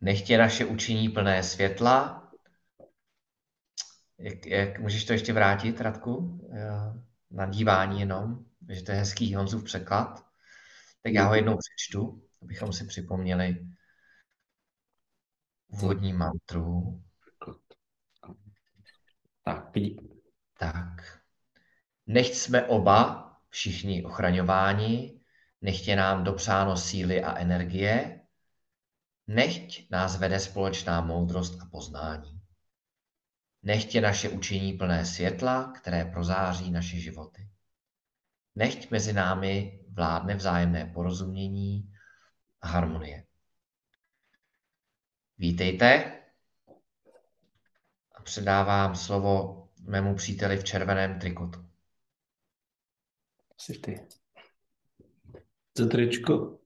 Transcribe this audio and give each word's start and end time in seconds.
Nechtě 0.00 0.38
naše 0.38 0.64
učení 0.64 1.08
plné 1.08 1.42
světla. 1.42 2.28
Jak, 4.18 4.46
jak, 4.46 4.78
můžeš 4.78 5.04
to 5.04 5.12
ještě 5.12 5.32
vrátit, 5.32 5.80
Radku? 5.80 6.40
Na 7.30 7.46
dívání 7.46 8.00
jenom, 8.00 8.44
že 8.68 8.82
to 8.82 8.92
je 8.92 8.98
hezký 8.98 9.34
Honzův 9.34 9.64
překlad. 9.64 10.26
Tak 11.02 11.12
já 11.12 11.26
ho 11.26 11.34
jednou 11.34 11.56
přečtu, 11.56 12.22
abychom 12.42 12.72
si 12.72 12.86
připomněli 12.86 13.66
úvodní 15.68 16.12
mantru. 16.12 17.02
Tak, 19.44 19.70
tak. 20.58 21.20
Nechť 22.06 22.34
jsme 22.34 22.66
oba 22.66 23.30
všichni 23.48 24.04
ochraňováni, 24.04 25.20
nechtě 25.60 25.96
nám 25.96 26.24
dopřáno 26.24 26.76
síly 26.76 27.24
a 27.24 27.38
energie, 27.38 28.19
nechť 29.30 29.90
nás 29.90 30.16
vede 30.16 30.40
společná 30.40 31.00
moudrost 31.00 31.60
a 31.62 31.66
poznání. 31.66 32.40
Nechtě 33.62 34.00
naše 34.00 34.28
učení 34.28 34.72
plné 34.72 35.06
světla, 35.06 35.72
které 35.72 36.04
prozáří 36.04 36.70
naše 36.70 36.96
životy. 36.96 37.48
Nechť 38.56 38.90
mezi 38.90 39.12
námi 39.12 39.80
vládne 39.92 40.34
vzájemné 40.34 40.90
porozumění 40.94 41.94
a 42.60 42.68
harmonie. 42.68 43.26
Vítejte 45.38 46.20
a 48.14 48.22
předávám 48.22 48.96
slovo 48.96 49.68
mému 49.80 50.14
příteli 50.14 50.56
v 50.56 50.64
červeném 50.64 51.18
trikotu. 51.18 51.66
Jsi 53.56 53.78
ty. 53.78 54.06
Co 55.74 55.86
tričko? 55.86 56.58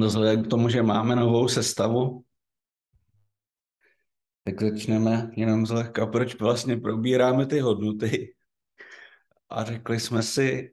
Vzhledem 0.00 0.44
k 0.44 0.50
tomu, 0.50 0.68
že 0.68 0.82
máme 0.82 1.16
novou 1.16 1.48
sestavu, 1.48 2.24
tak 4.44 4.62
začneme 4.62 5.30
jenom 5.36 5.66
zlehka, 5.66 6.06
proč 6.06 6.40
vlastně 6.40 6.76
probíráme 6.76 7.46
ty 7.46 7.60
hodnoty. 7.60 8.34
A 9.48 9.64
řekli 9.64 10.00
jsme 10.00 10.22
si, 10.22 10.72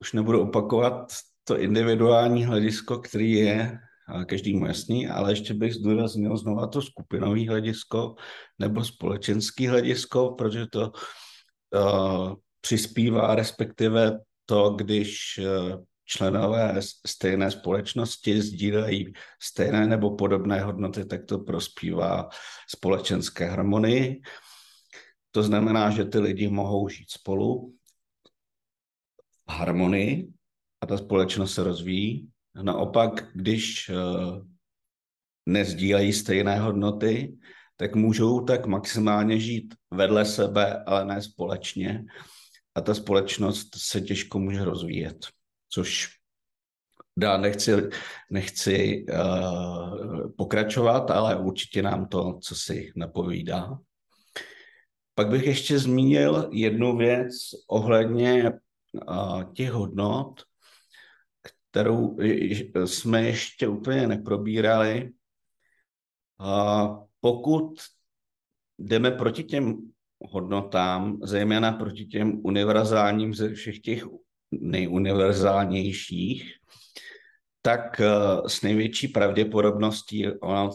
už 0.00 0.12
nebudu 0.12 0.40
opakovat 0.40 1.12
to 1.44 1.58
individuální 1.58 2.44
hledisko, 2.44 2.98
který 2.98 3.32
je 3.32 3.78
každému 4.26 4.66
jasný, 4.66 5.08
ale 5.08 5.32
ještě 5.32 5.54
bych 5.54 5.74
zdůraznil 5.74 6.36
znova 6.36 6.66
to 6.66 6.82
skupinové 6.82 7.48
hledisko 7.48 8.14
nebo 8.58 8.84
společenské 8.84 9.70
hledisko, 9.70 10.34
protože 10.38 10.66
to 10.66 10.92
uh, 11.74 12.34
přispívá, 12.60 13.34
respektive 13.34 14.18
to, 14.46 14.70
když 14.70 15.40
uh, 15.40 15.84
členové 16.04 16.80
stejné 17.06 17.50
společnosti 17.50 18.42
sdílejí 18.42 19.12
stejné 19.42 19.86
nebo 19.86 20.16
podobné 20.16 20.60
hodnoty, 20.60 21.04
tak 21.04 21.24
to 21.24 21.38
prospívá 21.38 22.28
společenské 22.68 23.46
harmonii. 23.46 24.22
To 25.30 25.42
znamená, 25.42 25.90
že 25.90 26.04
ty 26.04 26.18
lidi 26.18 26.48
mohou 26.48 26.88
žít 26.88 27.10
spolu 27.10 27.74
v 29.48 29.52
harmonii 29.52 30.32
a 30.80 30.86
ta 30.86 30.98
společnost 30.98 31.54
se 31.54 31.64
rozvíjí. 31.64 32.30
Naopak, 32.62 33.28
když 33.34 33.88
eh, 33.88 33.94
nezdílejí 35.46 36.12
stejné 36.12 36.58
hodnoty, 36.58 37.38
tak 37.76 37.94
můžou 37.94 38.40
tak 38.40 38.66
maximálně 38.66 39.40
žít 39.40 39.74
vedle 39.90 40.24
sebe, 40.24 40.84
ale 40.84 41.04
ne 41.04 41.22
společně. 41.22 42.04
A 42.74 42.80
ta 42.80 42.94
společnost 42.94 43.68
se 43.76 44.00
těžko 44.00 44.38
může 44.38 44.64
rozvíjet, 44.64 45.26
což 45.74 46.08
dá, 47.16 47.36
nechci, 47.36 47.72
nechci 48.30 49.06
uh, 49.12 50.32
pokračovat, 50.36 51.10
ale 51.10 51.36
určitě 51.36 51.82
nám 51.82 52.06
to, 52.08 52.38
co 52.42 52.54
si 52.54 52.92
napovídá. 52.96 53.78
Pak 55.14 55.28
bych 55.28 55.46
ještě 55.46 55.78
zmínil 55.78 56.50
jednu 56.52 56.96
věc 56.96 57.34
ohledně 57.68 58.52
uh, 59.08 59.52
těch 59.52 59.70
hodnot, 59.70 60.42
kterou 61.42 62.16
jsme 62.84 63.22
ještě 63.22 63.68
úplně 63.68 64.06
neprobírali. 64.06 65.12
A 66.38 66.88
pokud 67.20 67.80
jdeme 68.78 69.10
proti 69.10 69.44
těm 69.44 69.76
hodnotám, 70.30 71.18
zejména 71.22 71.72
proti 71.72 72.04
těm 72.04 72.40
univerzálním 72.44 73.34
ze 73.34 73.54
všech 73.54 73.80
těch 73.80 74.06
nejuniverzálnějších, 74.60 76.52
tak 77.62 78.00
eh, 78.00 78.08
s 78.46 78.62
největší 78.62 79.08
pravděpodobností, 79.08 80.26
ona, 80.28 80.70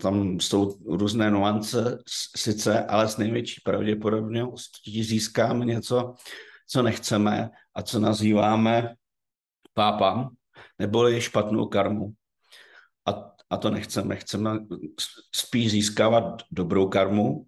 tam 0.00 0.40
jsou 0.40 0.78
různé 0.86 1.30
nuance 1.30 1.98
sice, 2.36 2.84
ale 2.84 3.08
s 3.08 3.16
největší 3.16 3.60
pravděpodobností 3.64 5.04
získáme 5.04 5.64
něco, 5.64 6.14
co 6.68 6.82
nechceme 6.82 7.50
a 7.74 7.82
co 7.82 8.00
nazýváme 8.00 8.94
pápám, 9.74 10.36
neboli 10.78 11.20
špatnou 11.20 11.66
karmu. 11.66 12.12
A, 13.06 13.32
a 13.50 13.56
to 13.56 13.70
nechceme. 13.70 14.16
Chceme 14.16 14.58
spíš 15.34 15.70
získávat 15.70 16.42
dobrou 16.50 16.88
karmu. 16.88 17.46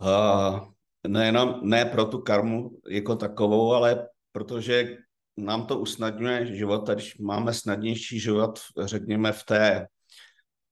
Uh, 0.00 0.73
nejenom, 1.06 1.60
ne 1.62 1.84
pro 1.84 2.04
tu 2.04 2.18
karmu 2.18 2.70
jako 2.88 3.16
takovou, 3.16 3.72
ale 3.72 4.08
protože 4.32 4.96
nám 5.36 5.66
to 5.66 5.78
usnadňuje 5.78 6.56
život, 6.56 6.88
když 6.88 7.18
máme 7.18 7.54
snadnější 7.54 8.20
život, 8.20 8.60
řekněme, 8.84 9.32
v 9.32 9.42
té 9.44 9.86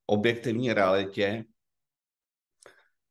objektivní 0.06 0.72
realitě, 0.72 1.44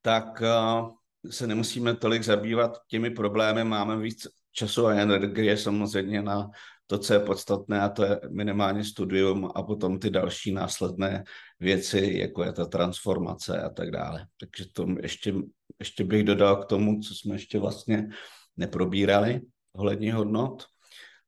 tak 0.02 0.42
uh, 0.42 0.90
se 1.30 1.48
nemusíme 1.48 1.96
tolik 1.96 2.24
zabývat 2.24 2.78
těmi 2.88 3.10
problémy, 3.10 3.64
máme 3.64 3.98
víc 3.98 4.28
času 4.52 4.88
a 4.88 4.94
energie 4.94 5.58
samozřejmě 5.58 6.22
na 6.22 6.50
to, 6.92 6.98
co 6.98 7.14
je 7.14 7.20
podstatné, 7.20 7.82
a 7.82 7.90
to 7.90 8.04
je 8.04 8.20
minimálně 8.30 8.84
studium 8.84 9.52
a 9.56 9.64
potom 9.64 10.00
ty 10.00 10.10
další 10.10 10.52
následné 10.52 11.24
věci, 11.60 12.18
jako 12.18 12.44
je 12.44 12.54
ta 12.54 12.66
transformace 12.66 13.62
a 13.62 13.70
tak 13.70 13.92
dále. 13.92 14.28
Takže 14.40 14.66
to 14.74 14.88
ještě, 15.02 15.34
ještě 15.80 16.04
bych 16.04 16.24
dodal 16.24 16.56
k 16.56 16.66
tomu, 16.66 17.00
co 17.00 17.16
jsme 17.16 17.36
ještě 17.36 17.60
vlastně 17.60 18.10
neprobírali 18.58 19.42
ohledně 19.74 20.14
hodnot. 20.14 20.64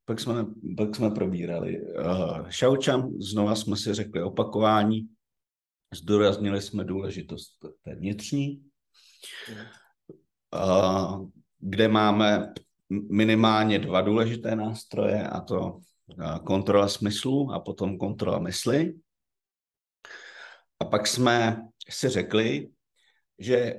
Pak 0.04 0.20
jsme, 0.20 0.46
pak 0.76 0.96
jsme 0.96 1.10
probírali 1.10 1.80
uh, 1.80 2.48
Šaučam, 2.48 3.12
znova 3.20 3.54
jsme 3.54 3.76
si 3.76 3.94
řekli 3.94 4.22
opakování, 4.22 5.08
zdůraznili 5.94 6.62
jsme 6.62 6.84
důležitost 6.84 7.66
té 7.84 7.94
vnitřní, 7.94 8.62
uh, 10.54 11.28
kde 11.58 11.88
máme 11.88 12.52
minimálně 12.90 13.78
dva 13.78 14.00
důležité 14.00 14.56
nástroje, 14.56 15.28
a 15.28 15.40
to 15.40 15.78
kontrola 16.46 16.88
smyslu 16.88 17.52
a 17.52 17.60
potom 17.60 17.98
kontrola 17.98 18.38
mysli. 18.38 18.94
A 20.80 20.84
pak 20.84 21.06
jsme 21.06 21.68
si 21.88 22.08
řekli, 22.08 22.70
že 23.38 23.74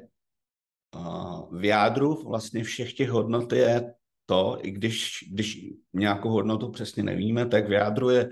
v 1.51 1.65
jádru 1.65 2.23
vlastně 2.29 2.63
všech 2.63 2.93
těch 2.93 3.09
hodnot 3.09 3.53
je 3.53 3.93
to, 4.25 4.57
i 4.61 4.71
když, 4.71 5.25
když 5.31 5.59
nějakou 5.93 6.29
hodnotu 6.29 6.71
přesně 6.71 7.03
nevíme, 7.03 7.45
tak 7.45 7.67
v 7.67 7.71
jádru 7.71 8.09
je 8.09 8.29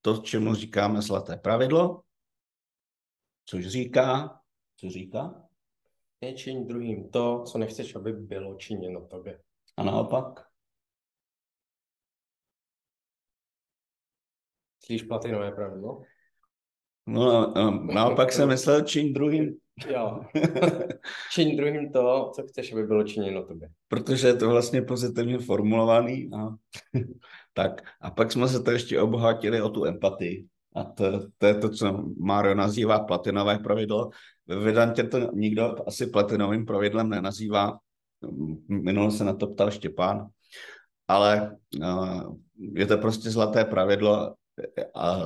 to, 0.00 0.16
čemu 0.16 0.54
říkáme 0.54 1.02
zlaté 1.02 1.36
pravidlo, 1.36 2.02
což 3.44 3.66
říká, 3.66 4.40
co 4.76 4.90
říká? 4.90 5.48
Nečiň 6.22 6.66
druhým 6.66 7.10
to, 7.10 7.42
co 7.46 7.58
nechceš, 7.58 7.96
aby 7.96 8.12
bylo 8.12 8.54
činěno 8.54 9.06
tobě. 9.06 9.40
A 9.76 9.82
naopak? 9.82 10.46
Myslíš 14.80 15.02
platinové 15.02 15.52
pravidlo? 15.52 16.02
No, 17.06 17.54
naopak 17.94 18.32
jsem 18.32 18.48
myslel 18.48 18.82
čím 18.82 19.12
druhým 19.12 19.62
Jo. 19.90 20.20
Čiň 21.32 21.56
druhým 21.56 21.92
to, 21.92 22.30
co 22.34 22.42
chceš, 22.46 22.72
aby 22.72 22.82
bylo 22.82 23.04
činěno 23.04 23.42
tobě. 23.42 23.68
Protože 23.88 24.28
je 24.28 24.34
to 24.34 24.48
vlastně 24.48 24.82
pozitivně 24.82 25.38
formulovaný. 25.38 26.30
A, 26.34 26.48
tak. 27.52 27.82
A 28.00 28.10
pak 28.10 28.32
jsme 28.32 28.48
se 28.48 28.62
to 28.62 28.70
ještě 28.70 29.00
obohatili 29.00 29.62
o 29.62 29.68
tu 29.68 29.84
empatii. 29.84 30.46
A 30.76 30.84
to, 30.84 31.28
to 31.38 31.46
je 31.46 31.54
to, 31.54 31.68
co 31.68 32.04
Mario 32.18 32.54
nazývá 32.54 33.00
platinové 33.00 33.58
pravidlo. 33.58 34.10
Ve 34.46 34.56
Vedantě 34.56 35.02
to 35.02 35.18
nikdo 35.32 35.88
asi 35.88 36.06
platinovým 36.06 36.66
pravidlem 36.66 37.08
nenazývá. 37.08 37.78
Minul 38.68 39.10
se 39.10 39.24
na 39.24 39.34
to 39.34 39.46
ptal 39.46 39.70
Štěpán. 39.70 40.28
Ale 41.08 41.56
uh, 41.80 42.36
je 42.56 42.86
to 42.86 42.98
prostě 42.98 43.30
zlaté 43.30 43.64
pravidlo 43.64 44.34
a 44.94 45.18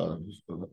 v 0.48 0.66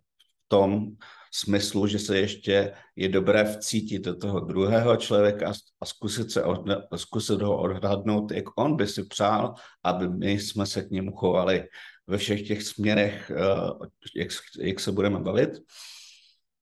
tom 0.47 0.87
smyslu, 1.31 1.87
že 1.87 1.99
se 1.99 2.17
ještě 2.17 2.73
je 2.95 3.09
dobré 3.09 3.43
vcítit 3.43 4.05
do 4.05 4.15
toho 4.15 4.39
druhého 4.39 4.97
člověka 4.97 5.53
a 5.81 5.85
zkusit, 5.85 6.31
se 6.31 6.43
od, 6.43 6.65
zkusit 6.95 7.41
ho 7.41 7.57
odhadnout, 7.57 8.31
jak 8.31 8.45
on 8.57 8.75
by 8.75 8.87
si 8.87 9.03
přál, 9.03 9.53
aby 9.83 10.09
my 10.09 10.31
jsme 10.31 10.65
se 10.65 10.81
k 10.81 10.91
němu 10.91 11.11
chovali 11.11 11.67
ve 12.07 12.17
všech 12.17 12.47
těch 12.47 12.63
směrech, 12.63 13.31
uh, 13.31 13.87
jak, 14.15 14.29
jak 14.59 14.79
se 14.79 14.91
budeme 14.91 15.19
bavit. 15.19 15.49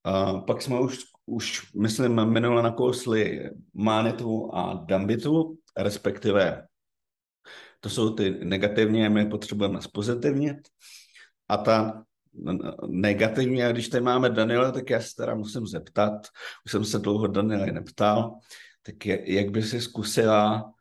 Uh, 0.07 0.45
pak 0.45 0.61
jsme 0.61 0.79
už, 0.79 0.99
už 1.25 1.73
myslím, 1.73 2.25
minule 2.25 2.63
nakousli 2.63 3.49
Mánitu 3.73 4.55
a 4.55 4.73
Dambitu, 4.73 5.57
respektive 5.77 6.67
to 7.79 7.89
jsou 7.89 8.13
ty 8.13 8.45
negativní 8.45 9.05
a 9.05 9.09
my 9.09 9.25
potřebujeme 9.25 9.81
zpozitivnit. 9.81 10.57
A 11.49 11.57
ta 11.57 12.03
negativní, 12.87 13.63
a 13.63 13.71
když 13.71 13.89
tady 13.89 14.03
máme 14.03 14.29
Daniela, 14.29 14.71
tak 14.71 14.89
já 14.89 15.01
se 15.01 15.15
teda 15.17 15.35
musím 15.35 15.67
zeptat, 15.67 16.27
už 16.65 16.71
jsem 16.71 16.85
se 16.85 16.99
dlouho 16.99 17.27
Daniela 17.27 17.65
neptal, 17.65 18.39
tak 18.81 19.05
jak 19.05 19.49
by 19.49 19.63
si 19.63 19.81
zkusila, 19.81 20.73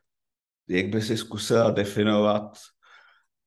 jak 0.68 0.86
by 0.86 1.02
si 1.02 1.16
zkusila 1.16 1.70
definovat 1.70 2.58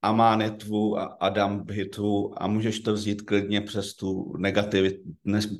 Amánetvu 0.03 0.97
a 0.97 1.03
Adambhitu 1.03 2.33
a 2.37 2.47
můžeš 2.47 2.79
to 2.79 2.93
vzít 2.93 3.21
klidně 3.21 3.61
přes 3.61 3.95
tu 3.95 4.37
negativ, 4.37 4.93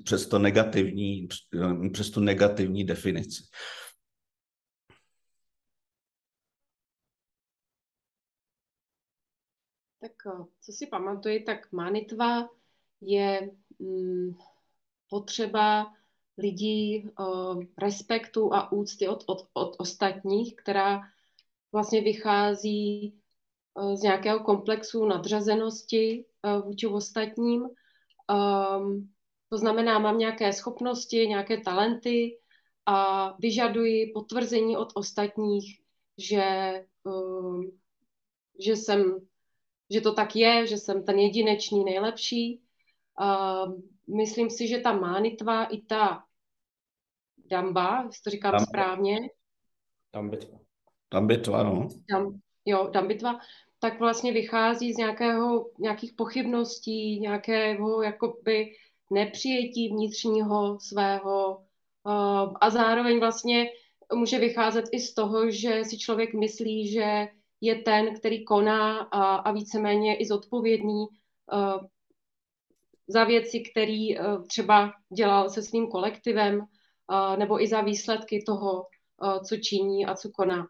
přes 0.03 0.27
to 0.27 0.39
negativní, 0.39 1.27
přes 1.91 2.09
tu 2.09 2.19
negativní 2.19 2.83
definici. 2.83 3.43
Tak 9.99 10.11
eh, 10.27 10.45
co 10.61 10.71
si 10.71 10.87
pamatuji, 10.87 11.43
tak 11.43 11.71
manitva 11.71 12.49
je 13.01 13.51
mm, 13.79 14.35
potřeba 15.09 15.93
lidí 16.37 17.09
uh, 17.19 17.63
respektu 17.77 18.53
a 18.53 18.71
úcty 18.71 19.07
od, 19.07 19.23
od, 19.27 19.49
od 19.53 19.75
ostatních, 19.79 20.55
která 20.55 21.01
vlastně 21.71 22.01
vychází 22.01 23.22
z 23.93 24.01
nějakého 24.01 24.39
komplexu 24.39 25.05
nadřazenosti 25.05 26.25
uh, 26.45 26.65
vůči 26.65 26.87
ostatním. 26.87 27.61
Um, 27.61 29.09
to 29.49 29.57
znamená, 29.57 29.99
mám 29.99 30.17
nějaké 30.17 30.53
schopnosti, 30.53 31.27
nějaké 31.27 31.57
talenty 31.57 32.39
a 32.85 33.29
vyžaduji 33.39 34.11
potvrzení 34.13 34.77
od 34.77 34.91
ostatních, 34.95 35.81
že, 36.17 36.73
uh, 37.03 37.63
že 38.65 38.75
jsem 38.75 39.19
že 39.93 40.01
to 40.01 40.13
tak 40.13 40.35
je, 40.35 40.67
že 40.67 40.77
jsem 40.77 41.05
ten 41.05 41.19
jedinečný 41.19 41.83
nejlepší. 41.83 42.61
Uh, 43.21 43.81
myslím 44.17 44.49
si, 44.49 44.67
že 44.67 44.79
ta 44.79 44.93
mánitva 44.93 45.65
i 45.65 45.81
ta 45.81 46.23
damba, 47.49 48.03
jestli 48.05 48.23
to 48.23 48.29
říkám 48.29 48.51
Damba. 48.51 48.65
správně. 48.65 49.29
Dambitva. 50.13 50.59
Dambitva, 51.13 51.63
no. 51.63 51.87
Dam, 52.09 52.39
jo, 52.65 52.89
dambitva, 52.93 53.39
tak 53.79 53.99
vlastně 53.99 54.31
vychází 54.31 54.93
z 54.93 54.97
nějakého, 54.97 55.69
nějakých 55.79 56.13
pochybností, 56.13 57.19
nějakého 57.19 58.01
jakoby 58.01 58.71
nepřijetí 59.11 59.89
vnitřního 59.89 60.79
svého 60.79 61.57
uh, 62.03 62.53
a 62.61 62.69
zároveň 62.69 63.19
vlastně 63.19 63.65
může 64.13 64.39
vycházet 64.39 64.85
i 64.91 64.99
z 64.99 65.13
toho, 65.13 65.51
že 65.51 65.83
si 65.83 65.97
člověk 65.97 66.33
myslí, 66.33 66.91
že 66.91 67.27
je 67.61 67.75
ten, 67.75 68.15
který 68.15 68.45
koná 68.45 68.97
a, 68.99 69.35
a 69.35 69.51
víceméně 69.51 70.15
i 70.15 70.25
zodpovědný 70.25 71.05
uh, 71.53 71.87
za 73.07 73.23
věci, 73.23 73.63
který 73.71 74.19
uh, 74.19 74.45
třeba 74.47 74.91
dělal 75.15 75.49
se 75.49 75.61
svým 75.61 75.87
kolektivem, 75.87 76.59
uh, 76.59 77.37
nebo 77.37 77.63
i 77.63 77.67
za 77.67 77.81
výsledky 77.81 78.43
toho, 78.47 78.85
co 79.47 79.57
činí 79.57 80.05
a 80.05 80.15
co 80.15 80.29
koná. 80.31 80.67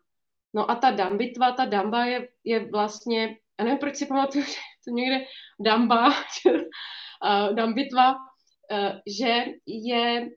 No 0.53 0.71
a 0.71 0.75
ta 0.75 0.91
dambitva, 0.91 1.51
ta 1.51 1.65
damba 1.65 2.05
je, 2.05 2.27
je 2.43 2.69
vlastně, 2.71 3.37
já 3.59 3.65
nevím, 3.65 3.79
proč 3.79 3.95
si 3.95 4.05
pamatuju, 4.05 4.43
že 4.45 4.53
to 4.85 4.91
někde 4.91 5.25
damba, 5.59 6.07
uh, 6.47 7.55
dambitva, 7.55 8.11
uh, 8.11 8.91
že 9.07 9.45
je 9.65 10.29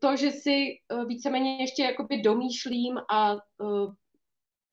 to, 0.00 0.16
že 0.16 0.30
si 0.30 0.66
víceméně 1.06 1.60
ještě 1.60 1.82
jakoby 1.82 2.22
domýšlím 2.22 2.98
a 3.10 3.36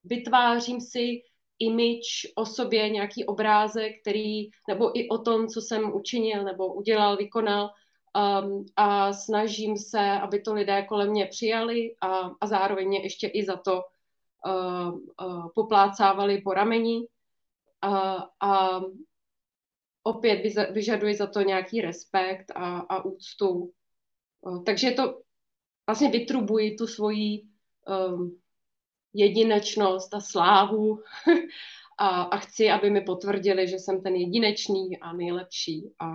vytvářím 0.04 0.82
si 0.82 1.22
image 1.60 2.32
o 2.36 2.46
sobě, 2.46 2.90
nějaký 2.90 3.26
obrázek, 3.26 4.02
který, 4.02 4.50
nebo 4.68 5.00
i 5.00 5.10
o 5.10 5.18
tom, 5.18 5.48
co 5.48 5.62
jsem 5.62 5.96
učinil, 5.96 6.44
nebo 6.44 6.74
udělal, 6.74 7.18
vykonal 7.18 7.70
um, 8.44 8.66
a 8.76 9.14
snažím 9.14 9.78
se, 9.78 10.00
aby 10.00 10.42
to 10.42 10.54
lidé 10.54 10.86
kolem 10.86 11.10
mě 11.10 11.26
přijali 11.26 11.96
a, 12.02 12.32
a 12.42 12.48
zároveň 12.48 12.88
mě 12.88 13.04
ještě 13.04 13.28
i 13.28 13.46
za 13.46 13.58
to 13.58 13.82
poplácávali 15.56 16.42
po 16.42 16.54
rameni 16.54 16.98
uh, 16.98 18.22
a 18.40 18.82
opět 20.04 20.54
vyžaduji 20.72 21.16
za 21.16 21.28
to 21.28 21.42
nějaký 21.42 21.82
respekt 21.82 22.52
a, 22.56 22.80
a 22.80 23.06
úctu. 23.06 23.74
Takže 24.66 24.92
to 24.92 25.22
vlastně 25.88 26.10
vytrubuji 26.10 26.76
tu 26.76 26.88
svoji 26.88 27.42
um, 27.88 28.42
jedinečnost 29.14 30.14
a 30.14 30.20
slávu 30.20 31.04
a, 31.98 32.08
a 32.08 32.38
chci, 32.38 32.70
aby 32.70 32.90
mi 32.90 33.02
potvrdili, 33.02 33.68
že 33.68 33.76
jsem 33.76 34.04
ten 34.04 34.16
jedinečný 34.16 35.00
a 35.02 35.14
nejlepší 35.14 35.94
a, 36.00 36.06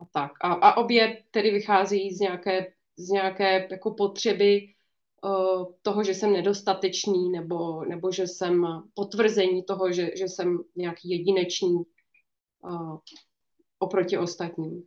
a 0.00 0.04
tak. 0.12 0.32
A, 0.40 0.52
a 0.52 0.76
obě 0.76 1.24
tedy 1.30 1.50
vychází 1.50 2.14
z 2.14 2.20
nějaké, 2.20 2.72
z 2.96 3.08
nějaké 3.08 3.68
jako 3.70 3.94
potřeby 3.94 4.74
toho, 5.82 6.04
že 6.04 6.14
jsem 6.14 6.32
nedostatečný 6.32 7.30
nebo, 7.30 7.84
nebo 7.84 8.12
že 8.12 8.26
jsem 8.26 8.66
potvrzení 8.94 9.64
toho, 9.64 9.92
že, 9.92 10.10
že 10.16 10.24
jsem 10.24 10.58
nějaký 10.76 11.10
jedinečný 11.10 11.74
uh, 12.60 12.98
oproti 13.78 14.18
ostatním. 14.18 14.82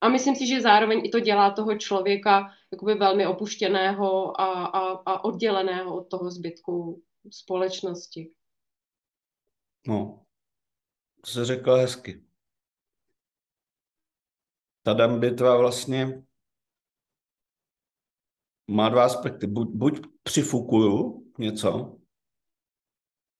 A 0.00 0.08
myslím 0.08 0.36
si, 0.36 0.46
že 0.46 0.60
zároveň 0.60 1.00
i 1.04 1.08
to 1.08 1.20
dělá 1.20 1.50
toho 1.50 1.78
člověka 1.78 2.50
jakoby 2.72 2.94
velmi 2.94 3.26
opuštěného 3.26 4.40
a, 4.40 4.64
a, 4.64 4.80
a 4.90 5.24
odděleného 5.24 5.96
od 5.96 6.08
toho 6.10 6.30
zbytku 6.30 7.02
společnosti. 7.30 8.32
No, 9.86 10.26
to 11.20 11.30
se 11.30 11.44
řekla 11.44 11.76
hezky. 11.76 12.22
Ta 14.82 15.08
bitva 15.08 15.56
vlastně 15.56 16.25
má 18.68 18.88
dva 18.88 19.04
aspekty. 19.04 19.46
Buď, 19.46 19.68
buď 19.70 20.06
přifukuju 20.22 21.26
něco, 21.38 21.98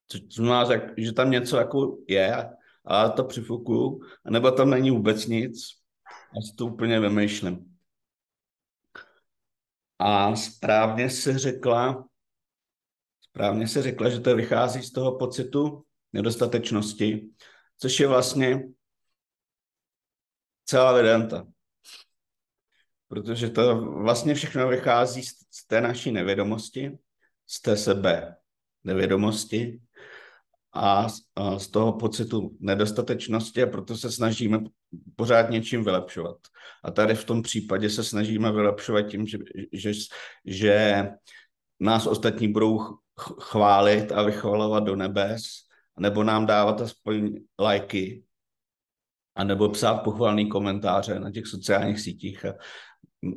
což 0.07 0.21
znamená, 0.33 0.65
že 0.97 1.13
tam 1.13 1.31
něco 1.31 1.57
jako 1.57 1.97
je, 2.07 2.49
ale 2.85 3.11
to 3.11 3.23
přifukuju, 3.23 4.01
nebo 4.29 4.51
tam 4.51 4.69
není 4.69 4.91
vůbec 4.91 5.25
nic, 5.25 5.57
já 6.35 6.41
si 6.41 6.55
to 6.55 6.65
úplně 6.65 6.99
vymýšlím. 6.99 7.77
A 9.99 10.35
správně 10.35 11.09
se 11.09 11.39
řekla, 11.39 12.07
správně 13.21 13.67
se 13.67 13.81
řekla, 13.81 14.09
že 14.09 14.19
to 14.19 14.35
vychází 14.35 14.83
z 14.83 14.91
toho 14.91 15.17
pocitu 15.17 15.85
nedostatečnosti, 16.13 17.29
což 17.77 17.99
je 17.99 18.07
vlastně 18.07 18.63
celá 20.65 20.93
vedenta. 20.93 21.47
Protože 23.07 23.49
to 23.49 23.81
vlastně 23.81 24.35
všechno 24.35 24.67
vychází 24.67 25.23
z 25.23 25.67
té 25.67 25.81
naší 25.81 26.11
nevědomosti, 26.11 26.97
z 27.47 27.61
té 27.61 27.77
sebe 27.77 28.35
nevědomosti 28.83 29.79
a 30.73 31.07
z 31.57 31.67
toho 31.67 31.93
pocitu 31.93 32.57
nedostatečnosti 32.59 33.63
a 33.63 33.67
proto 33.67 33.97
se 33.97 34.11
snažíme 34.11 34.59
pořád 35.15 35.49
něčím 35.49 35.83
vylepšovat. 35.83 36.37
A 36.83 36.91
tady 36.91 37.15
v 37.15 37.25
tom 37.25 37.41
případě 37.41 37.89
se 37.89 38.03
snažíme 38.03 38.51
vylepšovat 38.51 39.01
tím, 39.01 39.27
že, 39.27 39.37
že, 39.73 39.91
že 40.45 41.07
nás 41.79 42.07
ostatní 42.07 42.51
budou 42.51 42.79
chválit 43.41 44.11
a 44.11 44.23
vychvalovat 44.23 44.83
do 44.83 44.95
nebes, 44.95 45.43
nebo 45.99 46.23
nám 46.23 46.45
dávat 46.45 46.81
aspoň 46.81 47.39
lajky, 47.59 48.23
a 49.35 49.43
nebo 49.43 49.69
psát 49.69 49.97
pochvalný 49.97 50.49
komentáře 50.49 51.19
na 51.19 51.31
těch 51.31 51.47
sociálních 51.47 51.99
sítích. 51.99 52.45
A 52.45 52.53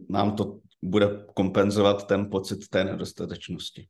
nám 0.09 0.37
to 0.37 0.61
bude 0.83 1.07
kompenzovat 1.35 2.07
ten 2.07 2.31
pocit 2.31 2.69
té 2.69 2.85
nedostatečnosti. 2.85 3.89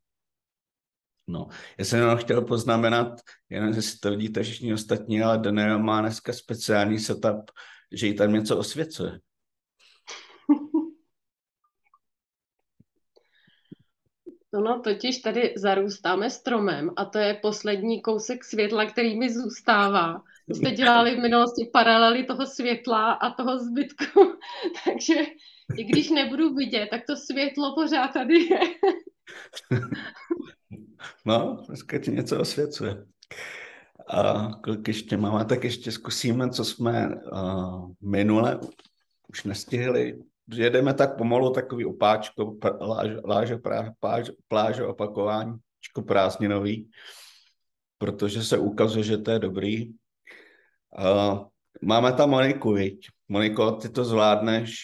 No, 1.28 1.48
já 1.78 1.84
jsem 1.84 1.98
jenom 1.98 2.16
chtěl 2.16 2.42
poznamenat, 2.42 3.20
jenom 3.50 3.68
jestli 3.68 3.98
to 3.98 4.10
vidíte 4.10 4.42
všichni 4.42 4.74
ostatní, 4.74 5.22
ale 5.22 5.38
Daniel 5.38 5.78
má 5.78 6.00
dneska 6.00 6.32
speciální 6.32 6.98
setup, 6.98 7.50
že 7.92 8.06
jí 8.06 8.16
tam 8.16 8.32
něco 8.32 8.58
osvěcuje. 8.58 9.18
No, 14.52 14.60
no, 14.60 14.80
totiž 14.80 15.18
tady 15.18 15.54
zarůstáme 15.56 16.30
stromem 16.30 16.90
a 16.96 17.04
to 17.04 17.18
je 17.18 17.34
poslední 17.34 18.02
kousek 18.02 18.44
světla, 18.44 18.86
který 18.86 19.18
mi 19.18 19.32
zůstává. 19.32 20.22
Jste 20.54 20.70
dělali 20.70 21.16
v 21.16 21.18
minulosti 21.18 21.70
paralely 21.72 22.24
toho 22.24 22.46
světla 22.46 23.12
a 23.12 23.30
toho 23.30 23.58
zbytku, 23.58 24.20
takže 24.84 25.14
i 25.76 25.84
když 25.84 26.10
nebudu 26.10 26.54
vidět, 26.54 26.88
tak 26.90 27.00
to 27.06 27.16
světlo 27.16 27.74
pořád 27.74 28.08
tady 28.08 28.34
je. 28.34 28.60
No, 31.24 31.64
dneska 31.66 31.98
ti 31.98 32.10
něco 32.10 32.40
osvěcuje. 32.40 33.06
A 34.08 34.50
kolik 34.64 34.88
ještě 34.88 35.16
máme, 35.16 35.44
tak 35.44 35.64
ještě 35.64 35.92
zkusíme, 35.92 36.50
co 36.50 36.64
jsme 36.64 37.08
uh, 37.08 37.90
minule 38.00 38.60
už 39.28 39.44
nestihli. 39.44 40.18
Jedeme 40.54 40.94
tak 40.94 41.16
pomalu 41.16 41.52
takový 41.52 41.84
opáčko, 41.84 42.56
láže, 42.80 43.16
láže, 43.24 43.58
pláž, 44.00 44.30
pláže 44.48 44.84
opakování, 44.84 45.54
prázdninový, 46.06 46.90
protože 47.98 48.44
se 48.44 48.58
ukazuje, 48.58 49.04
že 49.04 49.18
to 49.18 49.30
je 49.30 49.38
dobrý. 49.38 49.88
Uh, 50.98 51.46
máme 51.82 52.12
tam 52.12 52.30
Moniku, 52.30 52.72
viď? 52.72 53.06
Moniko, 53.28 53.72
ty 53.72 53.88
to 53.88 54.04
zvládneš, 54.04 54.76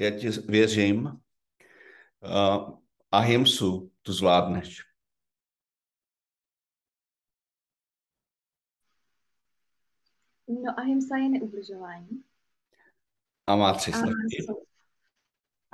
já 0.00 0.10
ti 0.10 0.28
věřím. 0.28 1.04
Uh, 1.04 2.78
ahimsu, 3.10 3.90
to 4.02 4.12
zvládneš. 4.12 4.82
No 10.48 10.78
ahimsa 10.78 11.16
je 11.16 11.28
neubližování. 11.28 12.24
A 13.46 13.56
má 13.56 13.74
tři 13.74 13.92
A, 13.92 14.06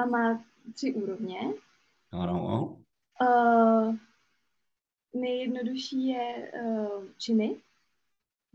a 0.02 0.06
má 0.06 0.44
tři 0.74 0.94
úrovně. 0.94 1.38
Ano. 2.10 2.78
Uh, 3.20 3.96
nejjednodušší 5.12 6.06
je 6.06 6.52
uh, 6.62 7.04
činy, 7.18 7.60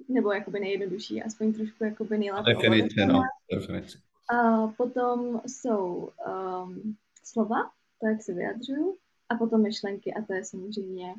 nebo 0.08 0.34
jakoby 0.34 0.60
nejjednodušší, 0.60 1.24
aspoň 1.24 1.54
trošku 1.54 1.84
jakoby 1.84 2.18
nejlépe. 2.18 2.54
Definice, 2.54 3.06
no, 3.06 3.22
definice. 3.54 4.11
A 4.32 4.68
potom 4.68 5.42
jsou 5.48 6.10
um, 6.28 6.96
slova, 7.24 7.72
to, 8.00 8.08
jak 8.08 8.22
se 8.22 8.34
vyjadřuju, 8.34 8.98
a 9.30 9.36
potom 9.36 9.62
myšlenky, 9.62 10.14
a 10.14 10.22
to 10.22 10.34
je 10.34 10.46
samozřejmě 10.46 11.16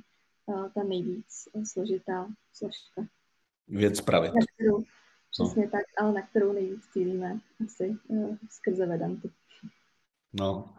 uh, 0.46 0.68
ta 0.68 0.82
nejvíc 0.82 1.48
složitá 1.64 2.28
složka. 2.52 3.06
Věc 3.68 4.00
pravit. 4.00 4.34
Na 4.34 4.40
kterou, 4.54 4.84
přesně 5.30 5.64
no. 5.64 5.70
tak, 5.70 5.84
ale 5.98 6.12
na 6.12 6.22
kterou 6.22 6.52
nejvíc 6.52 6.84
cílíme 6.92 7.40
asi 7.64 7.96
uh, 8.08 8.36
skrze 8.50 8.86
Vedantu. 8.86 9.30
No, 10.32 10.74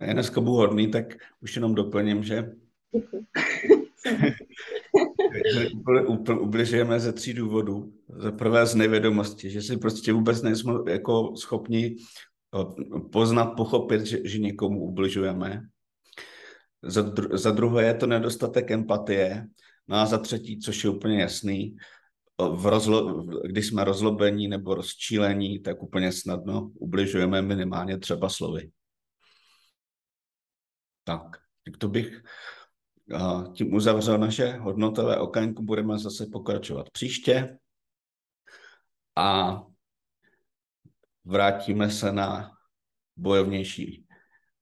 já 0.00 0.12
dneska 0.12 0.40
budu 0.40 0.52
hodný, 0.52 0.90
tak 0.90 1.06
už 1.40 1.56
jenom 1.56 1.74
doplním, 1.74 2.22
že 2.22 2.54
Děkuji. 2.92 3.26
ubližujeme 6.40 7.00
ze 7.00 7.12
tří 7.12 7.34
důvodů. 7.34 7.92
Za 8.16 8.32
prvé 8.32 8.66
z 8.66 8.74
nevědomosti, 8.74 9.50
že 9.50 9.62
si 9.62 9.76
prostě 9.76 10.12
vůbec 10.12 10.42
nejsme 10.42 10.72
jako 10.88 11.36
schopni 11.36 11.96
poznat, 13.12 13.46
pochopit, 13.46 14.06
že, 14.06 14.18
že 14.24 14.38
někomu 14.38 14.80
ubližujeme. 14.80 15.62
Za, 16.82 17.02
dru, 17.02 17.36
za 17.36 17.50
druhé 17.50 17.84
je 17.84 17.94
to 17.94 18.06
nedostatek 18.06 18.70
empatie. 18.70 19.46
No 19.88 19.96
a 19.96 20.06
za 20.06 20.18
třetí, 20.18 20.58
což 20.58 20.84
je 20.84 20.90
úplně 20.90 21.20
jasný, 21.20 21.76
v 22.38 22.66
rozlo, 22.66 23.24
když 23.24 23.66
jsme 23.66 23.84
rozlobení 23.84 24.48
nebo 24.48 24.74
rozčílení, 24.74 25.58
tak 25.58 25.82
úplně 25.82 26.12
snadno 26.12 26.70
ubližujeme 26.74 27.42
minimálně 27.42 27.98
třeba 27.98 28.28
slovy. 28.28 28.70
Tak, 31.04 31.22
tak 31.64 31.76
to 31.78 31.88
bych 31.88 32.22
tím 33.54 33.74
uzavřel 33.74 34.18
naše 34.18 34.52
hodnotové 34.52 35.18
okénko. 35.18 35.62
Budeme 35.62 35.98
zase 35.98 36.26
pokračovat 36.32 36.90
příště 36.90 37.58
a 39.16 39.60
vrátíme 41.24 41.90
se 41.90 42.12
na 42.12 42.58
bojovnější 43.16 44.06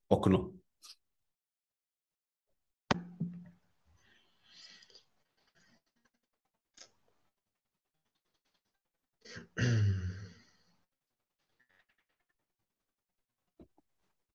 okno. 0.09 0.53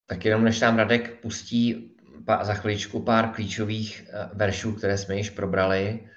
Tak 0.05 0.25
jenom 0.25 0.43
než 0.43 0.59
nám 0.59 0.77
Radek 0.77 1.21
pustí 1.21 1.96
za 2.41 2.53
chviličku 2.53 3.03
pár 3.03 3.29
klíčových 3.33 4.07
eh, 4.09 4.29
veršů, 4.33 4.73
které 4.73 4.97
jsme 4.97 5.15
již 5.15 5.29
probrali, 5.29 6.09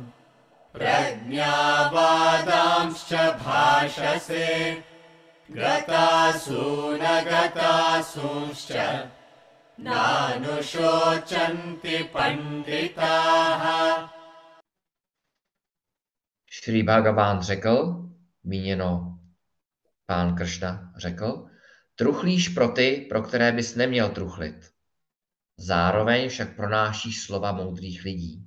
प्रज्ञावादांश्च 0.74 1.42
भाषसे 3.44 4.48
गतासु 5.58 6.64
न 7.02 7.04
गतासूंश्च 7.30 8.72
नानुशोचन्ति 9.88 11.98
पंडिताः 12.14 13.64
Šri 16.58 16.84
Bhagavan 16.84 17.42
řekl, 17.42 17.96
míněno 18.44 19.20
pán 20.06 20.36
Kršna 20.36 20.94
řekl, 20.98 21.48
truchlíš 21.96 22.50
pro 22.50 22.68
ty, 22.68 23.06
pro 23.10 23.22
které 23.22 23.52
bys 23.52 23.76
neměl 23.76 24.10
truchlit. 24.10 24.71
Zároveň 25.63 26.29
však 26.29 26.57
pronášíš 26.57 27.23
slova 27.23 27.53
moudrých 27.53 28.03
lidí. 28.05 28.47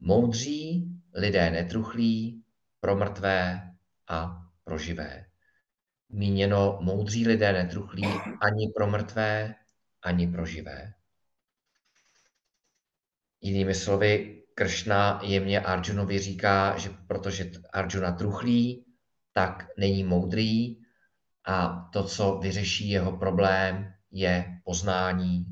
Moudří 0.00 0.88
lidé 1.14 1.50
netruchlí 1.50 2.44
pro 2.80 2.96
mrtvé 2.96 3.70
a 4.08 4.42
pro 4.64 4.78
živé. 4.78 5.26
Míněno 6.08 6.78
moudří 6.80 7.26
lidé 7.28 7.52
netruchlí 7.52 8.06
ani 8.40 8.72
pro 8.76 8.86
mrtvé, 8.86 9.54
ani 10.02 10.32
pro 10.32 10.46
živé. 10.46 10.94
Jinými 13.40 13.74
slovy, 13.74 14.42
Kršna 14.54 15.20
jemně 15.22 15.60
Arjunovi 15.60 16.18
říká, 16.18 16.78
že 16.78 16.90
protože 17.06 17.50
Arjuna 17.72 18.12
truchlí, 18.12 18.86
tak 19.32 19.66
není 19.76 20.04
moudrý 20.04 20.76
a 21.44 21.88
to, 21.92 22.04
co 22.04 22.38
vyřeší 22.38 22.88
jeho 22.88 23.16
problém, 23.16 23.94
je 24.10 24.60
poznání, 24.64 25.51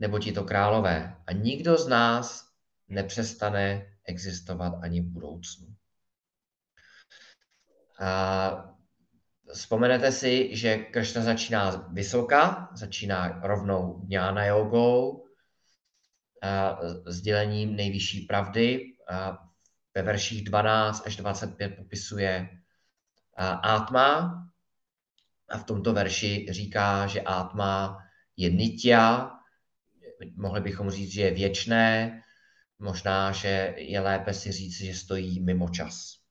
nebo 0.00 0.18
ti 0.18 0.32
to 0.32 0.44
králové. 0.44 1.16
A 1.26 1.32
nikdo 1.32 1.76
z 1.76 1.88
nás 1.88 2.48
nepřestane 2.88 3.86
existovat 4.04 4.74
ani 4.82 5.00
v 5.00 5.04
budoucnu. 5.04 5.74
A 8.00 8.74
vzpomenete 9.54 10.12
si, 10.12 10.56
že 10.56 10.76
Kršna 10.76 11.22
začíná 11.22 11.70
vysoka, 11.92 12.70
začíná 12.74 13.40
rovnou 13.42 14.00
dňána 14.04 14.44
jogou, 14.44 15.26
sdělením 17.06 17.76
nejvyšší 17.76 18.20
pravdy. 18.20 18.96
Ve 19.94 20.02
verších 20.02 20.44
12 20.44 21.06
až 21.06 21.16
25 21.16 21.68
popisuje 21.68 22.48
Atma, 23.62 24.36
a 25.50 25.58
v 25.58 25.64
tomto 25.64 25.92
verši 25.92 26.46
říká, 26.50 27.06
že 27.06 27.20
Atma 27.20 27.98
je 28.36 28.50
nitya, 28.50 29.30
mohli 30.35 30.61
bychom 30.61 30.89
říct, 30.89 31.11
že 31.11 31.21
je 31.21 31.31
věčné, 31.31 32.21
možná, 32.79 33.31
že 33.31 33.75
je 33.77 33.99
lépe 33.99 34.33
si 34.33 34.51
říct, 34.51 34.81
že 34.81 34.93
stojí 34.93 35.39
mimo 35.39 35.69
čas. 35.69 36.25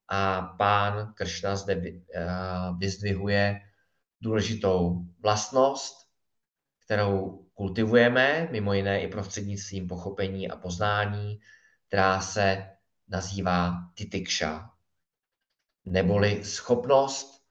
a 0.08 0.42
pán 0.42 1.14
Kršna 1.14 1.56
zde 1.56 1.82
vyzdvihuje 2.78 3.60
důležitou 4.20 5.04
vlastnost, 5.22 6.08
kterou 6.84 7.49
kultivujeme, 7.60 8.48
mimo 8.50 8.74
jiné 8.74 9.02
i 9.02 9.08
prostřednictvím 9.08 9.88
pochopení 9.88 10.50
a 10.50 10.56
poznání, 10.56 11.40
která 11.88 12.20
se 12.20 12.70
nazývá 13.08 13.74
titikša, 13.94 14.70
neboli 15.84 16.44
schopnost 16.44 17.44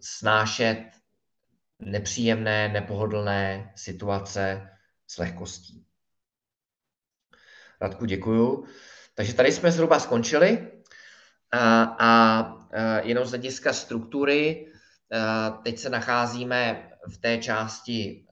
snášet 0.00 0.90
nepříjemné, 1.78 2.68
nepohodlné 2.68 3.72
situace 3.76 4.70
s 5.06 5.18
lehkostí. 5.18 5.86
Radku, 7.80 8.04
děkuju. 8.04 8.66
Takže 9.14 9.34
tady 9.34 9.52
jsme 9.52 9.72
zhruba 9.72 10.00
skončili 10.00 10.72
a, 11.50 11.82
a, 11.82 12.08
a 12.08 13.00
jenom 13.00 13.24
z 13.24 13.28
hlediska 13.28 13.72
struktury, 13.72 14.72
a, 15.12 15.50
teď 15.50 15.78
se 15.78 15.90
nacházíme 15.90 16.90
v 17.08 17.18
té 17.18 17.38
části, 17.38 18.25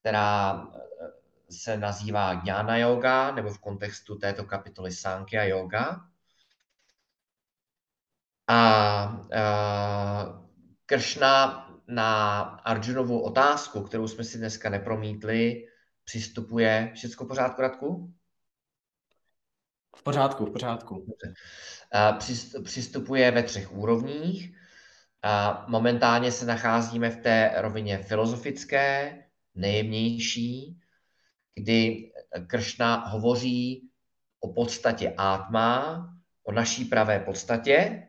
která 0.00 0.66
se 1.50 1.76
nazývá 1.76 2.32
Jnana 2.32 2.76
yoga, 2.76 3.30
nebo 3.34 3.50
v 3.50 3.58
kontextu 3.58 4.18
této 4.18 4.44
kapitoly 4.44 4.92
Sankhya 4.92 5.44
yoga. 5.44 6.00
A, 8.46 8.56
a 8.56 10.42
Kršna 10.86 11.62
na 11.88 12.40
Arjunovu 12.42 13.20
otázku, 13.20 13.82
kterou 13.82 14.08
jsme 14.08 14.24
si 14.24 14.38
dneska 14.38 14.70
nepromítli, 14.70 15.68
přistupuje. 16.04 16.92
Všechno 16.94 17.26
v 17.26 17.28
pořádku, 17.28 17.62
Radku? 17.62 18.14
V 19.96 20.02
pořádku, 20.02 20.46
v 20.46 20.52
pořádku. 20.52 21.16
Přistupuje 22.64 23.30
ve 23.30 23.42
třech 23.42 23.72
úrovních. 23.72 24.56
Momentálně 25.66 26.32
se 26.32 26.46
nacházíme 26.46 27.10
v 27.10 27.16
té 27.16 27.52
rovině 27.56 27.98
filozofické, 27.98 29.18
nejjemnější, 29.54 30.80
kdy 31.54 32.12
Kršna 32.46 33.06
hovoří 33.06 33.90
o 34.40 34.52
podstatě 34.52 35.14
átma, 35.16 36.02
o 36.44 36.52
naší 36.52 36.84
pravé 36.84 37.20
podstatě, 37.20 38.08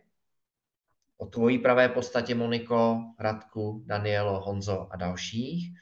o 1.17 1.25
tvojí 1.25 1.59
pravé 1.59 1.89
podstatě, 1.89 2.35
Moniko, 2.35 3.01
Radku, 3.19 3.83
Danielo, 3.85 4.39
Honzo 4.39 4.87
a 4.91 4.95
dalších. 4.95 5.77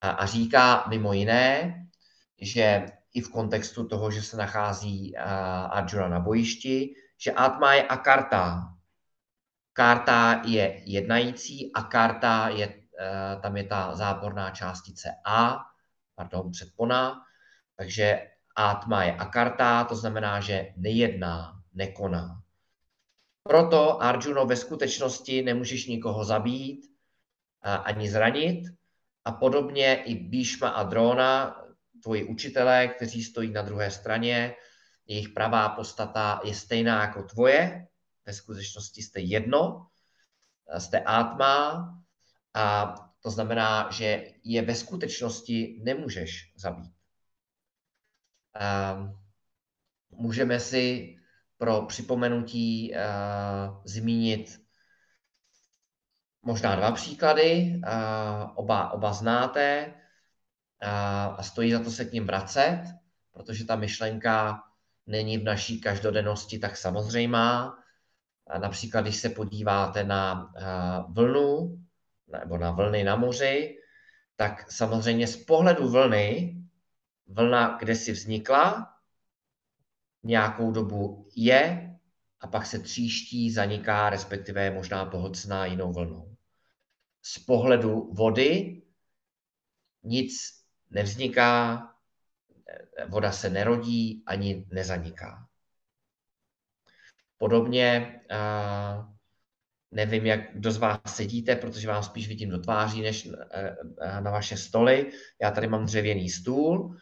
A, 0.00 0.10
a 0.10 0.26
říká 0.26 0.84
mimo 0.88 1.12
jiné, 1.12 1.74
že 2.40 2.86
i 3.14 3.20
v 3.20 3.30
kontextu 3.30 3.88
toho, 3.88 4.10
že 4.10 4.22
se 4.22 4.36
nachází 4.36 5.16
Arjuna 5.16 6.08
na 6.08 6.20
bojišti, 6.20 6.94
že 7.18 7.32
Atma 7.32 7.74
je 7.74 7.82
akarta. 7.82 8.74
Karta 9.78 10.42
je 10.44 10.82
jednající 10.84 11.72
a 11.74 11.82
karta 11.82 12.48
je, 12.48 12.66
uh, 12.66 13.40
tam 13.42 13.56
je 13.56 13.64
ta 13.64 13.94
záporná 13.94 14.50
částice 14.50 15.08
A, 15.24 15.58
pardon, 16.14 16.50
předpona, 16.50 17.22
takže 17.76 18.26
Atma 18.56 19.04
je 19.04 19.16
akarta, 19.16 19.84
to 19.84 19.94
znamená, 19.94 20.40
že 20.40 20.74
nejedná, 20.76 21.62
nekoná. 21.74 22.42
Proto, 23.42 24.02
Arjuno, 24.02 24.46
ve 24.46 24.56
skutečnosti 24.56 25.42
nemůžeš 25.42 25.86
nikoho 25.86 26.24
zabít 26.24 26.86
ani 27.62 28.10
zranit. 28.10 28.64
A 29.24 29.32
podobně 29.32 29.94
i 29.94 30.14
Bíšma 30.14 30.68
a 30.68 30.82
Drona, 30.82 31.62
tvoji 32.02 32.24
učitelé, 32.24 32.88
kteří 32.88 33.22
stojí 33.22 33.50
na 33.52 33.62
druhé 33.62 33.90
straně, 33.90 34.54
jejich 35.06 35.28
pravá 35.28 35.68
postata 35.68 36.40
je 36.44 36.54
stejná 36.54 37.00
jako 37.00 37.22
tvoje 37.22 37.87
ve 38.28 38.34
skutečnosti 38.34 39.02
jste 39.02 39.20
jedno, 39.20 39.86
jste 40.78 41.00
átma 41.00 41.88
a 42.54 42.94
to 43.22 43.30
znamená, 43.30 43.90
že 43.90 44.32
je 44.44 44.62
ve 44.62 44.74
skutečnosti 44.74 45.80
nemůžeš 45.84 46.52
zabít. 46.56 46.92
Můžeme 50.10 50.60
si 50.60 51.16
pro 51.56 51.82
připomenutí 51.82 52.94
zmínit 53.84 54.60
možná 56.42 56.76
dva 56.76 56.92
příklady, 56.92 57.80
oba, 58.54 58.90
oba 58.90 59.12
znáte 59.12 59.94
a 61.36 61.42
stojí 61.42 61.72
za 61.72 61.78
to 61.82 61.90
se 61.90 62.04
k 62.04 62.12
ním 62.12 62.26
vracet, 62.26 62.82
protože 63.32 63.64
ta 63.64 63.76
myšlenka 63.76 64.62
není 65.06 65.38
v 65.38 65.44
naší 65.44 65.80
každodennosti 65.80 66.58
tak 66.58 66.76
samozřejmá. 66.76 67.78
Například, 68.58 69.00
když 69.00 69.16
se 69.16 69.28
podíváte 69.28 70.04
na 70.04 70.52
vlnu 71.08 71.78
nebo 72.28 72.58
na 72.58 72.70
vlny 72.70 73.04
na 73.04 73.16
moři, 73.16 73.78
tak 74.36 74.72
samozřejmě 74.72 75.26
z 75.26 75.36
pohledu 75.36 75.88
vlny, 75.88 76.56
vlna 77.26 77.76
kde 77.78 77.94
si 77.94 78.12
vznikla, 78.12 78.94
nějakou 80.22 80.70
dobu 80.70 81.28
je 81.36 81.94
a 82.40 82.46
pak 82.46 82.66
se 82.66 82.78
tříští, 82.78 83.50
zaniká, 83.50 84.10
respektive 84.10 84.64
je 84.64 84.70
možná 84.70 85.04
pohlcená 85.04 85.66
jinou 85.66 85.92
vlnou. 85.92 86.36
Z 87.22 87.38
pohledu 87.38 88.12
vody 88.12 88.82
nic 90.02 90.32
nevzniká, 90.90 91.82
voda 93.08 93.32
se 93.32 93.50
nerodí 93.50 94.22
ani 94.26 94.66
nezaniká. 94.70 95.47
Podobně 97.38 98.20
nevím, 99.90 100.26
jak 100.26 100.40
kdo 100.54 100.70
z 100.70 100.76
vás 100.76 101.00
sedíte, 101.06 101.56
protože 101.56 101.88
vám 101.88 102.02
spíš 102.02 102.28
vidím 102.28 102.50
do 102.50 102.58
tváří, 102.58 103.02
než 103.02 103.28
na 104.20 104.30
vaše 104.30 104.56
stoly. 104.56 105.12
Já 105.42 105.50
tady 105.50 105.66
mám 105.68 105.84
dřevěný 105.84 106.30
stůl 106.30 106.96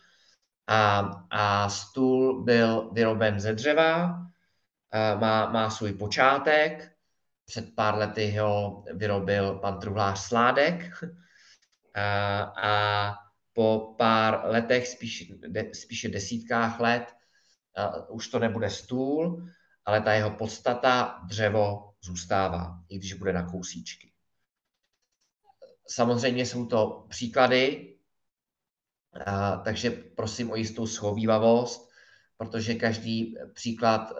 a, 0.66 0.98
a 1.30 1.68
stůl 1.68 2.44
byl 2.44 2.90
vyroben 2.92 3.40
ze 3.40 3.54
dřeva, 3.54 4.20
má, 5.20 5.50
má 5.50 5.70
svůj 5.70 5.92
počátek, 5.92 6.92
před 7.46 7.74
pár 7.74 7.98
lety 7.98 8.36
ho 8.36 8.84
vyrobil 8.94 9.54
pan 9.54 9.80
truhlář 9.80 10.18
Sládek. 10.18 11.04
A, 11.94 12.40
a 12.42 13.14
po 13.52 13.94
pár 13.98 14.42
letech, 14.44 14.88
spíš, 14.88 15.32
spíše 15.72 16.08
desítkách 16.08 16.80
let, 16.80 17.12
už 18.08 18.28
to 18.28 18.38
nebude 18.38 18.70
stůl, 18.70 19.46
ale 19.86 20.00
ta 20.00 20.12
jeho 20.12 20.30
podstata, 20.30 21.20
dřevo, 21.26 21.92
zůstává, 22.02 22.80
i 22.88 22.98
když 22.98 23.12
bude 23.12 23.32
na 23.32 23.42
kousíčky. 23.42 24.12
Samozřejmě 25.88 26.46
jsou 26.46 26.66
to 26.66 27.06
příklady, 27.08 27.96
takže 29.64 29.90
prosím 29.90 30.50
o 30.50 30.56
jistou 30.56 30.86
schovývavost, 30.86 31.90
protože 32.36 32.74
každý 32.74 33.34
příklad 33.54 34.12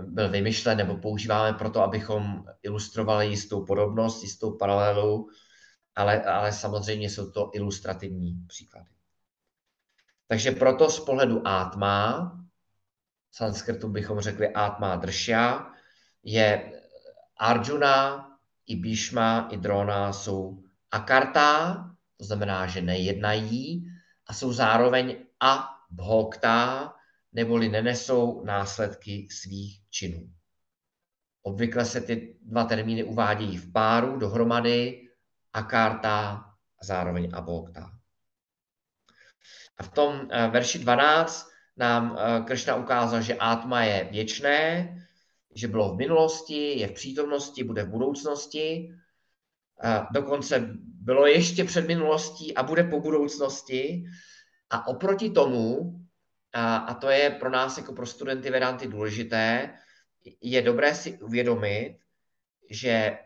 byl 0.00 0.30
vymyšlen 0.30 0.78
nebo 0.78 0.96
používáme 0.96 1.58
proto, 1.58 1.82
abychom 1.82 2.44
ilustrovali 2.62 3.26
jistou 3.26 3.64
podobnost, 3.64 4.22
jistou 4.22 4.56
paralelu 4.56 5.28
ale, 5.96 6.24
ale 6.24 6.52
samozřejmě 6.52 7.10
jsou 7.10 7.30
to 7.30 7.50
ilustrativní 7.54 8.44
příklady. 8.46 8.90
Takže 10.26 10.50
proto 10.50 10.90
z 10.90 11.00
pohledu 11.00 11.48
átma, 11.48 12.32
sanskrtu 13.34 13.88
bychom 13.88 14.20
řekli 14.20 14.48
átma 14.48 14.96
dršya, 14.96 15.72
je 16.22 16.72
Arjuna, 17.36 18.30
i 18.66 18.76
Bhishma, 18.76 19.48
i 19.50 19.56
Drona 19.56 20.12
jsou 20.12 20.62
akarta, 20.90 21.74
to 22.16 22.24
znamená, 22.24 22.66
že 22.66 22.80
nejednají 22.80 23.86
a 24.26 24.32
jsou 24.32 24.52
zároveň 24.52 25.16
a 25.40 25.70
bhokta, 25.90 26.94
neboli 27.32 27.68
nenesou 27.68 28.44
následky 28.44 29.28
svých 29.30 29.80
činů. 29.90 30.30
Obvykle 31.42 31.84
se 31.84 32.00
ty 32.00 32.38
dva 32.42 32.64
termíny 32.64 33.04
uvádějí 33.04 33.58
v 33.58 33.72
páru 33.72 34.16
dohromady, 34.16 35.00
Akarta 35.52 36.44
a 36.80 36.84
zároveň 36.84 37.30
Abokta. 37.32 37.90
A 39.78 39.82
v 39.82 39.88
tom 39.88 40.28
eh, 40.30 40.48
verši 40.48 40.78
12 40.78 41.53
nám 41.76 42.18
eh, 42.18 42.40
Kršna 42.40 42.76
ukázal, 42.76 43.22
že 43.22 43.34
Atma 43.34 43.82
je 43.84 44.08
věčné, 44.12 44.90
že 45.54 45.68
bylo 45.68 45.94
v 45.94 45.98
minulosti, 45.98 46.78
je 46.78 46.88
v 46.88 46.92
přítomnosti, 46.92 47.64
bude 47.64 47.82
v 47.84 47.90
budoucnosti. 47.90 48.94
Dokonce 50.10 50.70
bylo 50.78 51.26
ještě 51.26 51.64
před 51.64 51.86
minulostí 51.86 52.54
a 52.56 52.62
bude 52.62 52.84
po 52.84 53.00
budoucnosti. 53.00 54.04
A 54.70 54.86
oproti 54.86 55.30
tomu, 55.30 55.94
a 56.54 56.94
to 56.94 57.10
je 57.10 57.30
pro 57.30 57.50
nás 57.50 57.78
jako 57.78 57.92
pro 57.92 58.06
studenty 58.06 58.50
Vedanty 58.50 58.88
důležité, 58.88 59.74
je 60.40 60.62
dobré 60.62 60.94
si 60.94 61.18
uvědomit, 61.18 61.98
že 62.70 63.18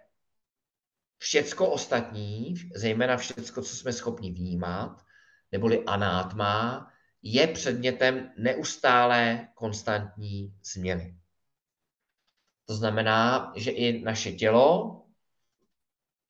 všecko 1.19 1.71
ostatní, 1.71 2.55
zejména 2.75 3.17
všecko, 3.17 3.63
co 3.63 3.77
jsme 3.77 3.93
schopni 3.93 4.33
vnímat, 4.33 5.05
neboli 5.53 5.85
anátma, 5.85 6.87
je 7.23 7.47
předmětem 7.47 8.33
neustálé 8.37 9.49
konstantní 9.55 10.55
změny. 10.75 11.19
To 12.67 12.75
znamená, 12.75 13.53
že 13.57 13.71
i 13.71 14.03
naše 14.05 14.33
tělo, 14.33 14.95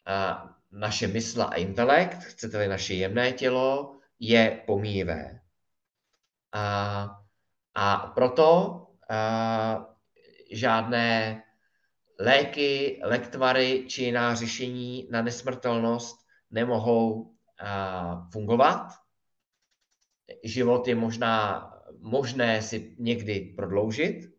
a 0.07 0.49
naše 0.73 1.07
mysl 1.07 1.43
a 1.43 1.55
intelekt, 1.55 2.19
chcete-li 2.19 2.69
naše 2.69 2.95
jemné 2.95 3.33
tělo, 3.33 3.99
je 4.19 4.63
pomíjivé. 4.67 5.41
A, 6.53 7.05
a 7.75 7.97
proto 7.97 8.87
a, 9.11 9.87
žádné 10.53 11.43
léky, 12.21 13.01
lektvary 13.05 13.85
či 13.89 14.03
jiná 14.03 14.35
řešení 14.35 15.09
na 15.11 15.23
nesmrtelnost 15.23 16.17
nemohou 16.51 17.35
fungovat. 18.33 18.93
Život 20.45 20.89
je 20.89 20.95
možná 20.95 21.63
možné 22.01 22.63
si 22.63 22.97
někdy 22.99 23.55
prodloužit. 23.57 24.39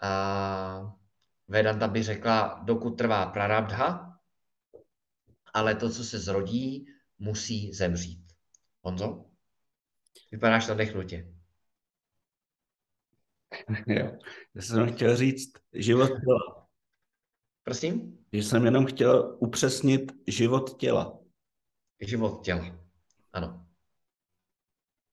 A 0.00 0.98
Vedanta 1.48 1.88
by 1.88 2.02
řekla, 2.02 2.60
dokud 2.64 2.90
trvá 2.90 3.26
prarabdha, 3.26 4.18
ale 5.54 5.74
to, 5.74 5.90
co 5.90 6.04
se 6.04 6.18
zrodí, 6.18 6.86
musí 7.18 7.72
zemřít. 7.72 8.32
Honzo? 8.82 9.24
Vypadáš 10.32 10.66
nadechnutě. 10.66 11.34
Jo. 13.86 14.18
Já 14.54 14.62
jsem 14.62 14.94
chtěl 14.94 15.16
říct 15.16 15.52
život 15.72 16.06
těla. 16.06 16.68
Prosím? 17.62 18.18
Že 18.32 18.38
jsem 18.42 18.64
jenom 18.64 18.86
chtěl 18.86 19.36
upřesnit 19.40 20.12
život 20.26 20.80
těla. 20.80 21.18
Život 22.00 22.44
těla, 22.44 22.78
ano. 23.32 23.67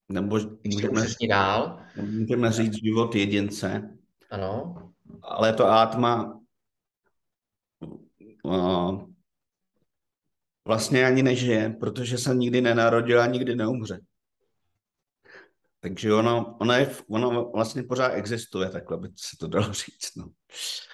Nebo 0.09 0.39
můžeme, 0.63 1.05
dál. 1.29 1.85
můžeme 2.01 2.51
říct 2.51 2.83
život 2.83 3.15
jedince. 3.15 3.97
Ano. 4.31 4.75
Ale 5.21 5.53
to 5.53 5.65
átma 5.65 6.39
uh, 8.43 9.09
vlastně 10.65 11.05
ani 11.05 11.23
nežije, 11.23 11.69
protože 11.69 12.17
se 12.17 12.35
nikdy 12.35 12.61
nenarodil 12.61 13.21
a 13.21 13.25
nikdy 13.25 13.55
neumře. 13.55 13.99
Takže 15.79 16.13
ono, 16.13 16.57
ono, 16.61 16.73
je, 16.73 16.95
ono 17.09 17.51
vlastně 17.51 17.83
pořád 17.83 18.09
existuje, 18.09 18.69
takhle 18.69 18.97
by 18.97 19.07
se 19.15 19.37
to 19.39 19.47
dalo 19.47 19.73
říct. 19.73 20.15
No. 20.15 20.29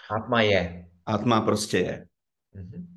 Atma 0.09 0.41
je. 0.41 0.89
Atma 1.05 1.41
prostě 1.41 1.77
je. 1.77 2.07
Mm-hmm. 2.55 2.87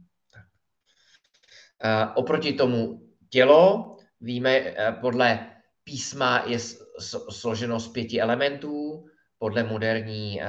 Uh, 1.85 2.13
oproti 2.15 2.53
tomu 2.53 3.09
tělo, 3.29 3.97
víme, 4.21 4.61
uh, 4.61 5.01
podle 5.01 5.54
písma 5.85 6.43
je 6.47 6.59
složeno 7.31 7.81
z 7.81 7.89
pěti 7.89 8.21
elementů, 8.21 9.05
podle 9.39 9.63
moderní 9.63 10.41
uh, 10.41 10.47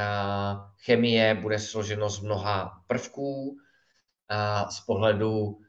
chemie 0.86 1.36
bude 1.36 1.60
složeno 1.60 2.10
z 2.10 2.20
mnoha 2.20 2.84
prvků, 2.88 3.50
uh, 3.50 3.58
z 4.70 4.80
pohledu 4.80 5.42
uh, 5.42 5.60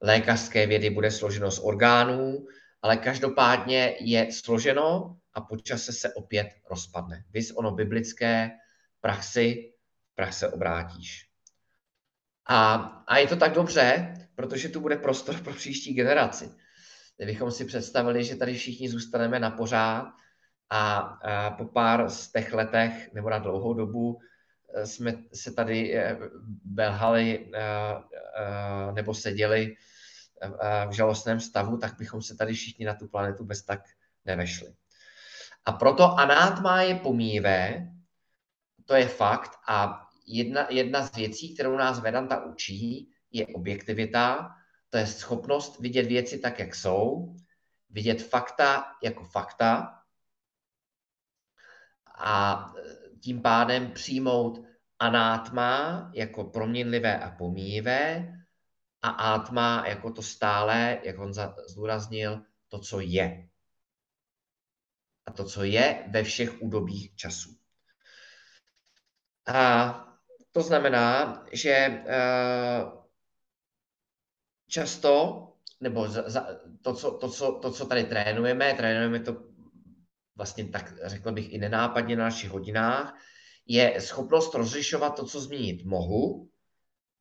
lékařské 0.00 0.66
vědy 0.66 0.90
bude 0.90 1.10
složeno 1.10 1.50
z 1.50 1.58
orgánů, 1.58 2.46
ale 2.82 2.96
každopádně 2.96 3.96
je 4.00 4.32
složeno 4.32 5.16
a 5.34 5.40
po 5.40 5.56
čase 5.56 5.92
se 5.92 6.14
opět 6.14 6.48
rozpadne. 6.70 7.24
Vys 7.30 7.50
ono 7.50 7.70
biblické 7.70 8.50
praxi, 9.00 9.72
prach 10.14 10.34
se 10.34 10.48
obrátíš. 10.48 11.28
A, 12.46 12.74
a 13.06 13.18
je 13.18 13.26
to 13.26 13.36
tak 13.36 13.52
dobře, 13.52 14.14
protože 14.34 14.68
tu 14.68 14.80
bude 14.80 14.96
prostor 14.96 15.40
pro 15.40 15.54
příští 15.54 15.94
generaci. 15.94 16.63
Kdybychom 17.16 17.50
si 17.50 17.64
představili, 17.64 18.24
že 18.24 18.36
tady 18.36 18.54
všichni 18.54 18.88
zůstaneme 18.88 19.40
na 19.40 19.50
pořád, 19.50 20.12
A, 20.70 20.96
a 20.96 21.50
po 21.50 21.64
pár 21.64 22.10
z 22.10 22.32
těch 22.32 22.52
letech, 22.52 23.12
nebo 23.12 23.30
na 23.30 23.38
dlouhou 23.38 23.74
dobu, 23.74 24.18
eh, 24.74 24.86
jsme 24.86 25.12
se 25.34 25.52
tady 25.52 25.94
belhali 26.64 27.50
nebo 28.92 29.14
seděli 29.14 29.76
v 30.88 30.92
žalostném 30.92 31.40
stavu, 31.40 31.78
tak 31.78 31.96
bychom 31.98 32.22
se 32.22 32.36
tady 32.36 32.52
všichni 32.52 32.86
na 32.86 32.94
tu 32.94 33.08
planetu 33.08 33.44
bez 33.44 33.62
tak 33.62 33.80
nevešli. 34.24 34.74
A 35.64 35.72
proto 35.72 36.18
anátma 36.18 36.82
je 36.82 36.94
pomíjivé, 36.94 37.88
to 38.84 38.94
je 38.94 39.08
fakt. 39.08 39.50
A 39.68 40.06
jedna, 40.26 40.66
jedna 40.70 41.06
z 41.06 41.16
věcí, 41.16 41.54
kterou 41.54 41.76
nás 41.76 42.00
Vedanta 42.00 42.44
učí, 42.44 43.08
je 43.32 43.46
objektivita, 43.46 44.50
to 44.94 44.98
je 44.98 45.06
schopnost 45.06 45.80
vidět 45.80 46.06
věci 46.06 46.38
tak, 46.38 46.58
jak 46.58 46.74
jsou, 46.74 47.34
vidět 47.90 48.22
fakta 48.22 48.84
jako 49.02 49.24
fakta 49.24 49.98
a 52.18 52.66
tím 53.20 53.42
pádem 53.42 53.92
přijmout 53.92 54.64
anátma 54.98 56.10
jako 56.14 56.44
proměnlivé 56.44 57.18
a 57.18 57.30
pomíjivé 57.30 58.32
a 59.02 59.08
átma 59.08 59.84
jako 59.86 60.10
to 60.10 60.22
stále, 60.22 61.00
jak 61.02 61.18
on 61.18 61.32
zdůraznil, 61.68 62.42
to, 62.68 62.78
co 62.78 63.00
je. 63.00 63.48
A 65.26 65.32
to, 65.32 65.44
co 65.44 65.64
je 65.64 66.04
ve 66.10 66.22
všech 66.22 66.62
údobích 66.62 67.16
času. 67.16 67.50
A 69.46 69.94
to 70.52 70.62
znamená, 70.62 71.44
že 71.52 71.70
eh, 71.70 73.03
často, 74.74 75.14
nebo 75.80 76.08
to, 76.82 76.94
co, 76.94 77.10
to, 77.10 77.28
co, 77.28 77.52
to, 77.62 77.70
co 77.70 77.86
tady 77.86 78.04
trénujeme, 78.04 78.74
trénujeme 78.74 79.20
to 79.20 79.42
vlastně 80.36 80.64
tak, 80.68 80.94
řekl 81.06 81.32
bych, 81.32 81.52
i 81.52 81.58
nenápadně 81.58 82.16
na 82.16 82.24
našich 82.24 82.50
hodinách, 82.50 83.14
je 83.66 84.00
schopnost 84.00 84.54
rozlišovat 84.54 85.16
to, 85.16 85.26
co 85.26 85.40
změnit 85.40 85.84
mohu 85.84 86.50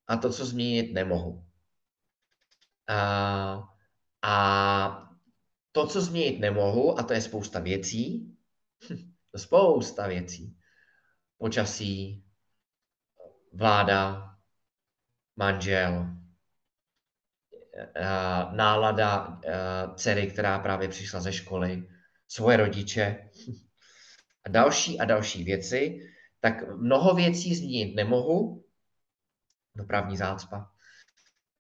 a 0.08 0.18
to, 0.18 0.34
co 0.34 0.46
změnit 0.46 0.94
nemohu. 0.94 1.46
A, 2.88 3.70
a 4.22 5.10
to, 5.72 5.88
co 5.88 6.02
změnit 6.02 6.39
nemohu, 6.39 7.00
a 7.00 7.04
to 7.04 7.13
je 7.13 7.22
spousta 7.22 7.60
věcí, 7.60 8.36
spousta 9.36 10.08
věcí, 10.08 10.58
počasí, 11.38 12.26
vláda, 13.54 14.30
manžel, 15.36 16.22
nálada 18.51 19.39
eh, 19.45 19.53
dcery, 19.95 20.27
která 20.27 20.59
právě 20.59 20.88
přišla 20.88 21.21
ze 21.21 21.33
školy, 21.33 21.89
svoje 22.27 22.57
rodiče 22.57 23.29
a 24.45 24.49
další 24.49 24.99
a 24.99 25.05
další 25.05 25.43
věci, 25.43 25.99
tak 26.39 26.77
mnoho 26.77 27.13
věcí 27.13 27.55
změnit 27.55 27.95
nemohu, 27.95 28.65
dopravní 29.75 30.17
zácpa, 30.17 30.71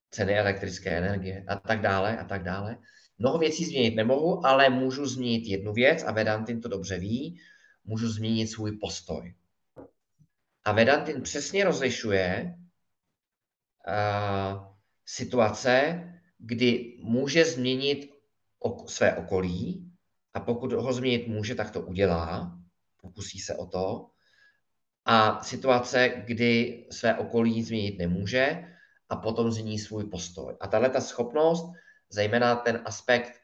ceny 0.09 0.39
elektrické 0.39 0.89
energie 0.89 1.45
a 1.47 1.55
tak 1.55 1.81
dále 1.81 2.17
a 2.17 2.23
tak 2.23 2.43
dále. 2.43 2.77
Mnoho 3.17 3.37
věcí 3.37 3.65
změnit 3.65 3.95
nemohu, 3.95 4.45
ale 4.45 4.69
můžu 4.69 5.05
změnit 5.05 5.47
jednu 5.47 5.73
věc 5.73 6.03
a 6.03 6.11
Vedantin 6.11 6.61
to 6.61 6.67
dobře 6.69 6.99
ví, 6.99 7.39
můžu 7.83 8.09
změnit 8.09 8.47
svůj 8.47 8.77
postoj. 8.77 9.35
A 10.63 10.71
Vedantin 10.71 11.21
přesně 11.21 11.63
rozlišuje 11.63 12.55
uh, 13.87 14.72
situace, 15.05 16.03
kdy 16.37 16.97
může 17.03 17.45
změnit 17.45 18.13
ok- 18.59 18.87
své 18.87 19.15
okolí 19.15 19.91
a 20.33 20.39
pokud 20.39 20.71
ho 20.71 20.93
změnit 20.93 21.27
může, 21.27 21.55
tak 21.55 21.71
to 21.71 21.81
udělá, 21.81 22.59
pokusí 23.01 23.39
se 23.39 23.55
o 23.55 23.65
to. 23.65 24.09
A 25.05 25.43
situace, 25.43 26.23
kdy 26.25 26.85
své 26.91 27.15
okolí 27.15 27.63
změnit 27.63 27.99
nemůže 27.99 28.75
a 29.09 29.15
potom 29.15 29.51
změní 29.51 29.79
svůj 29.79 30.03
postoj. 30.03 30.57
A 30.59 30.67
tahle 30.67 30.89
ta 30.89 31.01
schopnost, 31.01 31.73
zejména 32.09 32.55
ten 32.55 32.81
aspekt 32.85 33.43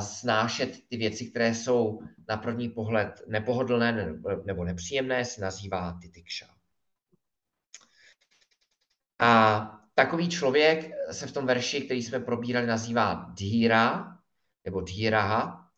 snášet 0.00 0.88
ty 0.88 0.96
věci, 0.96 1.30
které 1.30 1.54
jsou 1.54 2.00
na 2.28 2.36
první 2.36 2.68
pohled 2.68 3.22
nepohodlné 3.26 4.14
nebo 4.44 4.64
nepříjemné, 4.64 5.24
se 5.24 5.40
nazývá 5.40 5.98
titikša. 6.02 6.46
A 9.18 9.77
takový 9.98 10.28
člověk 10.28 10.90
se 11.10 11.26
v 11.26 11.32
tom 11.32 11.46
verši, 11.46 11.80
který 11.80 12.02
jsme 12.02 12.20
probírali, 12.20 12.66
nazývá 12.66 13.14
dhíra 13.34 14.16
nebo 14.64 14.80
dhíraha. 14.80 15.70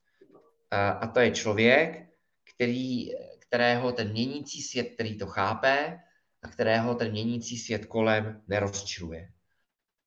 A 1.01 1.07
to 1.07 1.21
je 1.21 1.31
člověk, 1.31 2.09
který, 2.55 3.11
kterého 3.39 3.93
ten 3.93 4.11
měnící 4.13 4.63
svět, 4.63 4.85
který 4.85 5.19
to 5.19 5.27
chápe, 5.27 6.01
a 6.43 6.49
kterého 6.49 6.95
ten 6.95 7.11
měnící 7.11 7.59
svět 7.59 7.87
kolem 7.87 8.43
nerozčiluje. 8.49 9.33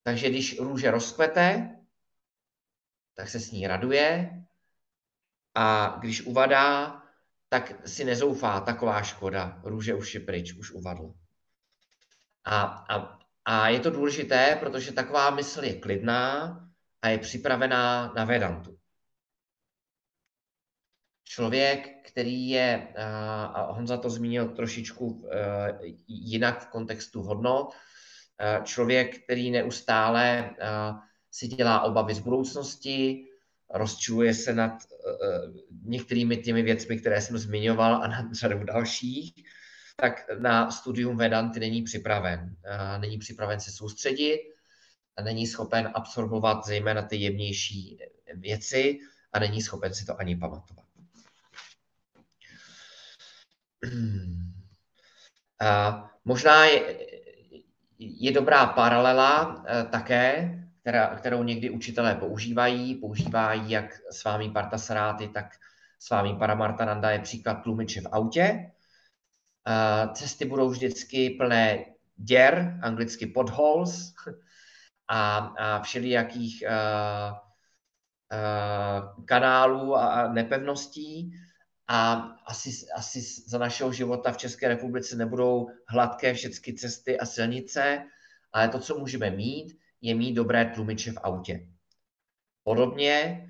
Takže 0.04 0.30
když 0.30 0.60
růže 0.60 0.92
rozkvete, 0.92 1.76
tak 3.14 3.30
se 3.30 3.40
s 3.40 3.52
ní 3.52 3.68
raduje 3.68 4.30
a 5.56 5.98
když 6.00 6.22
uvadá, 6.22 7.02
tak 7.50 7.88
si 7.88 8.06
nezoufá 8.06 8.60
taková 8.60 9.02
škoda, 9.02 9.62
růže 9.64 9.96
už 9.96 10.14
je 10.14 10.20
pryč, 10.20 10.54
už 10.54 10.72
uvadl. 10.72 11.14
A, 12.46 12.62
a, 12.62 13.23
a 13.46 13.70
je 13.70 13.80
to 13.80 13.90
důležité, 13.90 14.58
protože 14.60 14.92
taková 14.92 15.30
mysl 15.30 15.64
je 15.64 15.80
klidná 15.80 16.60
a 17.02 17.10
je 17.10 17.18
připravená 17.18 18.14
na 18.16 18.26
Vedantu. 18.26 18.78
Člověk, 21.24 22.08
který 22.08 22.50
je, 22.50 22.94
a 23.54 23.72
Honza 23.72 23.98
to 23.98 24.10
zmínil 24.10 24.50
trošičku 24.50 25.30
jinak 26.08 26.62
v 26.62 26.68
kontextu 26.68 27.22
hodnot, 27.22 27.76
člověk, 28.64 29.24
který 29.24 29.52
neustále 29.52 30.56
si 31.32 31.48
dělá 31.48 31.82
obavy 31.82 32.14
z 32.14 32.20
budoucnosti, 32.20 33.28
rozčuluje 33.70 34.34
se 34.34 34.54
nad 34.54 34.74
některými 35.86 36.38
těmi 36.38 36.62
věcmi, 36.62 37.00
které 37.00 37.22
jsem 37.22 37.38
zmiňoval 37.38 37.96
a 37.96 38.08
nad 38.08 38.34
řadou 38.34 38.64
dalších, 38.64 39.34
tak 39.96 40.26
na 40.40 40.72
studium 40.72 41.18
Vedanty 41.18 41.60
není 41.60 41.82
připraven. 41.82 42.40
Uh, 42.42 43.02
není 43.02 43.18
připraven 43.18 43.60
se 43.60 43.72
soustředit, 43.72 44.40
a 45.18 45.22
není 45.22 45.48
schopen 45.48 45.92
absorbovat 45.94 46.66
zejména 46.66 47.02
ty 47.02 47.16
jemnější 47.16 47.98
věci 48.34 49.00
a 49.34 49.40
není 49.40 49.62
schopen 49.62 49.94
si 49.94 50.06
to 50.06 50.20
ani 50.20 50.36
pamatovat. 50.36 50.86
Uh, 55.62 56.08
možná 56.26 56.66
je, 56.66 56.98
je 58.00 58.32
dobrá 58.32 58.66
paralela 58.66 59.56
uh, 59.56 59.64
také 59.90 60.60
která, 60.84 61.16
kterou 61.16 61.44
někdy 61.44 61.70
učitelé 61.70 62.16
používají. 62.16 62.96
Používají 62.96 63.72
jak 63.72 64.00
s 64.12 64.24
vámi 64.24 64.50
Partasaráty, 64.50 65.28
tak 65.28 65.56
s 66.00 66.10
vámi 66.10 66.36
Paramartananda 66.36 67.12
je 67.12 67.20
příklad 67.20 67.54
tlumiče 67.54 68.02
v 68.02 68.08
autě. 68.12 68.72
Cesty 70.14 70.46
budou 70.46 70.70
vždycky 70.70 71.30
plné 71.30 71.86
děr, 72.16 72.80
anglicky 72.82 73.26
potholes, 73.26 74.14
a, 75.08 75.38
a 75.38 75.82
všelijakých 75.82 76.64
uh, 76.68 77.38
uh, 78.34 79.26
kanálů 79.26 79.96
a 79.96 80.34
nepevností. 80.34 81.32
A 81.88 82.14
asi, 82.46 82.70
asi 82.96 83.22
za 83.48 83.58
našeho 83.58 83.94
života 83.94 84.32
v 84.32 84.38
České 84.38 84.68
republice 84.68 85.16
nebudou 85.16 85.70
hladké 85.88 86.34
všechny 86.34 86.74
cesty 86.74 87.20
a 87.20 87.26
silnice, 87.26 88.06
ale 88.54 88.70
to, 88.70 88.80
co 88.80 89.00
můžeme 89.00 89.30
mít, 89.32 89.78
je 90.02 90.16
mít 90.16 90.34
dobré 90.34 90.66
tlumiče 90.66 91.12
v 91.12 91.18
autě. 91.24 91.68
Podobně 92.64 93.48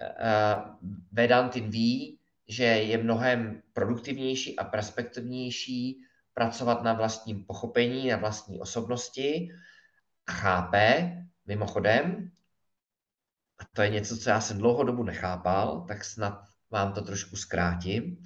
uh, 0.00 0.88
Vedantin 1.12 1.70
ví, 1.70 2.17
že 2.48 2.64
je 2.64 2.98
mnohem 2.98 3.62
produktivnější 3.72 4.58
a 4.58 4.64
perspektivnější 4.64 6.00
pracovat 6.34 6.82
na 6.82 6.92
vlastním 6.92 7.44
pochopení, 7.44 8.08
na 8.08 8.16
vlastní 8.16 8.60
osobnosti 8.60 9.48
a 10.26 10.32
chápe, 10.32 11.12
mimochodem, 11.46 12.30
a 13.58 13.64
to 13.72 13.82
je 13.82 13.88
něco, 13.88 14.16
co 14.16 14.30
já 14.30 14.40
jsem 14.40 14.58
dlouho 14.58 14.84
dobu 14.84 15.02
nechápal, 15.02 15.84
tak 15.88 16.04
snad 16.04 16.44
vám 16.70 16.92
to 16.92 17.02
trošku 17.02 17.36
zkrátím, 17.36 18.24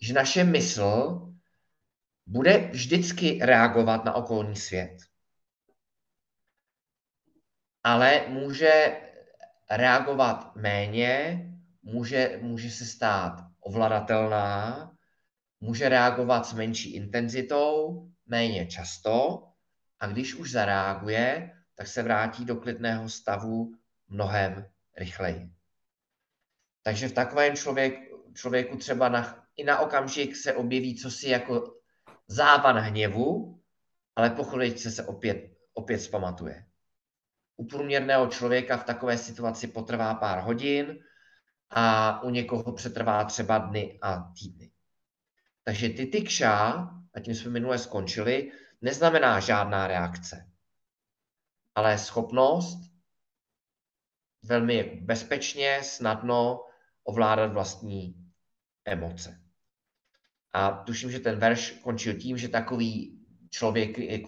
že 0.00 0.14
naše 0.14 0.44
mysl 0.44 1.20
bude 2.26 2.58
vždycky 2.58 3.38
reagovat 3.42 4.04
na 4.04 4.14
okolní 4.14 4.56
svět. 4.56 4.96
Ale 7.84 8.24
může 8.28 9.00
reagovat 9.70 10.56
méně, 10.56 11.44
může, 11.88 12.38
může 12.42 12.70
se 12.70 12.84
stát 12.84 13.44
ovladatelná, 13.60 14.90
může 15.60 15.88
reagovat 15.88 16.46
s 16.46 16.52
menší 16.52 16.94
intenzitou, 16.94 18.02
méně 18.26 18.66
často 18.66 19.44
a 20.00 20.06
když 20.06 20.34
už 20.34 20.50
zareaguje, 20.50 21.50
tak 21.74 21.86
se 21.86 22.02
vrátí 22.02 22.44
do 22.44 22.56
klidného 22.56 23.08
stavu 23.08 23.74
mnohem 24.08 24.66
rychleji. 24.96 25.50
Takže 26.82 27.08
v 27.08 27.12
takovém 27.12 27.56
člověk, 27.56 27.94
člověku 28.34 28.76
třeba 28.76 29.08
na, 29.08 29.44
i 29.56 29.64
na 29.64 29.78
okamžik 29.78 30.36
se 30.36 30.54
objeví 30.54 30.96
cosi 30.96 31.28
jako 31.28 31.74
závan 32.26 32.76
hněvu, 32.76 33.60
ale 34.16 34.30
po 34.30 34.44
chviličce 34.44 34.90
se 34.90 35.06
opět, 35.06 35.50
opět 35.74 35.98
zpamatuje. 35.98 36.64
U 37.56 37.66
průměrného 37.66 38.26
člověka 38.26 38.76
v 38.76 38.84
takové 38.84 39.18
situaci 39.18 39.66
potrvá 39.66 40.14
pár 40.14 40.40
hodin 40.44 40.98
a 41.70 42.22
u 42.22 42.30
někoho 42.30 42.72
přetrvá 42.72 43.24
třeba 43.24 43.58
dny 43.58 43.98
a 44.02 44.32
týdny. 44.38 44.70
Takže 45.64 45.88
ty 45.88 46.06
tykša, 46.06 46.58
a 47.14 47.20
tím 47.20 47.34
jsme 47.34 47.50
minule 47.50 47.78
skončili, 47.78 48.52
neznamená 48.80 49.40
žádná 49.40 49.86
reakce, 49.86 50.50
ale 51.74 51.98
schopnost 51.98 52.78
velmi 54.42 55.00
bezpečně, 55.02 55.80
snadno 55.82 56.64
ovládat 57.04 57.52
vlastní 57.52 58.30
emoce. 58.84 59.40
A 60.52 60.70
tuším, 60.70 61.10
že 61.10 61.20
ten 61.20 61.38
verš 61.38 61.70
končil 61.70 62.14
tím, 62.14 62.38
že 62.38 62.48
takový 62.48 63.18
člověk 63.50 63.98
je 63.98 64.18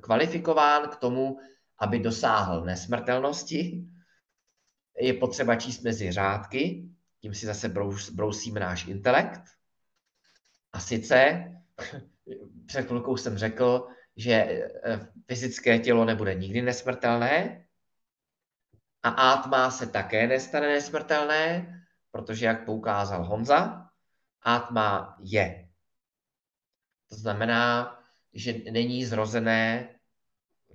kvalifikován 0.00 0.88
k 0.88 0.96
tomu, 0.96 1.38
aby 1.78 1.98
dosáhl 1.98 2.64
nesmrtelnosti. 2.64 3.86
Je 4.98 5.14
potřeba 5.14 5.56
číst 5.56 5.82
mezi 5.82 6.12
řádky, 6.12 6.88
tím 7.20 7.34
si 7.34 7.46
zase 7.46 7.68
brousíme 8.12 8.60
náš 8.60 8.86
intelekt. 8.86 9.40
A 10.72 10.80
sice, 10.80 11.44
před 12.66 12.86
chvilkou 12.86 13.16
jsem 13.16 13.38
řekl, 13.38 13.88
že 14.16 14.32
eh, 14.32 15.08
fyzické 15.26 15.78
tělo 15.78 16.04
nebude 16.04 16.34
nikdy 16.34 16.62
nesmrtelné 16.62 17.66
a 19.02 19.08
átma 19.08 19.70
se 19.70 19.86
také 19.86 20.26
nestane 20.26 20.68
nesmrtelné, 20.68 21.72
protože, 22.10 22.46
jak 22.46 22.64
poukázal 22.64 23.24
Honza, 23.24 23.90
átma 24.42 25.18
je. 25.20 25.68
To 27.08 27.16
znamená, 27.16 27.98
že 28.32 28.54
není 28.70 29.04
zrozené 29.04 29.88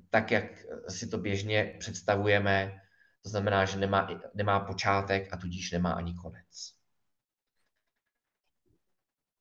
tak, 0.09 0.31
jak 0.31 0.45
si 0.89 1.07
to 1.07 1.17
běžně 1.17 1.75
představujeme. 1.79 2.80
To 3.21 3.29
znamená, 3.29 3.65
že 3.65 3.79
nemá, 3.79 4.09
nemá 4.33 4.59
počátek 4.59 5.33
a 5.33 5.37
tudíž 5.37 5.71
nemá 5.71 5.91
ani 5.91 6.13
konec. 6.13 6.73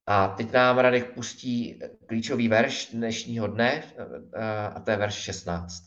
A 0.06 0.28
teď 0.28 0.52
nám 0.52 0.78
Radek 0.78 1.14
pustí 1.14 1.80
klíčový 2.06 2.48
verš 2.48 2.90
dnešního 2.92 3.46
dne, 3.46 3.92
a 4.74 4.80
to 4.80 4.90
je 4.90 4.96
verš 4.96 5.14
16, 5.14 5.82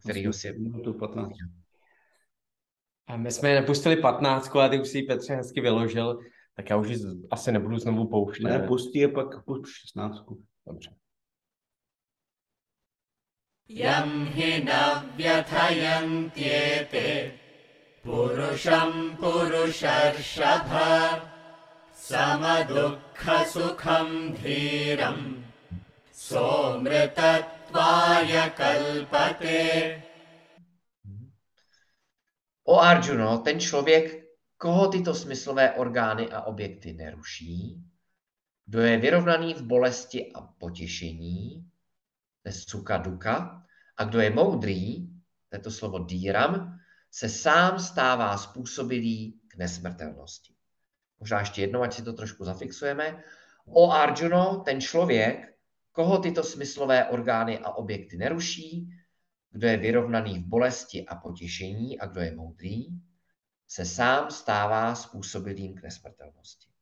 který 0.00 0.32
si... 0.32 0.52
Minutu 0.52 0.92
15. 0.92 1.32
A 3.06 3.16
my 3.16 3.32
jsme 3.32 3.48
je 3.48 3.60
nepustili 3.60 3.96
15, 3.96 4.56
ale 4.56 4.70
ty 4.70 4.80
už 4.80 4.88
si 4.88 4.98
ji 4.98 5.02
Petře 5.02 5.34
hezky 5.34 5.60
vyložil, 5.60 6.18
tak 6.54 6.70
já 6.70 6.76
už 6.76 6.92
asi 7.30 7.52
nebudu 7.52 7.78
znovu 7.78 8.08
pouštět. 8.08 8.44
Ne, 8.44 8.58
pustí 8.58 8.98
je 8.98 9.08
pak 9.08 9.44
pust 9.44 9.66
16. 9.66 10.24
Dobře. 10.66 10.94
यं 13.69 14.09
हि 14.35 14.51
न 14.67 14.69
व्यथयन्त्येते 15.17 17.09
पुरुषं 18.03 18.91
पुरुषर्षभ 19.15 20.71
समदुःखसुखं 22.07 24.09
धीरम् 24.33 25.25
सोऽमृतत्वाय 26.25 28.33
कल्पते 28.59 29.61
O 32.63 32.79
Arjuno, 32.79 33.37
ten 33.37 33.59
člověk, 33.59 34.23
koho 34.57 34.87
tyto 34.87 35.15
smyslové 35.15 35.73
orgány 35.73 36.31
a 36.31 36.41
objekty 36.41 36.93
neruší, 36.93 37.83
kdo 38.65 38.81
je 38.81 38.97
vyrovnaný 38.97 39.53
v 39.53 39.61
bolesti 39.61 40.33
a 40.33 40.41
potěšení, 40.41 41.69
to 42.44 42.48
je 42.48 42.52
suka 42.52 42.96
duka, 42.96 43.64
a 43.96 44.04
kdo 44.04 44.20
je 44.20 44.30
moudrý, 44.30 45.08
to 45.48 45.56
je 45.56 45.60
to 45.60 45.70
slovo 45.70 46.04
díram, 46.04 46.78
se 47.10 47.28
sám 47.28 47.78
stává 47.78 48.38
způsobilý 48.38 49.40
k 49.48 49.56
nesmrtelnosti. 49.56 50.54
Možná 51.20 51.40
ještě 51.40 51.60
jednou, 51.60 51.82
ať 51.82 51.94
si 51.94 52.02
to 52.02 52.12
trošku 52.12 52.44
zafixujeme. 52.44 53.22
O 53.66 53.90
Arjuno, 53.90 54.62
ten 54.64 54.80
člověk, 54.80 55.54
koho 55.92 56.18
tyto 56.18 56.42
smyslové 56.42 57.08
orgány 57.08 57.58
a 57.58 57.70
objekty 57.70 58.16
neruší, 58.16 58.88
kdo 59.50 59.66
je 59.66 59.76
vyrovnaný 59.76 60.38
v 60.38 60.46
bolesti 60.46 61.06
a 61.06 61.16
potěšení 61.16 62.00
a 62.00 62.06
kdo 62.06 62.20
je 62.20 62.36
moudrý, 62.36 62.86
se 63.68 63.84
sám 63.84 64.30
stává 64.30 64.94
způsobilým 64.94 65.74
k 65.74 65.82
nesmrtelnosti. 65.82 66.73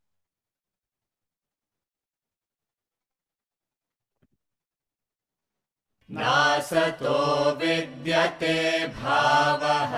नासतो 6.12 7.18
विद्यते 7.60 8.88
भावः 8.88 9.94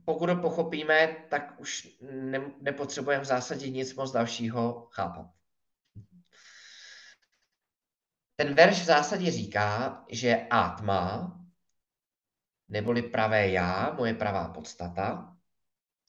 pokud 0.05 0.29
ho 0.29 0.41
pochopíme, 0.41 1.07
tak 1.29 1.59
už 1.59 1.97
ne, 2.11 2.51
nepotřebujeme 2.61 3.23
v 3.23 3.27
zásadě 3.27 3.69
nic 3.69 3.95
moc 3.95 4.11
dalšího 4.11 4.87
chápat. 4.91 5.25
Ten 8.35 8.53
verš 8.53 8.81
v 8.81 8.85
zásadě 8.85 9.31
říká, 9.31 10.05
že 10.09 10.47
atma, 10.49 11.35
neboli 12.67 13.01
pravé 13.01 13.49
já, 13.49 13.93
moje 13.97 14.13
pravá 14.13 14.49
podstata, 14.49 15.37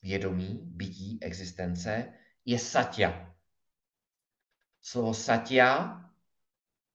vědomí, 0.02 0.61
bytí, 0.62 1.18
existence, 1.22 2.12
je 2.44 2.59
satya. 2.59 3.34
Slovo 4.82 5.14
satya, 5.14 6.00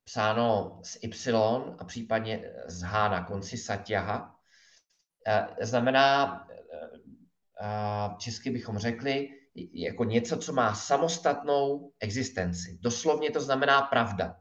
psáno 0.03 0.80
s 0.84 0.99
Y 1.01 1.76
a 1.80 1.84
případně 1.84 2.53
z 2.68 2.82
H 2.82 3.10
na 3.10 3.24
konci 3.24 3.57
satyaha, 3.57 4.39
znamená 5.61 6.47
česky 8.17 8.49
bychom 8.49 8.78
řekli, 8.78 9.30
jako 9.73 10.03
něco, 10.03 10.38
co 10.38 10.53
má 10.53 10.76
samostatnou 10.76 11.93
existenci. 11.99 12.78
Doslovně 12.82 13.32
to 13.32 13.41
znamená 13.41 13.82
pravda. 13.82 14.39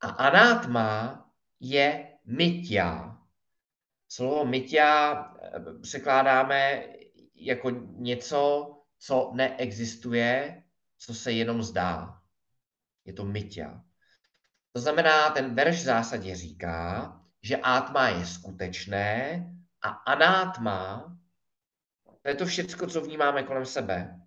A 0.00 0.08
anátma 0.08 1.24
je 1.60 2.18
mytia. 2.24 3.18
Slovo 4.08 4.44
mytia 4.44 5.14
eh, 5.42 5.60
překládáme 5.82 6.84
jako 7.34 7.70
něco, 7.96 8.74
co 8.98 9.30
neexistuje, 9.34 10.62
co 10.98 11.14
se 11.14 11.32
jenom 11.32 11.62
zdá. 11.62 12.20
Je 13.04 13.12
to 13.12 13.24
mytia. 13.24 13.82
To 14.72 14.80
znamená, 14.80 15.30
ten 15.30 15.54
verš 15.54 15.76
v 15.76 15.84
zásadě 15.84 16.36
říká, 16.36 17.12
že 17.42 17.56
átma 17.56 18.08
je 18.08 18.26
skutečné, 18.26 19.44
A 19.82 19.88
anátma, 19.88 21.06
to 22.22 22.28
je 22.28 22.34
to 22.34 22.46
všecko, 22.46 22.86
co 22.86 23.00
vnímáme 23.00 23.42
kolem 23.42 23.66
sebe, 23.66 24.20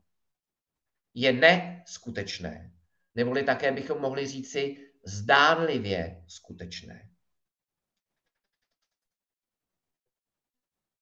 je 1.14 1.34
neskutečné. 1.34 2.72
Neboli 3.16 3.44
také 3.44 3.72
bychom 3.72 4.02
mohli 4.02 4.28
říci 4.28 4.92
zdánlivě 5.04 6.24
skutečné. 6.28 7.10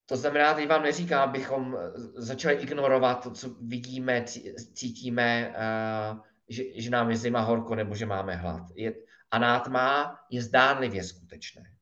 To 0.06 0.18
znamená, 0.18 0.54
teď 0.54 0.68
vám 0.68 0.84
neříkám, 0.84 1.30
abychom 1.30 1.78
začali 2.16 2.56
ignorovat 2.56 3.24
to, 3.24 3.32
co 3.32 3.50
vidíme, 3.50 4.26
cítíme, 4.74 5.54
že, 6.50 6.82
že 6.82 6.90
nám 6.90 7.10
je 7.10 7.18
zima 7.18 7.42
horko 7.42 7.76
nebo 7.76 7.96
že 7.96 8.06
máme 8.06 8.36
hlad. 8.36 8.64
Je, 8.76 8.94
anátma 9.32 10.20
je 10.30 10.42
zdánlivě 10.42 11.04
skutečné. 11.04 11.79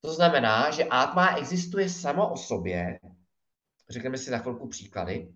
To 0.00 0.12
znamená, 0.12 0.70
že 0.70 0.84
átma 0.84 1.36
existuje 1.36 1.90
samo 1.90 2.32
o 2.32 2.36
sobě. 2.36 3.00
Řekneme 3.90 4.18
si 4.18 4.30
za 4.30 4.38
chvilku 4.38 4.68
příklady. 4.68 5.32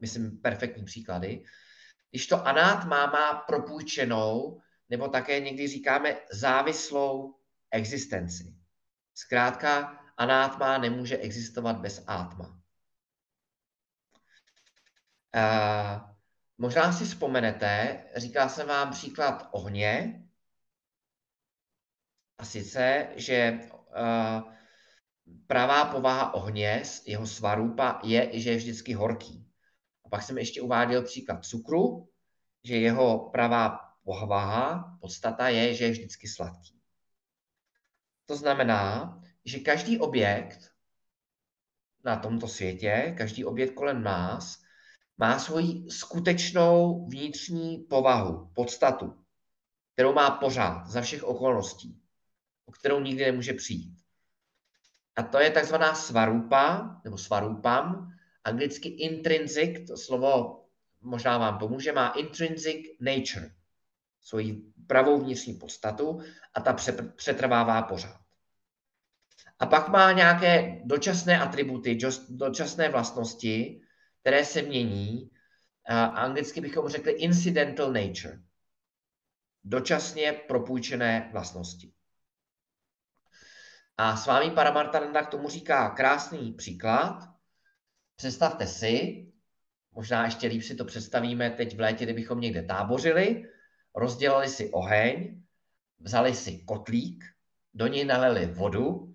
Myslím, 0.00 0.38
perfektní 0.38 0.84
příklady. 0.84 1.44
Když 2.10 2.26
to 2.26 2.46
anátma 2.46 3.06
má 3.06 3.34
propůjčenou, 3.34 4.60
nebo 4.88 5.08
také 5.08 5.40
někdy 5.40 5.68
říkáme 5.68 6.16
závislou 6.32 7.34
existenci. 7.70 8.54
Zkrátka, 9.14 10.00
anátma 10.16 10.78
nemůže 10.78 11.16
existovat 11.16 11.76
bez 11.80 12.04
átma. 12.06 12.62
Uh, 15.36 16.00
možná 16.58 16.92
si 16.92 17.04
vzpomenete, 17.04 18.04
říkal 18.16 18.48
jsem 18.48 18.68
vám 18.68 18.90
příklad 18.90 19.48
ohně, 19.52 20.22
a 22.38 22.44
sice, 22.44 23.08
že 23.16 23.60
uh, 23.62 24.52
pravá 25.46 25.84
povaha 25.84 26.34
ohně, 26.34 26.82
jeho 27.06 27.26
svarupa, 27.26 28.00
je, 28.04 28.40
že 28.40 28.50
je 28.50 28.56
vždycky 28.56 28.92
horký. 28.92 29.46
A 30.04 30.08
pak 30.08 30.22
jsem 30.22 30.38
ještě 30.38 30.62
uváděl 30.62 31.02
příklad 31.02 31.44
cukru, 31.44 32.08
že 32.64 32.76
jeho 32.76 33.30
pravá 33.30 33.78
povaha, 34.04 34.96
podstata 35.00 35.48
je, 35.48 35.74
že 35.74 35.84
je 35.84 35.90
vždycky 35.90 36.28
sladký. 36.28 36.80
To 38.26 38.36
znamená, 38.36 39.18
že 39.44 39.58
každý 39.58 39.98
objekt 39.98 40.58
na 42.04 42.16
tomto 42.16 42.48
světě, 42.48 43.14
každý 43.18 43.44
objekt 43.44 43.74
kolem 43.74 44.02
nás, 44.02 44.62
má 45.18 45.38
svoji 45.38 45.90
skutečnou 45.90 47.06
vnitřní 47.08 47.78
povahu, 47.78 48.50
podstatu, 48.54 49.24
kterou 49.92 50.12
má 50.12 50.30
pořád, 50.30 50.86
za 50.86 51.00
všech 51.00 51.24
okolností 51.24 52.01
o 52.72 52.78
kterou 52.78 53.00
nikdy 53.00 53.24
nemůže 53.24 53.52
přijít. 53.52 53.98
A 55.16 55.22
to 55.22 55.38
je 55.38 55.50
takzvaná 55.50 55.94
svarupa, 55.94 56.96
nebo 57.04 57.18
svarupam, 57.18 58.12
anglicky 58.44 58.88
intrinsic, 58.88 59.88
to 59.88 59.96
slovo 59.96 60.64
možná 61.00 61.38
vám 61.38 61.58
pomůže, 61.58 61.92
má 61.92 62.08
intrinsic 62.08 62.86
nature, 63.00 63.50
svoji 64.20 64.62
pravou 64.86 65.20
vnitřní 65.20 65.54
podstatu 65.54 66.20
a 66.54 66.60
ta 66.60 66.76
přetrvává 67.16 67.82
pořád. 67.82 68.20
A 69.58 69.66
pak 69.66 69.88
má 69.88 70.12
nějaké 70.12 70.80
dočasné 70.84 71.40
atributy, 71.40 71.98
dočasné 72.28 72.88
vlastnosti, 72.88 73.80
které 74.20 74.44
se 74.44 74.62
mění. 74.62 75.30
A 75.88 76.04
anglicky 76.04 76.60
bychom 76.60 76.88
řekli 76.88 77.12
incidental 77.12 77.92
nature. 77.92 78.40
Dočasně 79.64 80.32
propůjčené 80.32 81.28
vlastnosti. 81.32 81.92
A 83.98 84.16
s 84.16 84.26
vámi 84.26 84.50
Paramartananda 84.50 85.22
k 85.22 85.30
tomu 85.30 85.48
říká 85.48 85.90
krásný 85.90 86.52
příklad. 86.52 87.28
Představte 88.16 88.66
si, 88.66 89.26
možná 89.92 90.24
ještě 90.24 90.46
líp 90.46 90.62
si 90.62 90.74
to 90.74 90.84
představíme 90.84 91.50
teď 91.50 91.76
v 91.76 91.80
létě, 91.80 92.04
kdybychom 92.04 92.40
někde 92.40 92.62
tábořili, 92.62 93.48
rozdělali 93.94 94.48
si 94.48 94.70
oheň, 94.70 95.42
vzali 96.00 96.34
si 96.34 96.58
kotlík, 96.58 97.24
do 97.74 97.86
něj 97.86 98.04
nalili 98.04 98.46
vodu 98.46 99.14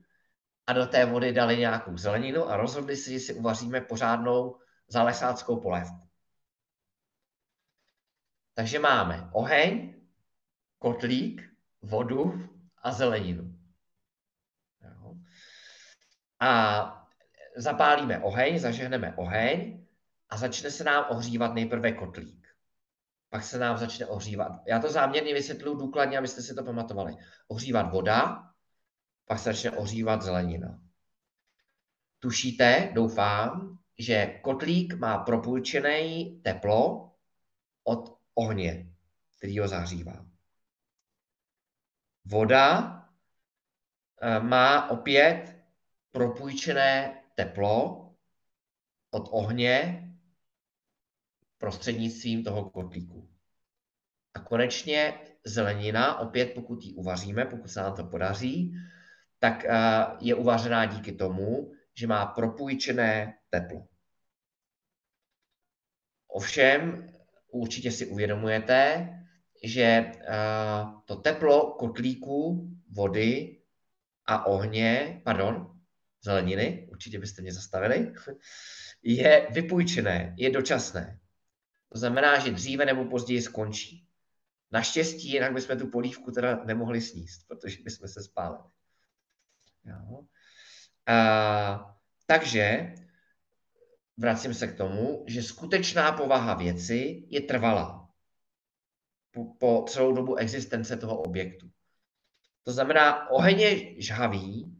a 0.67 0.73
do 0.73 0.85
té 0.85 1.05
vody 1.05 1.33
dali 1.33 1.57
nějakou 1.57 1.97
zeleninu 1.97 2.49
a 2.49 2.57
rozhodli 2.57 2.95
si, 2.95 3.11
že 3.11 3.19
si 3.19 3.33
uvaříme 3.33 3.81
pořádnou 3.81 4.57
zalesáckou 4.87 5.61
polévku. 5.61 6.07
Takže 8.53 8.79
máme 8.79 9.29
oheň, 9.33 9.95
kotlík, 10.79 11.41
vodu 11.81 12.49
a 12.83 12.91
zeleninu 12.91 13.56
a 16.39 17.07
zapálíme 17.55 18.19
oheň, 18.19 18.59
zažehneme 18.59 19.15
oheň 19.15 19.85
a 20.29 20.37
začne 20.37 20.71
se 20.71 20.83
nám 20.83 21.05
ohřívat 21.09 21.53
nejprve 21.53 21.91
kotlík. 21.91 22.47
Pak 23.29 23.43
se 23.43 23.59
nám 23.59 23.77
začne 23.77 24.05
ohřívat. 24.05 24.51
Já 24.67 24.79
to 24.79 24.91
záměrně 24.91 25.33
vysvětluji 25.33 25.77
důkladně, 25.77 26.17
abyste 26.17 26.41
si 26.41 26.55
to 26.55 26.63
pamatovali. 26.63 27.15
Ohřívat 27.47 27.91
voda, 27.91 28.43
pak 29.25 29.39
se 29.39 29.53
začne 29.53 29.71
ohřívat 29.71 30.21
zelenina. 30.21 30.79
Tušíte, 32.19 32.91
doufám, 32.93 33.77
že 33.99 34.39
kotlík 34.43 34.93
má 34.93 35.17
propůjčené 35.17 36.25
teplo 36.43 37.11
od 37.83 38.17
ohně, 38.35 38.93
který 39.37 39.59
ho 39.59 39.67
zahřívá. 39.67 40.25
Voda 42.25 42.93
eh, 44.21 44.39
má 44.39 44.89
opět 44.89 45.56
propůjčené 46.17 47.21
teplo 47.35 48.05
od 49.11 49.29
ohně 49.31 50.03
prostřednictvím 51.57 52.43
toho 52.43 52.69
kotlíku. 52.69 53.29
A 54.33 54.39
konečně 54.39 55.19
zelenina, 55.45 56.19
opět 56.19 56.53
pokud 56.53 56.83
ji 56.83 56.93
uvaříme, 56.93 57.45
pokud 57.45 57.67
se 57.67 57.79
nám 57.79 57.95
to 57.95 58.03
podaří, 58.03 58.73
tak 59.39 59.65
eh, 59.65 59.77
je 60.19 60.35
uvařená 60.35 60.85
díky 60.85 61.11
tomu, 61.11 61.71
že 61.93 62.07
má 62.07 62.25
propůjčené 62.25 63.37
teplo. 63.49 63.87
Ovšem, 66.27 67.09
určitě 67.51 67.91
si 67.91 68.05
uvědomujete, 68.05 69.09
že 69.63 69.83
eh, 69.83 70.15
to 71.05 71.15
teplo 71.15 71.71
kotlíku, 71.71 72.69
vody 72.89 73.61
a 74.25 74.45
ohně, 74.45 75.21
pardon, 75.23 75.76
zeleniny, 76.21 76.87
určitě 76.91 77.19
byste 77.19 77.41
mě 77.41 77.53
zastavili, 77.53 78.13
je 79.03 79.47
vypůjčené, 79.51 80.35
je 80.37 80.49
dočasné. 80.49 81.19
To 81.89 81.99
znamená, 81.99 82.39
že 82.39 82.51
dříve 82.51 82.85
nebo 82.85 83.05
později 83.05 83.41
skončí. 83.41 84.07
Naštěstí, 84.71 85.31
jinak 85.31 85.53
bychom 85.53 85.79
tu 85.79 85.87
polívku 85.87 86.31
teda 86.31 86.63
nemohli 86.63 87.01
sníst, 87.01 87.47
protože 87.47 87.83
bychom 87.83 88.07
se 88.07 88.23
spálili. 88.23 88.63
Jo. 89.85 90.23
A, 91.05 91.97
takže 92.25 92.93
vracím 94.17 94.53
se 94.53 94.67
k 94.67 94.77
tomu, 94.77 95.25
že 95.27 95.43
skutečná 95.43 96.11
povaha 96.11 96.53
věci 96.53 97.25
je 97.29 97.41
trvalá 97.41 98.09
po, 99.31 99.45
po 99.45 99.85
celou 99.89 100.13
dobu 100.13 100.35
existence 100.35 100.97
toho 100.97 101.21
objektu. 101.21 101.69
To 102.63 102.71
znamená, 102.71 103.29
oheň 103.29 103.59
je 103.59 104.01
žhavý, 104.03 104.76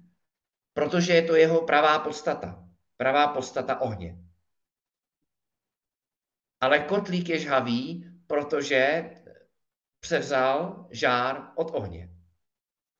protože 0.78 1.13
je 1.13 1.21
to 1.21 1.36
jeho 1.36 1.61
pravá 1.61 1.99
podstata. 1.99 2.63
Pravá 2.97 3.28
podstata 3.28 3.82
ohně. 3.82 4.17
Ale 6.61 6.80
kotlík 6.80 7.30
je 7.30 7.39
žhavý, 7.39 8.11
protože 8.28 9.09
převzal 9.99 10.88
žár 10.91 11.51
od 11.55 11.71
ohně. 11.73 12.09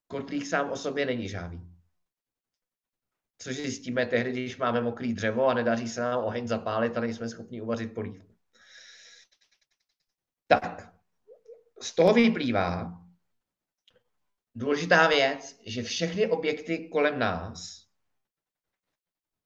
Kotlík 0.08 0.46
sám 0.46 0.72
o 0.72 0.76
sobě 0.76 1.06
není 1.06 1.30
žhavý. 1.30 1.62
Což 3.38 3.56
zjistíme 3.56 4.06
tehdy, 4.06 4.32
když 4.32 4.58
máme 4.58 4.82
mokrý 4.82 5.14
dřevo 5.14 5.48
a 5.48 5.54
nedaří 5.54 5.90
se 5.90 6.02
nám 6.02 6.24
oheň 6.24 6.48
zapálit 6.48 6.98
a 6.98 7.02
nejsme 7.02 7.30
schopni 7.30 7.62
uvařit 7.62 7.94
polívku. 7.94 8.36
Tak, 10.48 10.94
z 11.82 11.96
toho 11.96 12.14
vyplývá, 12.14 13.02
důležitá 14.58 15.08
věc, 15.08 15.60
že 15.66 15.84
všechny 15.84 16.28
objekty 16.28 16.90
kolem 16.90 17.20
nás 17.20 17.88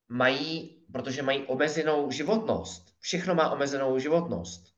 mají, 0.09 0.83
protože 0.91 1.21
mají 1.21 1.45
omezenou 1.45 2.11
životnost. 2.11 2.95
Všechno 2.99 3.35
má 3.35 3.49
omezenou 3.49 3.99
životnost. 3.99 4.75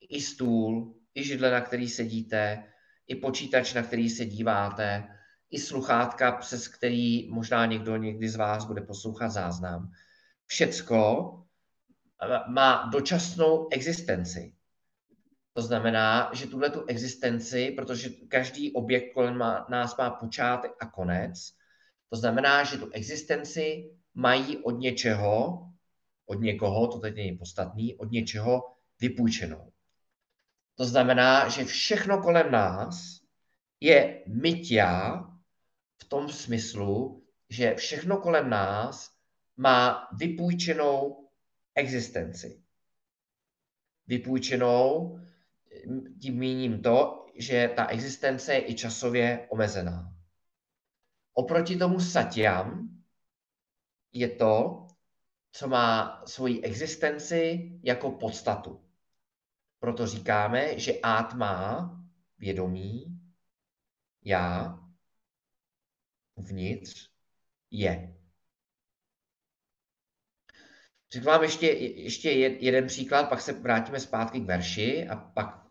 I 0.00 0.20
stůl, 0.20 0.94
i 1.14 1.24
židle, 1.24 1.50
na 1.50 1.60
který 1.60 1.88
sedíte, 1.88 2.72
i 3.06 3.14
počítač, 3.14 3.74
na 3.74 3.82
který 3.82 4.10
se 4.10 4.24
díváte, 4.24 5.08
i 5.50 5.58
sluchátka, 5.58 6.32
přes 6.32 6.68
který 6.68 7.30
možná 7.30 7.66
někdo 7.66 7.96
někdy 7.96 8.28
z 8.28 8.36
vás 8.36 8.64
bude 8.64 8.80
poslouchat 8.80 9.28
záznam. 9.28 9.92
Všecko 10.46 11.30
má 12.48 12.90
dočasnou 12.92 13.68
existenci. 13.70 14.54
To 15.56 15.62
znamená, 15.62 16.30
že 16.34 16.46
tuhle 16.46 16.70
tu 16.70 16.84
existenci, 16.86 17.70
protože 17.70 18.10
každý 18.10 18.72
objekt 18.72 19.12
kolem 19.14 19.38
má, 19.38 19.66
nás 19.70 19.96
má 19.96 20.10
počátek 20.10 20.72
a 20.80 20.86
konec, 20.86 21.52
To 22.10 22.16
znamená, 22.16 22.64
že 22.64 22.78
tu 22.78 22.90
existenci 22.90 23.90
mají 24.14 24.58
od 24.58 24.70
něčeho, 24.70 25.62
od 26.26 26.40
někoho, 26.40 26.88
to 26.88 26.98
teď 26.98 27.14
není 27.14 27.38
podstatný, 27.38 27.96
od 27.96 28.10
něčeho 28.10 28.62
vypůjčenou. 29.00 29.72
To 30.74 30.84
znamená, 30.84 31.48
že 31.48 31.64
všechno 31.64 32.22
kolem 32.22 32.50
nás 32.50 33.20
je 33.80 34.24
mytia 34.26 35.24
v 35.98 36.04
tom 36.08 36.28
smyslu, 36.28 37.22
že 37.48 37.74
všechno 37.74 38.16
kolem 38.16 38.50
nás 38.50 39.10
má 39.56 40.08
vypůjčenou 40.18 41.28
existenci. 41.74 42.62
Vypůjčenou, 44.06 45.18
tím 46.20 46.38
míním 46.38 46.82
to, 46.82 47.26
že 47.34 47.72
ta 47.76 47.86
existence 47.86 48.54
je 48.54 48.70
i 48.70 48.74
časově 48.74 49.46
omezená. 49.50 50.14
Oproti 51.32 51.76
tomu 51.76 52.00
satyam 52.00 52.88
je 54.12 54.28
to, 54.28 54.86
co 55.52 55.68
má 55.68 56.22
svoji 56.26 56.62
existenci 56.62 57.70
jako 57.82 58.10
podstatu. 58.10 58.84
Proto 59.78 60.06
říkáme, 60.06 60.78
že 60.78 61.00
átma, 61.02 61.90
vědomí, 62.38 63.20
já, 64.24 64.78
uvnitř, 66.34 67.10
je. 67.70 68.14
Řeknu 71.12 71.26
vám 71.26 71.42
ještě, 71.42 71.66
ještě 71.66 72.30
jeden 72.30 72.86
příklad, 72.86 73.28
pak 73.28 73.40
se 73.40 73.52
vrátíme 73.52 74.00
zpátky 74.00 74.40
k 74.40 74.44
verši 74.44 75.08
a 75.08 75.16
pak 75.16 75.63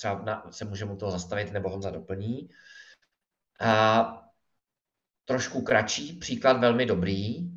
třeba 0.00 0.22
na, 0.22 0.44
se 0.50 0.64
můžeme 0.64 0.92
u 0.92 0.96
toho 0.96 1.12
zastavit, 1.12 1.52
nebo 1.52 1.68
Honza 1.68 1.90
doplní. 1.90 2.48
A 3.60 4.22
trošku 5.24 5.62
kratší, 5.62 6.12
příklad 6.12 6.60
velmi 6.60 6.86
dobrý. 6.86 7.50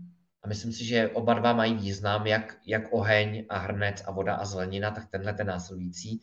A 0.43 0.47
myslím 0.47 0.73
si, 0.73 0.85
že 0.85 1.09
oba 1.09 1.33
dva 1.33 1.53
mají 1.53 1.73
význam, 1.73 2.27
jak, 2.27 2.57
jak 2.65 2.83
oheň 2.91 3.45
a 3.49 3.57
hrnec 3.57 4.03
a 4.05 4.11
voda 4.11 4.35
a 4.35 4.45
zelenina, 4.45 4.91
tak 4.91 5.09
tenhle 5.09 5.33
ten 5.33 5.47
následující 5.47 6.21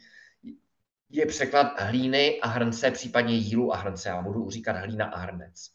je 1.11 1.27
překlad 1.27 1.81
hlíny 1.81 2.41
a 2.41 2.49
hrnce, 2.49 2.91
případně 2.91 3.35
jílu 3.35 3.75
a 3.75 3.77
hrnce. 3.77 4.09
Já 4.09 4.23
budu 4.23 4.51
říkat 4.51 4.77
hlína 4.77 5.07
a 5.07 5.19
hrnec. 5.19 5.67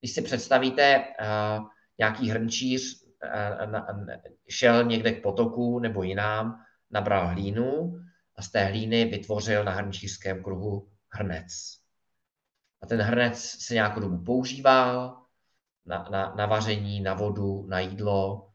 Když 0.00 0.14
si 0.14 0.22
představíte 0.22 0.98
uh, 0.98 1.66
nějaký 1.98 2.30
hrnčíř 2.30 3.02
uh, 3.02 3.70
na, 3.70 3.86
šel 4.48 4.84
někde 4.84 5.12
k 5.12 5.22
potoku 5.22 5.78
nebo 5.78 6.02
jinám, 6.02 6.64
nabral 6.90 7.28
hlínu 7.28 8.00
a 8.36 8.42
z 8.42 8.50
té 8.50 8.64
hlíny 8.64 9.04
vytvořil 9.04 9.64
na 9.64 9.72
hrnčířském 9.72 10.42
kruhu 10.42 10.88
hrnec. 11.08 11.78
A 12.80 12.86
ten 12.86 13.00
hrnec 13.00 13.38
se 13.40 13.74
nějakou 13.74 14.00
dobu 14.00 14.24
používal 14.24 15.22
na, 15.86 16.08
na, 16.10 16.34
na 16.34 16.46
vaření, 16.46 17.00
na 17.00 17.14
vodu, 17.14 17.66
na 17.66 17.80
jídlo 17.80 18.50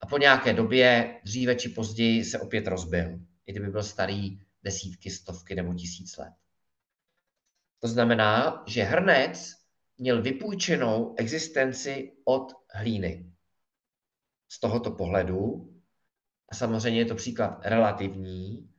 a 0.00 0.06
po 0.06 0.18
nějaké 0.18 0.52
době, 0.52 1.20
dříve 1.24 1.54
či 1.54 1.68
později, 1.68 2.24
se 2.24 2.40
opět 2.40 2.66
rozbil, 2.66 3.18
i 3.46 3.52
kdyby 3.52 3.68
byl 3.68 3.82
starý 3.82 4.40
desítky, 4.62 5.10
stovky 5.10 5.54
nebo 5.54 5.74
tisíc 5.74 6.16
let. 6.16 6.32
To 7.78 7.88
znamená, 7.88 8.64
že 8.66 8.82
hrnec 8.82 9.56
měl 9.98 10.22
vypůjčenou 10.22 11.14
existenci 11.18 12.12
od 12.24 12.52
hlíny. 12.70 13.32
Z 14.48 14.60
tohoto 14.60 14.90
pohledu, 14.90 15.72
a 16.48 16.54
samozřejmě 16.54 17.00
je 17.00 17.04
to 17.04 17.14
příklad 17.14 17.60
relativní, 17.64 18.69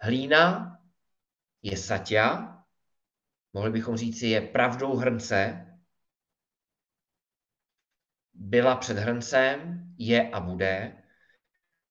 hlína 0.00 0.74
je 1.62 1.76
satya, 1.76 2.54
mohli 3.52 3.70
bychom 3.70 3.96
říci, 3.96 4.26
je 4.26 4.40
pravdou 4.40 4.96
hrnce, 4.96 5.64
byla 8.34 8.76
před 8.76 8.96
hrncem, 8.96 9.84
je 9.98 10.30
a 10.30 10.40
bude, 10.40 11.02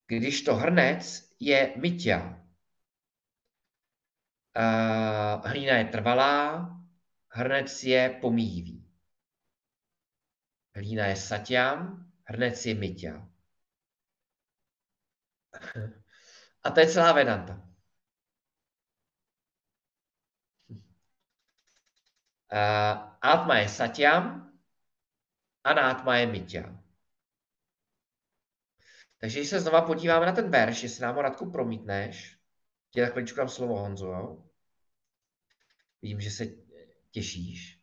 když 0.08 0.41
to 0.41 0.55
hrnec 0.55 1.30
je 1.39 1.74
mytia. 1.78 2.43
Hlína 5.43 5.78
je 5.78 5.86
trvalá, 5.86 6.70
hrnec 7.30 7.84
je 7.84 8.18
pomíjivý. 8.22 8.93
Hlína 10.76 11.05
je 11.05 11.16
satyam, 11.16 12.12
hrnec 12.24 12.66
je 12.66 12.76
mytia. 12.76 13.30
A 16.64 16.72
to 16.72 16.80
je 16.80 16.88
celá 16.88 17.14
Vedanta. 17.14 17.66
Atma 23.22 23.58
je 23.58 23.70
satyam, 23.70 24.54
anátma 25.64 26.16
je 26.16 26.28
mitya. 26.28 26.84
Takže 29.18 29.39
když 29.39 29.50
se 29.50 29.60
znova 29.60 29.82
podíváme 29.82 30.26
na 30.26 30.32
ten 30.32 30.52
verš, 30.52 30.84
jestli 30.84 31.02
nám 31.02 31.16
ho 31.16 31.22
Radku 31.22 31.52
promítneš, 31.52 32.39
tě 32.91 33.12
tak 33.16 33.24
dám 33.38 33.50
slovo 33.50 33.80
Honzo? 33.80 34.43
Vidím, 36.02 36.22
že 36.22 36.32
se 36.32 36.45
těšíš. 37.12 37.82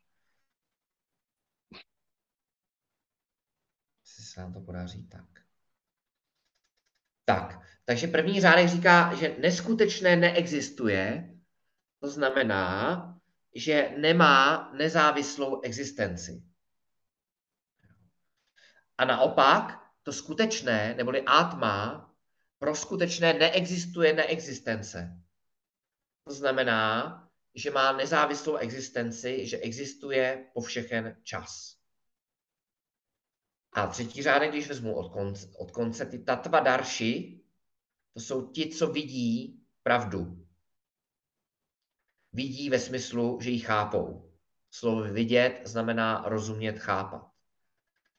Jestli 4.02 4.24
se 4.24 4.40
nám 4.40 4.52
to 4.52 4.60
podaří, 4.60 5.08
tak. 5.08 5.24
Tak, 7.24 7.60
takže 7.84 8.06
první 8.06 8.40
řádek 8.40 8.68
říká, 8.68 9.14
že 9.14 9.36
neskutečné 9.38 10.16
neexistuje, 10.16 11.34
to 12.00 12.10
znamená, 12.10 13.20
že 13.54 13.94
nemá 13.98 14.70
nezávislou 14.72 15.60
existenci. 15.60 16.42
A 18.98 19.04
naopak, 19.04 19.80
to 20.02 20.12
skutečné, 20.12 20.94
neboli 20.94 21.22
atma, 21.26 22.10
pro 22.58 22.74
skutečné 22.74 23.32
neexistuje 23.32 24.12
neexistence. 24.12 25.22
To 26.24 26.34
znamená, 26.34 27.20
že 27.54 27.70
má 27.70 27.92
nezávislou 27.92 28.56
existenci, 28.56 29.46
že 29.46 29.58
existuje 29.58 30.46
po 30.54 30.60
všechen 30.60 31.16
čas. 31.22 31.76
A 33.72 33.86
třetí 33.86 34.22
řádek, 34.22 34.50
když 34.50 34.68
vezmu 34.68 34.94
od 34.96 35.12
konce, 35.12 35.50
od 35.58 35.70
konce 35.70 36.06
ty 36.06 36.18
tatva 36.18 36.60
darši, 36.60 37.40
to 38.12 38.20
jsou 38.20 38.50
ti, 38.50 38.68
co 38.68 38.86
vidí 38.86 39.62
pravdu 39.82 40.43
vidí 42.34 42.70
ve 42.70 42.78
smyslu, 42.78 43.38
že 43.40 43.50
ji 43.50 43.58
chápou. 43.58 44.30
Slovo 44.70 45.02
vidět 45.02 45.62
znamená 45.64 46.24
rozumět, 46.26 46.78
chápat. 46.78 47.30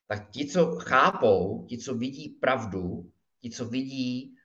Tak 0.07 0.29
ti, 0.29 0.47
co 0.47 0.75
chápou, 0.75 1.65
ti, 1.69 1.77
co 1.77 1.95
vidí 1.95 2.29
pravdu, 2.29 3.11
ti, 3.41 3.49
co 3.49 3.65
vidí 3.65 4.35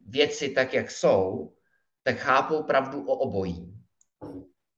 věci 0.00 0.48
tak, 0.48 0.74
jak 0.74 0.90
jsou, 0.90 1.54
tak 2.02 2.16
chápou 2.16 2.62
pravdu 2.62 3.06
o 3.06 3.14
obojí. 3.14 3.82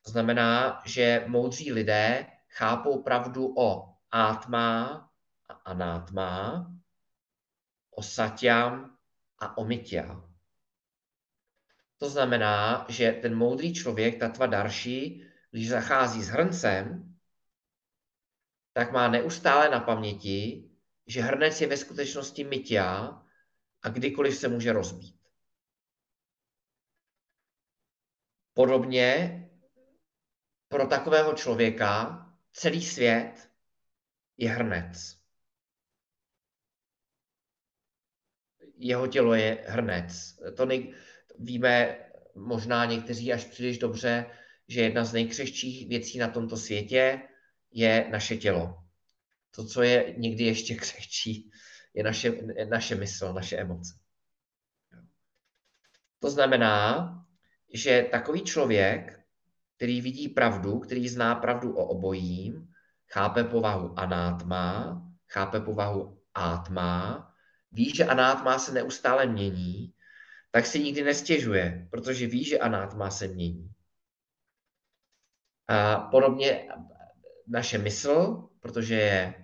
To 0.03 0.11
znamená, 0.11 0.82
že 0.87 1.24
moudří 1.26 1.72
lidé 1.72 2.26
chápou 2.49 3.03
pravdu 3.03 3.55
o 3.59 3.95
átma 4.11 4.85
a 5.49 5.53
anátma, 5.53 6.66
o 7.91 8.03
satyam 8.03 8.97
a 9.39 9.59
o 9.59 9.64
mitya. 9.64 10.34
To 12.05 12.11
znamená, 12.11 12.86
že 12.88 13.12
ten 13.12 13.34
moudrý 13.34 13.74
člověk, 13.74 14.18
tatva 14.18 14.46
darší, 14.46 15.24
když 15.50 15.68
zachází 15.68 16.22
s 16.22 16.28
hrncem, 16.28 17.16
tak 18.72 18.92
má 18.92 19.09
neustále 19.09 19.68
na 19.68 19.80
paměti, 19.80 20.70
že 21.07 21.22
hrnec 21.22 21.61
je 21.61 21.66
ve 21.66 21.76
skutečnosti 21.76 22.44
mytia 22.44 23.22
a 23.82 23.88
kdykoliv 23.88 24.36
se 24.36 24.48
může 24.48 24.72
rozbít. 24.72 25.20
Podobně 28.52 29.40
pro 30.68 30.86
takového 30.86 31.32
člověka 31.32 32.20
celý 32.52 32.84
svět 32.84 33.50
je 34.36 34.50
hrnec. 34.50 35.18
Jeho 38.76 39.07
tělo 39.07 39.34
je 39.34 39.64
hrnec. 39.68 40.38
To 40.57 40.66
nej, 40.66 40.94
Víme 41.39 41.97
možná 42.35 42.85
někteří 42.85 43.32
až 43.32 43.45
příliš 43.45 43.78
dobře, 43.78 44.26
že 44.68 44.80
jedna 44.80 45.05
z 45.05 45.12
nejkřehčích 45.12 45.89
věcí 45.89 46.18
na 46.18 46.28
tomto 46.28 46.57
světě 46.57 47.20
je 47.70 48.09
naše 48.11 48.37
tělo. 48.37 48.85
To, 49.51 49.64
co 49.64 49.82
je 49.82 50.14
někdy 50.18 50.45
ještě 50.45 50.74
křehčí, 50.80 51.51
je 51.95 52.05
naše, 52.05 52.32
naše 52.68 52.95
mysl, 52.95 53.32
naše 53.32 53.57
emoce. 53.57 53.95
To 56.18 56.30
znamená, 56.30 57.11
že 57.74 58.09
takový 58.11 58.43
člověk, 58.43 59.20
který 59.76 60.01
vidí 60.01 60.28
pravdu, 60.28 60.78
který 60.78 61.09
zná 61.09 61.35
pravdu 61.35 61.76
o 61.76 61.87
obojím, 61.87 62.68
chápe 63.12 63.45
povahu 63.45 63.99
anátma, 63.99 65.03
chápe 65.28 65.61
povahu 65.61 66.18
átma, 66.35 67.28
ví, 67.72 67.95
že 67.95 68.05
anátma 68.05 68.59
se 68.59 68.72
neustále 68.72 69.26
mění 69.26 69.93
tak 70.55 70.66
si 70.66 70.80
nikdy 70.80 71.02
nestěžuje, 71.02 71.88
protože 71.90 72.26
ví, 72.26 72.44
že 72.44 72.59
anátma 72.59 73.11
se 73.11 73.28
mění. 73.28 73.70
A 75.68 75.96
podobně 75.96 76.68
naše 77.46 77.78
mysl, 77.78 78.48
protože 78.61 78.94
je 78.94 79.34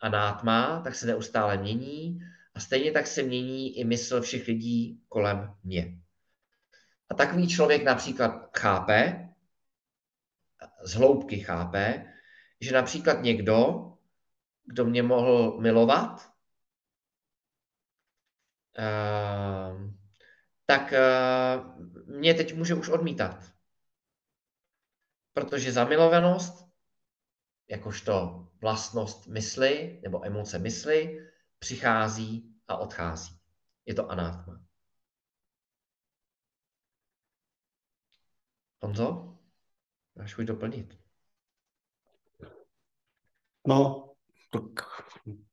anátma, 0.00 0.80
tak 0.84 0.94
se 0.94 1.06
neustále 1.06 1.56
mění 1.56 2.20
a 2.54 2.60
stejně 2.60 2.92
tak 2.92 3.06
se 3.06 3.22
mění 3.22 3.78
i 3.78 3.84
mysl 3.84 4.20
všech 4.20 4.46
lidí 4.46 5.00
kolem 5.08 5.54
mě. 5.64 6.00
A 7.08 7.14
takový 7.14 7.48
člověk 7.48 7.82
například 7.84 8.50
chápe, 8.58 9.28
z 10.84 10.94
hloubky 10.94 11.40
chápe, 11.40 12.12
že 12.60 12.74
například 12.74 13.22
někdo, 13.22 13.92
kdo 14.64 14.84
mě 14.84 15.02
mohl 15.02 15.60
milovat, 15.60 16.32
uh, 18.78 19.55
tak 20.66 20.92
uh, 20.92 21.86
mě 22.06 22.34
teď 22.34 22.54
může 22.54 22.74
už 22.74 22.88
odmítat. 22.88 23.52
Protože 25.32 25.72
zamilovanost, 25.72 26.66
jakožto 27.68 28.46
vlastnost 28.60 29.26
mysli 29.26 30.00
nebo 30.02 30.26
emoce 30.26 30.58
mysli, 30.58 31.28
přichází 31.58 32.56
a 32.68 32.76
odchází. 32.76 33.40
Je 33.86 33.94
to 33.94 34.10
anátma. 34.10 34.66
Honzo, 38.82 39.38
máš 40.14 40.34
chuť 40.34 40.44
doplnit? 40.44 40.98
No, 43.66 44.12
tak 44.50 44.62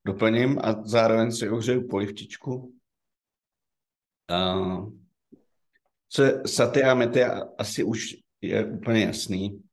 doplním 0.06 0.60
a 0.60 0.84
zároveň 0.84 1.32
si 1.32 1.50
ohřeju 1.50 1.88
polivčičku. 1.88 2.80
Co 6.14 6.24
je 6.24 6.42
Satya 6.46 6.94
Metya 6.94 7.42
asi 7.58 7.84
už 7.84 8.16
je 8.42 8.66
úplně 8.66 9.06
jasný. 9.06 9.64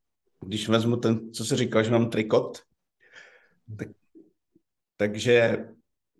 Když 0.45 0.69
vezmu 0.69 0.97
ten, 0.97 1.33
co 1.33 1.45
se 1.45 1.55
říkal, 1.55 1.83
že 1.83 1.91
mám 1.91 2.09
trikot, 2.09 2.57
tak, 3.77 3.87
takže 4.97 5.65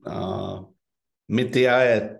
uh, 0.07 0.65
Mitya 1.27 1.81
je 1.81 2.19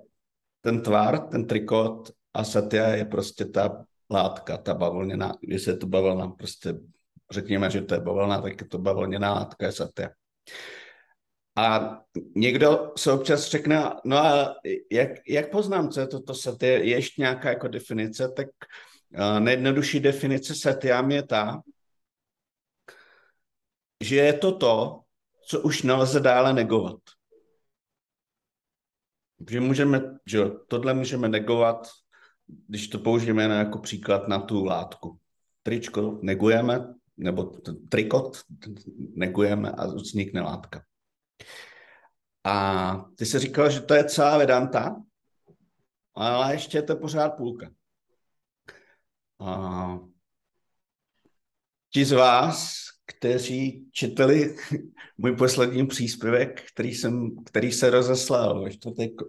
ten 0.62 0.82
tvar, 0.82 1.28
ten 1.28 1.48
trikot 1.48 2.12
a 2.34 2.44
Satya 2.44 2.88
je 2.88 3.06
prostě 3.06 3.46
ta 3.46 3.86
látka, 4.10 4.58
ta 4.58 4.74
bavlněná, 4.74 5.34
když 5.42 5.62
se 5.62 5.78
to 5.78 5.88
bavlna, 5.88 6.28
prostě 6.28 6.74
řekněme, 7.32 7.70
že 7.70 7.82
to 7.82 7.94
je 7.94 8.00
bavlna, 8.00 8.42
tak 8.42 8.62
je 8.62 8.68
to 8.68 8.78
bavlněná 8.78 9.34
látka, 9.34 9.66
je 9.66 9.72
Satya. 9.72 10.10
A 11.62 11.98
někdo 12.36 12.94
se 12.98 13.12
občas 13.12 13.50
řekne, 13.50 13.90
no 14.06 14.18
a 14.18 14.56
jak, 14.92 15.10
jak 15.28 15.52
poznám, 15.52 15.90
co 15.90 16.00
je 16.00 16.08
toto 16.08 16.34
set, 16.34 16.64
je 16.64 16.90
ještě 16.90 17.22
nějaká 17.22 17.50
jako 17.50 17.68
definice, 17.68 18.30
tak 18.36 18.48
uh, 19.14 19.40
nejjednodušší 19.40 20.00
definice 20.00 20.56
setyám 20.56 21.12
je 21.12 21.24
ta, 21.24 21.62
že 24.04 24.16
je 24.16 24.34
to 24.34 24.52
to, 24.58 25.02
co 25.48 25.62
už 25.62 25.84
nelze 25.84 26.20
dále 26.20 26.54
negovat. 26.54 27.00
Že 29.50 29.60
můžeme, 29.60 30.02
že 30.26 30.40
tohle 30.68 30.94
můžeme 30.94 31.30
negovat, 31.30 31.88
když 32.68 32.88
to 32.88 33.00
použijeme 33.00 33.44
jako 33.44 33.80
příklad 33.80 34.28
na 34.28 34.40
tu 34.40 34.66
látku. 34.66 35.20
Tričko 35.64 36.20
negujeme, 36.22 36.94
nebo 37.18 37.44
trikot 37.90 38.38
negujeme 39.16 39.72
a 39.72 39.86
vznikne 39.86 40.42
látka. 40.42 40.84
A 42.44 43.06
ty 43.18 43.26
jsi 43.26 43.40
říkal, 43.40 43.70
že 43.70 43.82
to 43.82 43.94
je 43.94 44.04
celá 44.04 44.38
Vedanta, 44.38 44.96
ale 46.16 46.54
ještě 46.54 46.78
je 46.78 46.84
to 46.84 46.96
pořád 46.96 47.30
půlka. 47.30 47.70
A 49.40 50.00
ti 51.94 52.06
z 52.06 52.12
vás, 52.12 52.82
kteří 53.06 53.90
četli 53.92 54.56
můj 55.18 55.36
poslední 55.36 55.88
příspěvek, 55.88 56.64
který, 56.74 56.94
jsem, 56.94 57.36
který 57.46 57.72
se 57.72 57.90
rozeslal 57.90 58.64
ve 58.64 58.70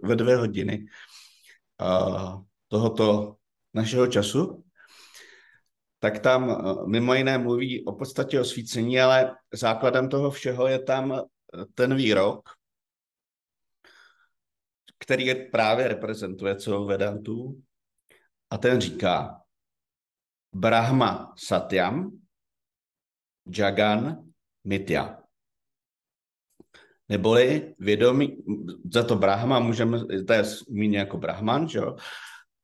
ve 0.03 0.15
dvě 0.15 0.35
hodiny 0.35 0.85
a 1.79 2.09
tohoto 2.67 3.35
našeho 3.73 4.07
času, 4.07 4.63
tak 5.99 6.19
tam 6.19 6.63
mimo 6.87 7.13
jiné 7.13 7.37
mluví 7.37 7.85
o 7.85 7.91
podstatě 7.91 8.39
osvícení, 8.39 8.99
ale 8.99 9.35
základem 9.53 10.09
toho 10.09 10.31
všeho 10.31 10.67
je 10.67 10.79
tam 10.79 11.21
ten 11.75 11.95
výrok, 11.95 12.49
který 14.99 15.49
právě 15.51 15.87
reprezentuje 15.87 16.55
celou 16.55 16.87
Vedantu. 16.87 17.61
A 18.49 18.57
ten 18.57 18.81
říká, 18.81 19.41
Brahma 20.55 21.33
Satyam, 21.37 22.19
Jagan 23.57 24.23
Mitya. 24.63 25.19
Neboli 27.09 27.75
vědomí, 27.79 28.43
za 28.93 29.03
to 29.03 29.15
Brahma 29.15 29.59
můžeme, 29.59 29.99
to 30.27 30.33
je 30.33 30.43
zmíně 30.43 30.97
jako 30.97 31.17
Brahman, 31.17 31.67
že 31.67 31.79
jo? 31.79 31.95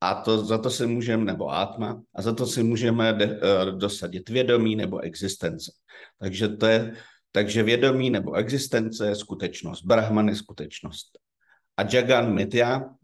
A 0.00 0.14
to, 0.14 0.44
za 0.44 0.58
to 0.58 0.70
si 0.70 0.86
můžeme, 0.86 1.24
nebo 1.24 1.50
Atma, 1.50 2.02
a 2.14 2.22
za 2.22 2.32
to 2.34 2.46
si 2.46 2.62
můžeme 2.62 3.12
de, 3.12 3.26
uh, 3.26 3.78
dosadit 3.78 4.28
vědomí 4.28 4.76
nebo 4.76 5.00
existence. 5.00 5.72
Takže 6.18 6.48
to 6.48 6.66
je, 6.66 6.96
takže 7.32 7.62
vědomí 7.62 8.10
nebo 8.10 8.34
existence 8.34 9.06
je 9.06 9.16
skutečnost. 9.16 9.84
Brahman 9.84 10.28
je 10.28 10.36
skutečnost. 10.36 11.18
A 11.76 11.82
Jagan 11.92 12.34
Mitya, 12.34 12.94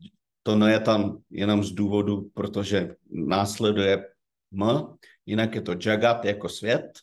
to 0.42 0.56
no 0.56 0.68
je 0.68 0.80
tam 0.80 1.22
jenom 1.30 1.64
z 1.64 1.72
důvodu, 1.72 2.30
protože 2.34 2.96
následuje 3.10 4.08
M, 4.52 4.96
jinak 5.26 5.54
je 5.54 5.62
to 5.62 5.74
Jagat 5.86 6.24
jako 6.24 6.48
svět, 6.48 7.00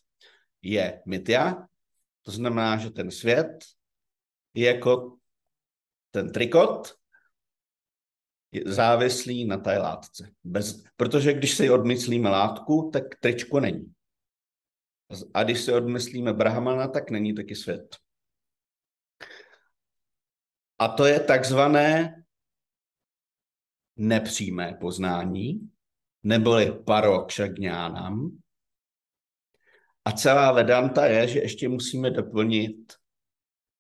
je 0.62 1.02
Mitya, 1.06 1.68
to 2.22 2.32
znamená, 2.32 2.78
že 2.78 2.90
ten 2.90 3.12
svět 3.12 3.66
je 4.54 4.76
jako 4.76 5.18
ten 6.12 6.32
trikot, 6.32 6.96
je 8.52 8.62
závislý 8.66 9.46
na 9.46 9.58
té 9.58 9.78
látce. 9.78 10.32
Bez, 10.44 10.84
protože 10.96 11.34
když 11.34 11.58
si 11.58 11.70
odmyslíme 11.70 12.30
látku, 12.30 12.90
tak 12.94 13.04
tričko 13.20 13.60
není. 13.60 13.94
A 15.34 15.44
když 15.44 15.62
si 15.62 15.74
odmyslíme 15.74 16.34
Brahmana, 16.34 16.88
tak 16.88 17.12
není 17.12 17.36
taky 17.36 17.56
svět. 17.56 17.98
A 20.80 20.88
to 20.88 21.06
je 21.06 21.20
takzvané 21.20 22.24
nepřímé 23.96 24.78
poznání, 24.82 25.72
neboli 26.24 26.72
parokšagňánam. 26.86 28.38
A 30.06 30.12
celá 30.12 30.52
Vedanta 30.52 31.06
je, 31.06 31.28
že 31.28 31.40
ještě 31.40 31.70
musíme 31.70 32.12
doplnit 32.12 32.94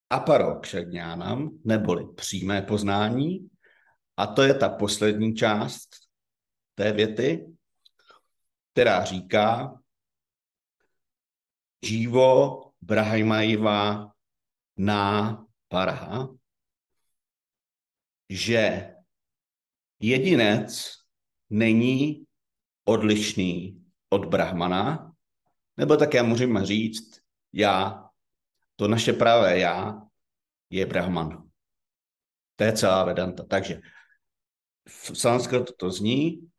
aparokšagňánam, 0.09 1.59
neboli 1.65 2.13
přímé 2.15 2.61
poznání. 2.61 3.49
A 4.17 4.27
to 4.27 4.41
je 4.41 4.53
ta 4.53 4.69
poslední 4.69 5.35
část 5.35 5.89
té 6.75 6.91
věty, 6.91 7.53
která 8.71 9.03
říká 9.03 9.79
Živo 11.83 12.63
Brahmaiva 12.81 14.11
na 14.77 15.37
parha, 15.67 16.29
že 18.29 18.95
jedinec 19.99 20.91
není 21.49 22.25
odlišný 22.85 23.83
od 24.09 24.25
Brahmana, 24.25 25.13
nebo 25.77 25.97
také 25.97 26.23
můžeme 26.23 26.65
říct, 26.65 27.19
já, 27.53 28.03
to 28.75 28.87
naše 28.87 29.13
pravé 29.13 29.59
já 29.59 30.01
je 30.69 30.85
Brahman. 30.85 31.49
To 32.55 32.63
je 32.63 32.73
celá 32.73 33.05
Vedanta. 33.05 33.43
Takže 33.43 33.81
v 34.87 35.17
sanskritu 35.17 35.73
to 35.77 35.91
zní 35.91 36.49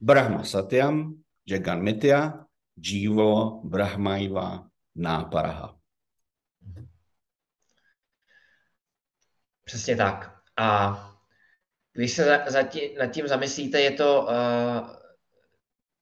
Brahma 0.00 0.44
Satyam, 0.44 1.22
Jagan 1.46 1.82
Mitya, 1.82 2.46
Jivo 2.76 3.60
Brahmaiva 3.64 4.68
Náparaha. 4.94 5.78
Přesně 9.64 9.96
tak. 9.96 10.38
A 10.56 10.98
když 11.92 12.12
se 12.12 12.24
za, 12.24 12.50
za 12.50 12.62
tí, 12.62 12.94
nad 12.94 13.06
tím 13.06 13.28
zamyslíte, 13.28 13.80
je 13.80 13.90
to, 13.90 14.22
uh, 14.22 14.30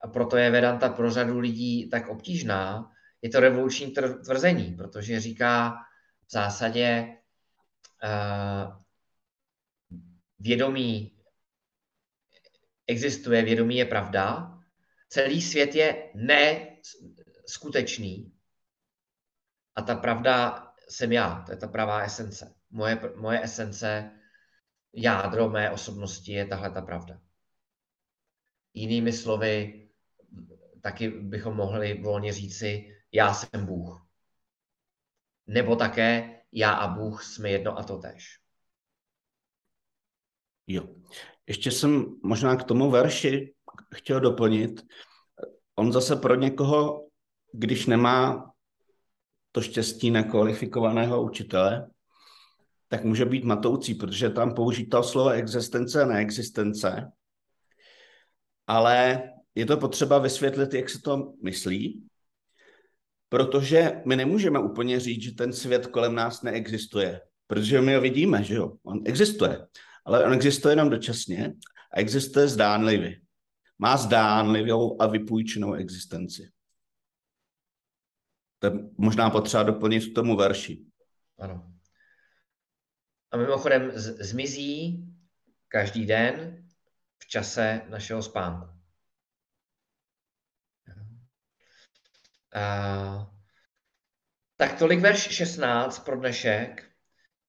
a 0.01 0.09
proto 0.13 0.37
je 0.37 0.51
Vedanta 0.51 0.89
pro 0.89 1.11
řadu 1.11 1.39
lidí 1.39 1.91
tak 1.91 2.09
obtížná, 2.09 2.91
je 3.23 3.31
to 3.31 3.41
revoluční 3.41 3.95
tvrzení, 4.25 4.77
protože 4.77 5.21
říká 5.21 5.77
v 6.27 6.33
zásadě 6.33 7.17
uh, 8.05 8.81
vědomí 10.39 11.13
existuje, 12.87 13.43
vědomí 13.43 13.77
je 13.77 13.85
pravda, 13.85 14.60
celý 15.11 15.43
svět 15.43 15.75
je 15.75 16.11
neskutečný 16.15 18.33
a 19.75 19.83
ta 19.83 19.95
pravda 19.95 20.67
jsem 20.89 21.13
já, 21.13 21.43
to 21.47 21.53
je 21.53 21.57
ta 21.57 21.69
pravá 21.69 22.01
esence 22.01 22.55
moje, 22.71 23.01
moje 23.17 23.43
esence, 23.43 24.11
jádro 24.93 25.51
mé 25.51 25.71
osobnosti 25.71 26.33
je 26.33 26.47
tahle 26.47 26.71
ta 26.71 26.83
pravda. 26.83 27.21
Jinými 28.75 29.13
slovy, 29.13 29.89
taky 30.83 31.09
bychom 31.09 31.57
mohli 31.57 32.03
volně 32.03 32.33
říci, 32.33 32.97
já 33.13 33.35
jsem 33.35 33.67
Bůh. 33.67 34.07
nebo 35.47 35.77
také 35.77 36.41
já 36.53 36.73
a 36.73 36.95
Bůh 36.95 37.25
jsme 37.25 37.51
jedno 37.51 37.79
a 37.79 37.83
to 37.83 37.99
tež. 37.99 38.39
Jo. 40.67 40.95
Ještě 41.47 41.71
jsem 41.71 42.21
možná 42.23 42.57
k 42.57 42.65
tomu 42.65 42.91
verši 42.91 43.55
chtěl 43.95 44.21
doplnit. 44.21 44.87
On 45.77 45.93
zase 45.93 46.17
pro 46.17 46.35
někoho, 46.35 47.07
když 47.53 47.87
nemá 47.87 48.51
to 49.53 49.63
štěstí 49.63 50.11
nekvalifikovaného 50.11 51.23
učitele, 51.23 51.91
tak 52.89 53.05
může 53.05 53.25
být 53.25 53.45
matoucí, 53.45 53.95
protože 53.95 54.31
tam 54.31 54.55
použítá 54.55 55.03
slovo 55.03 55.31
existence 55.31 56.03
a 56.03 56.07
neexistence, 56.07 57.13
ale 58.67 59.23
je 59.55 59.67
to 59.67 59.77
potřeba 59.77 60.19
vysvětlit, 60.19 60.75
jak 60.75 60.91
se 60.91 61.01
to 61.01 61.33
myslí, 61.43 62.07
protože 63.29 64.03
my 64.07 64.17
nemůžeme 64.17 64.59
úplně 64.59 65.01
říct, 65.01 65.23
že 65.23 65.35
ten 65.35 65.53
svět 65.53 65.87
kolem 65.87 66.15
nás 66.15 66.43
neexistuje, 66.43 67.21
protože 67.47 67.81
my 67.81 67.95
ho 67.95 68.01
vidíme, 68.01 68.45
že 68.45 68.55
jo, 68.55 68.73
on 68.83 69.01
existuje, 69.05 69.67
ale 70.05 70.25
on 70.25 70.33
existuje 70.33 70.73
jenom 70.73 70.91
dočasně 70.91 71.55
a 71.95 72.01
existuje 72.01 72.49
zdánlivě. 72.49 73.21
Má 73.83 73.97
zdánlivou 73.97 75.03
a 75.03 75.07
vypůjčenou 75.07 75.75
existenci. 75.75 76.51
To 78.59 78.67
je 78.67 78.73
možná 78.99 79.31
potřeba 79.31 79.63
doplnit 79.63 80.13
k 80.13 80.15
tomu 80.15 80.37
verši. 80.37 80.87
Ano. 81.39 81.73
A 83.31 83.37
mimochodem 83.37 83.91
z- 83.95 84.31
zmizí 84.31 85.05
každý 85.69 86.07
den 86.07 86.67
v 87.19 87.27
čase 87.27 87.83
našeho 87.89 88.23
spánku. 88.23 88.69
A, 92.55 93.31
tak 94.57 94.79
tolik 94.79 95.01
verš 95.01 95.19
16 95.19 95.99
pro 95.99 96.17
dnešek. 96.17 96.91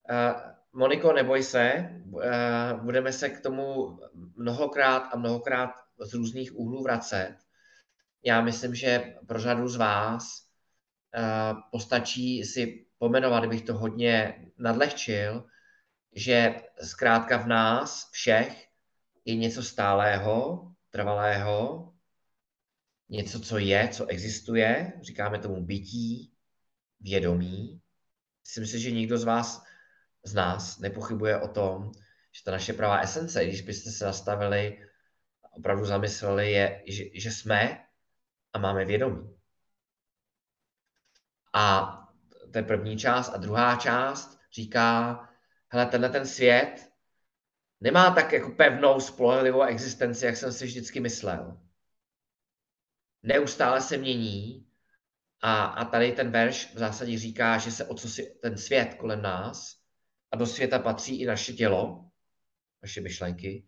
A, 0.09 0.51
Moniko, 0.73 1.13
neboj 1.13 1.43
se, 1.43 1.89
budeme 2.81 3.13
se 3.13 3.29
k 3.29 3.41
tomu 3.41 3.99
mnohokrát 4.35 4.99
a 5.13 5.17
mnohokrát 5.17 5.71
z 6.01 6.13
různých 6.13 6.55
úhlů 6.55 6.83
vracet. 6.83 7.37
Já 8.23 8.41
myslím, 8.41 8.75
že 8.75 9.15
pro 9.27 9.39
řadu 9.39 9.67
z 9.67 9.75
vás 9.75 10.23
a, 11.13 11.53
postačí 11.71 12.43
si 12.43 12.85
pomenovat, 12.97 13.43
kdybych 13.43 13.61
to 13.61 13.73
hodně 13.73 14.45
nadlehčil, 14.57 15.45
že 16.15 16.55
zkrátka 16.83 17.37
v 17.37 17.47
nás 17.47 18.09
všech 18.11 18.67
je 19.25 19.35
něco 19.35 19.63
stálého, 19.63 20.67
trvalého, 20.89 21.87
něco, 23.09 23.39
co 23.39 23.57
je, 23.57 23.89
co 23.91 24.05
existuje, 24.05 24.93
říkáme 25.01 25.39
tomu 25.39 25.65
bytí, 25.65 26.33
vědomí. 26.99 27.81
Myslím 28.45 28.65
si, 28.67 28.79
že 28.79 28.91
nikdo 28.91 29.17
z 29.17 29.23
vás, 29.23 29.63
z 30.23 30.33
nás, 30.33 30.79
nepochybuje 30.79 31.41
o 31.41 31.47
tom, 31.47 31.91
že 32.31 32.43
ta 32.43 32.51
naše 32.51 32.73
pravá 32.73 32.99
esence, 32.99 33.45
když 33.45 33.61
byste 33.61 33.91
se 33.91 34.05
nastavili, 34.05 34.87
opravdu 35.51 35.85
zamysleli, 35.85 36.51
je, 36.51 36.83
že, 36.87 37.03
že 37.13 37.31
jsme 37.31 37.85
a 38.53 38.59
máme 38.59 38.85
vědomí. 38.85 39.37
A 41.53 41.97
to 42.51 42.57
je 42.57 42.63
první 42.63 42.97
část. 42.97 43.29
A 43.29 43.37
druhá 43.37 43.75
část 43.75 44.39
říká, 44.53 45.19
hele, 45.67 45.85
tenhle 45.85 46.09
ten 46.09 46.25
svět 46.25 46.91
nemá 47.79 48.11
tak 48.11 48.31
jako 48.31 48.49
pevnou, 48.49 48.99
spolehlivou 48.99 49.63
existenci, 49.63 50.25
jak 50.25 50.37
jsem 50.37 50.51
si 50.51 50.65
vždycky 50.65 50.99
myslel. 50.99 51.61
Neustále 53.23 53.81
se 53.81 53.97
mění 53.97 54.67
a, 55.41 55.63
a 55.63 55.85
tady 55.85 56.11
ten 56.11 56.31
verš 56.31 56.73
v 56.73 56.77
zásadě 56.77 57.17
říká, 57.17 57.57
že 57.57 57.71
se 57.71 57.85
o 57.85 57.95
co 57.95 58.09
si 58.09 58.39
ten 58.41 58.57
svět 58.57 58.93
kolem 58.93 59.21
nás 59.21 59.75
a 60.31 60.35
do 60.35 60.45
světa 60.45 60.79
patří 60.79 61.21
i 61.21 61.25
naše 61.25 61.53
tělo, 61.53 62.09
naše 62.81 63.01
myšlenky, 63.01 63.67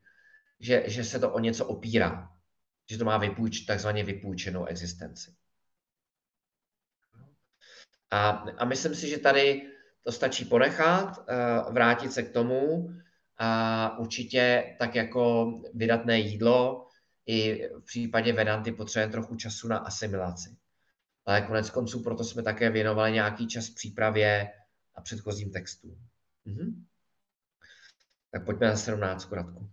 že, 0.64 0.84
že 0.88 1.04
se 1.04 1.20
to 1.20 1.30
o 1.34 1.40
něco 1.40 1.66
opírá, 1.66 2.32
že 2.90 2.98
to 2.98 3.06
má 3.06 3.18
vypůjč, 3.18 3.60
takzvaně 3.60 4.04
vypůjčenou 4.04 4.66
existenci. 4.66 5.36
A, 8.12 8.30
a 8.30 8.66
myslím 8.66 8.96
si, 8.96 9.10
že 9.10 9.18
tady 9.18 9.70
to 10.04 10.12
stačí 10.12 10.46
ponechat, 10.46 11.26
vrátit 11.72 12.14
se 12.14 12.24
k 12.24 12.34
tomu 12.34 12.90
a 13.38 13.98
určitě 13.98 14.76
tak 14.80 14.96
jako 14.96 15.52
vydatné 15.74 16.20
jídlo, 16.20 16.88
i 17.26 17.70
v 17.80 17.86
případě 17.86 18.34
Vedanty 18.34 18.72
potřebujeme 18.72 19.12
trochu 19.12 19.36
času 19.36 19.68
na 19.68 19.78
asimilaci. 19.78 20.58
Ale 21.26 21.42
konec 21.42 21.70
konců 21.70 22.04
proto 22.04 22.24
jsme 22.24 22.44
také 22.44 22.70
věnovali 22.70 23.12
nějaký 23.12 23.48
čas 23.48 23.70
přípravě 23.70 24.52
a 24.96 25.02
předchozím 25.02 25.52
textům. 25.52 26.08
Mhm. 26.46 26.86
Tak 28.32 28.46
pojďme 28.46 28.68
na 28.68 28.76
17 28.76 29.32
Radku. 29.32 29.70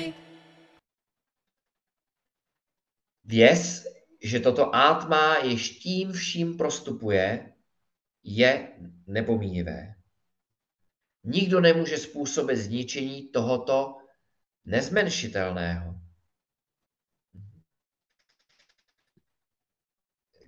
Věz, 3.26 3.88
že 4.22 4.40
toto 4.40 4.76
átma 4.76 5.38
jež 5.44 5.70
tím 5.70 6.12
vším 6.12 6.58
prostupuje, 6.58 7.54
je 8.24 8.68
nepomíjivé. 9.08 9.96
Nikdo 11.29 11.61
nemůže 11.61 11.99
způsobit 11.99 12.57
zničení 12.57 13.29
tohoto 13.29 13.99
nezmenšitelného. 14.65 15.95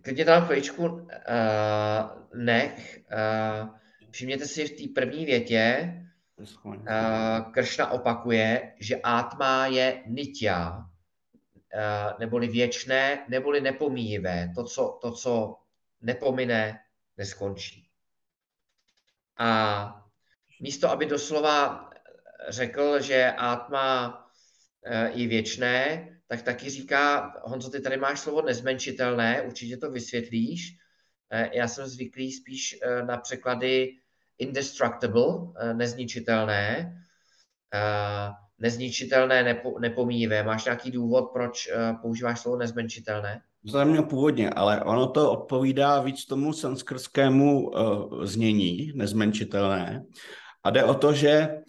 Klidně 0.03 0.25
tam 0.25 0.47
chvíličku 0.47 0.87
uh, 0.87 1.09
nech. 2.35 3.01
Uh, 3.13 3.77
všimněte 4.11 4.47
si 4.47 4.67
v 4.67 4.71
té 4.71 5.01
první 5.01 5.25
větě, 5.25 5.95
uh, 6.65 6.87
Kršna 7.53 7.91
opakuje, 7.91 8.75
že 8.79 9.01
átma 9.03 9.67
je 9.67 10.03
nitya, 10.07 10.79
uh, 10.79 12.19
neboli 12.21 12.49
věčné, 12.49 13.27
neboli 13.29 13.61
nepomíjivé. 13.61 14.53
To, 14.55 14.65
co, 14.65 14.99
to, 15.03 15.13
co 15.13 15.61
nepomine, 16.01 16.81
neskončí. 17.17 17.89
A 19.37 20.00
místo, 20.61 20.91
aby 20.91 21.07
doslova 21.07 21.91
řekl, 22.49 23.01
že 23.01 23.33
átma 23.37 24.17
je 25.13 25.29
věčné, 25.29 26.09
tak 26.27 26.43
taky 26.43 26.71
říká, 26.71 27.35
Honzo, 27.45 27.71
ty 27.71 27.81
tady 27.81 27.97
máš 27.97 28.21
slovo 28.21 28.43
nezmenšitelné, 28.43 29.43
určitě 29.43 29.77
to 29.77 29.91
vysvětlíš. 29.91 30.77
Já 31.53 31.69
jsem 31.69 31.87
zvyklý 31.87 32.33
spíš 32.33 32.79
na 33.07 33.17
překlady 33.17 33.93
indestructible, 34.39 35.25
nezničitelné, 35.73 36.95
nezničitelné, 38.59 39.43
nepo, 39.43 39.79
nepomíjivé. 39.79 40.43
Máš 40.43 40.65
nějaký 40.65 40.91
důvod, 40.91 41.31
proč 41.33 41.69
používáš 42.03 42.41
slovo 42.41 42.57
nezmenšitelné? 42.57 43.41
To 43.73 43.85
mě 43.85 44.03
původně, 44.03 44.51
ale 44.51 44.85
ono 44.85 45.07
to 45.07 45.33
odpovídá 45.33 46.01
víc 46.01 46.25
tomu 46.25 46.53
sanskrskému 46.53 47.71
uh, 47.71 48.25
znění, 48.25 48.93
nezmenšitelné. 48.95 50.05
A 50.65 50.71
jde 50.71 50.85
o 50.85 50.95
to, 50.95 51.13
že 51.13 51.63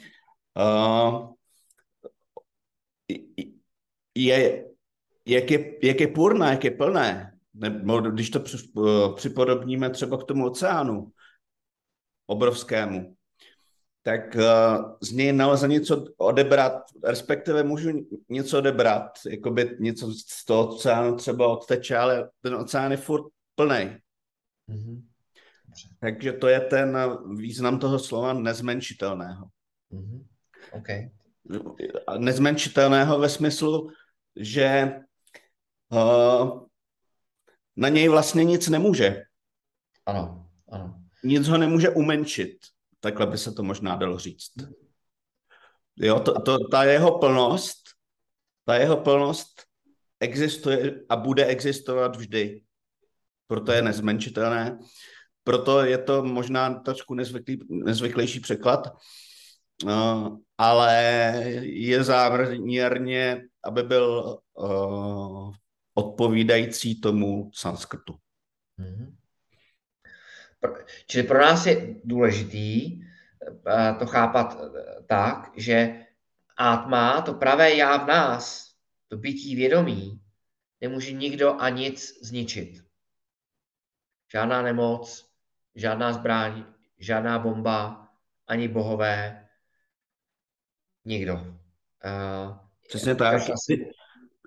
uh, 0.57 1.33
je, 4.15 4.65
jak, 5.25 5.51
je, 5.51 5.75
jak 5.83 5.99
je 5.99 6.07
půrné, 6.07 6.49
jak 6.49 6.63
je 6.63 6.71
plné, 6.71 7.37
nebo 7.53 7.99
když 7.99 8.29
to 8.29 8.43
připodobníme 9.15 9.89
třeba 9.89 10.17
k 10.17 10.23
tomu 10.23 10.45
oceánu 10.45 11.11
obrovskému, 12.25 13.15
tak 14.03 14.35
uh, 14.35 14.95
z 15.01 15.11
něj 15.11 15.33
nelze 15.33 15.67
něco 15.67 16.05
odebrat, 16.17 16.83
respektive 17.03 17.63
můžu 17.63 17.89
něco 18.29 18.57
odebrat, 18.57 19.11
jako 19.29 19.51
by 19.51 19.77
něco 19.79 20.13
z 20.13 20.45
toho 20.45 20.67
oceánu 20.67 21.15
třeba 21.15 21.47
odteče, 21.47 21.97
ale 21.97 22.29
ten 22.41 22.55
oceán 22.55 22.91
je 22.91 22.97
furt 22.97 23.25
plný. 23.55 23.97
Mm-hmm. 24.69 25.01
Takže 25.99 26.33
to 26.33 26.47
je 26.47 26.59
ten 26.59 26.97
význam 27.37 27.79
toho 27.79 27.99
slova 27.99 28.33
nezmenšitelného. 28.33 29.45
Mm-hmm. 29.91 30.19
Okay. 30.71 31.11
Nezmenšitelného 32.17 33.19
ve 33.19 33.29
smyslu, 33.29 33.91
že 34.35 34.91
uh, 35.91 36.65
na 37.75 37.89
něj 37.89 38.07
vlastně 38.07 38.43
nic 38.43 38.69
nemůže. 38.69 39.23
Ano, 40.05 40.49
ano. 40.71 41.03
Nic 41.23 41.47
ho 41.47 41.57
nemůže 41.57 41.89
umenšit. 41.89 42.57
Takhle 42.99 43.27
by 43.27 43.37
se 43.37 43.51
to 43.51 43.63
možná 43.63 43.95
dalo 43.95 44.19
říct. 44.19 44.51
Jo, 45.95 46.19
to, 46.19 46.41
to, 46.41 46.67
ta 46.67 46.83
jeho 46.83 47.19
plnost, 47.19 47.77
ta 48.65 48.75
jeho 48.75 48.97
plnost 48.97 49.63
existuje 50.19 51.01
a 51.09 51.15
bude 51.15 51.45
existovat 51.45 52.15
vždy. 52.15 52.63
Proto 53.47 53.71
je 53.71 53.81
nezmenšitelné. 53.81 54.79
Proto 55.43 55.83
je 55.83 55.97
to 55.97 56.23
možná 56.23 56.73
trošku 56.73 57.13
nezvyklý, 57.13 57.59
nezvyklejší 57.69 58.39
překlad, 58.39 58.87
uh, 59.83 60.37
ale 60.57 60.93
je 61.61 62.03
záměrně, 62.03 63.41
aby 63.63 63.83
byl 63.83 64.37
uh, 64.53 65.53
odpovídající 65.93 67.01
tomu 67.01 67.51
sanskrtu. 67.53 68.15
Mhm. 68.77 69.17
Čili 71.07 71.27
pro 71.27 71.39
nás 71.39 71.65
je 71.65 71.95
důležitý 72.03 72.97
uh, 72.97 73.99
to 73.99 74.05
chápat 74.05 74.57
tak, 75.07 75.51
že 75.55 76.05
átma, 76.57 77.21
to 77.21 77.33
pravé 77.33 77.75
já 77.75 77.97
v 77.97 78.07
nás, 78.07 78.71
to 79.07 79.17
bytí 79.17 79.55
vědomí, 79.55 80.21
nemůže 80.81 81.11
nikdo 81.11 81.61
a 81.61 81.69
nic 81.69 82.25
zničit. 82.25 82.83
Žádná 84.31 84.61
nemoc, 84.61 85.30
žádná 85.75 86.13
zbraň, 86.13 86.65
žádná 86.99 87.39
bomba, 87.39 88.07
ani 88.47 88.67
bohové, 88.67 89.47
nikdo. 91.05 91.33
Uh, 91.33 92.57
Přesně 92.87 93.15
tak. 93.15 93.49
Asi... 93.49 93.91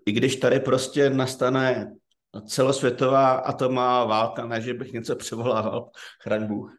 I 0.06 0.12
když 0.12 0.36
tady 0.36 0.60
prostě 0.60 1.10
nastane 1.10 1.94
celosvětová 2.46 3.32
atomová 3.32 4.04
válka, 4.04 4.46
ne, 4.46 4.60
že 4.60 4.74
bych 4.74 4.92
něco 4.92 5.16
převolával, 5.16 5.90
chraň 6.22 6.46
Bůh, 6.46 6.72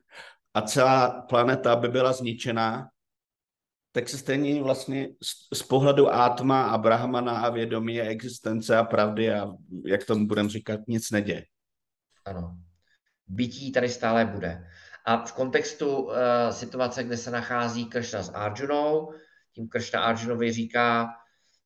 a 0.53 0.61
celá 0.61 1.21
planeta 1.21 1.75
by 1.75 1.87
byla 1.87 2.13
zničená, 2.13 2.89
tak 3.91 4.09
se 4.09 4.17
stejně 4.17 4.63
vlastně 4.63 5.07
z, 5.23 5.57
z 5.57 5.63
pohledu 5.63 6.13
átma 6.13 6.63
a 6.63 6.77
brahmana 6.77 7.39
a 7.39 7.49
vědomí 7.49 8.01
a 8.01 8.05
existence 8.05 8.77
a 8.77 8.83
pravdy 8.83 9.33
a 9.33 9.47
jak 9.85 10.05
tomu 10.05 10.27
budeme 10.27 10.49
říkat, 10.49 10.79
nic 10.87 11.11
neděje. 11.11 11.45
Ano. 12.25 12.57
Bytí 13.27 13.71
tady 13.71 13.89
stále 13.89 14.25
bude. 14.25 14.67
A 15.05 15.25
v 15.25 15.33
kontextu 15.33 15.97
uh, 15.97 16.13
situace, 16.51 17.03
kde 17.03 17.17
se 17.17 17.31
nachází 17.31 17.85
Kršna 17.85 18.23
s 18.23 18.33
Arjunou, 18.33 19.13
tím 19.53 19.69
Kršna 19.69 20.01
Arjunovi 20.01 20.51
říká, 20.51 21.09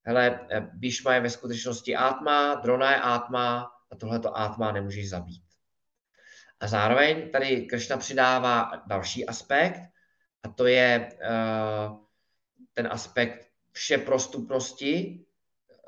hele, 0.04 0.48
eh, 0.52 0.62
Bhishma 0.74 1.14
je 1.14 1.22
ve 1.22 1.30
skutečnosti 1.30 1.96
átma, 1.96 2.56
Drona 2.56 2.92
je 2.92 3.02
átma 3.02 3.72
a 3.92 3.96
tohleto 3.96 4.38
átma 4.38 4.72
nemůžeš 4.72 5.10
zabít. 5.10 5.44
A 6.60 6.68
zároveň 6.68 7.32
tady 7.32 7.62
Kršna 7.62 7.98
přidává 7.98 8.84
další 8.88 9.26
aspekt, 9.26 9.82
a 10.44 10.50
to 10.50 10.68
je 10.68 11.10
uh, 11.14 11.98
ten 12.74 12.88
aspekt 12.92 13.48
vše 13.72 13.98
prostupnosti, 13.98 15.26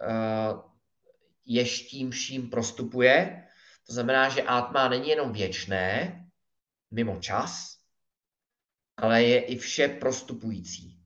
uh, 0.01 0.61
jež 1.45 1.81
tím 1.81 2.11
vším 2.11 2.49
prostupuje. 2.49 3.47
To 3.91 3.95
znamená, 3.95 4.29
že 4.29 4.41
átma 4.41 4.89
není 4.89 5.09
jenom 5.09 5.33
věčné, 5.33 6.15
mimo 6.91 7.19
čas, 7.19 7.77
ale 8.97 9.23
je 9.23 9.45
i 9.45 9.57
vše 9.57 9.87
prostupující. 9.87 10.99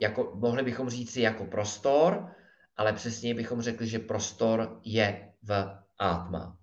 Jako, 0.00 0.32
mohli 0.34 0.62
bychom 0.62 0.90
říct 0.90 1.12
si 1.12 1.20
jako 1.20 1.44
prostor, 1.44 2.34
ale 2.76 2.92
přesně 2.92 3.34
bychom 3.34 3.62
řekli, 3.62 3.88
že 3.88 3.98
prostor 3.98 4.80
je 4.84 5.32
v 5.42 5.78
átma. 5.98 6.58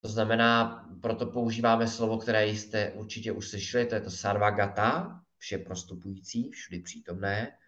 To 0.00 0.08
znamená, 0.08 0.84
proto 1.02 1.26
používáme 1.26 1.88
slovo, 1.88 2.18
které 2.18 2.46
jste 2.46 2.92
určitě 2.92 3.32
už 3.32 3.48
slyšeli, 3.48 3.86
to 3.86 3.94
je 3.94 4.00
to 4.00 4.10
sarvagata, 4.10 5.20
vše 5.38 5.58
prostupující, 5.58 6.50
všudy 6.50 6.80
přítomné. 6.80 7.58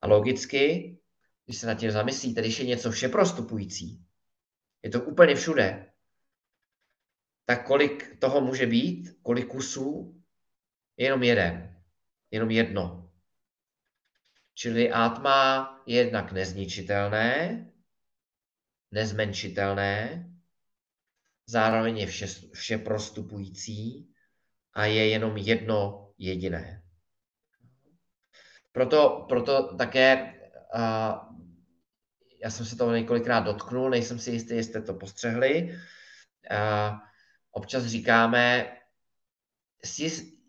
A 0.00 0.06
logicky, 0.06 0.98
když 1.44 1.58
se 1.58 1.66
na 1.66 1.74
tím 1.74 1.90
zamyslíte, 1.90 2.40
když 2.40 2.58
je 2.58 2.66
něco 2.66 2.90
vše 2.90 3.08
prostupující, 3.08 4.07
je 4.82 4.90
to 4.90 5.00
úplně 5.00 5.34
všude, 5.34 5.92
tak 7.44 7.66
kolik 7.66 8.18
toho 8.18 8.40
může 8.40 8.66
být, 8.66 9.18
kolik 9.22 9.46
kusů, 9.46 10.20
jenom 10.96 11.22
jeden, 11.22 11.82
jenom 12.30 12.50
jedno. 12.50 13.10
Čili 14.54 14.92
átma 14.92 15.68
je 15.86 15.96
jednak 15.96 16.32
nezničitelné, 16.32 17.64
nezmenšitelné, 18.90 20.24
zároveň 21.46 21.98
je 21.98 22.06
vše, 22.06 22.26
vše 22.52 22.78
prostupující 22.78 24.08
a 24.74 24.84
je 24.84 25.08
jenom 25.08 25.36
jedno 25.36 26.10
jediné. 26.18 26.82
Proto, 28.72 29.26
proto 29.28 29.76
také 29.76 30.34
já 32.42 32.50
jsem 32.50 32.66
se 32.66 32.76
toho 32.76 32.92
několikrát 32.92 33.40
dotknul, 33.40 33.90
nejsem 33.90 34.18
si 34.18 34.30
jistý, 34.30 34.54
jestli 34.54 34.82
to 34.82 34.94
postřehli. 34.94 35.78
Občas 37.50 37.84
říkáme 37.84 38.76
s, 39.84 40.00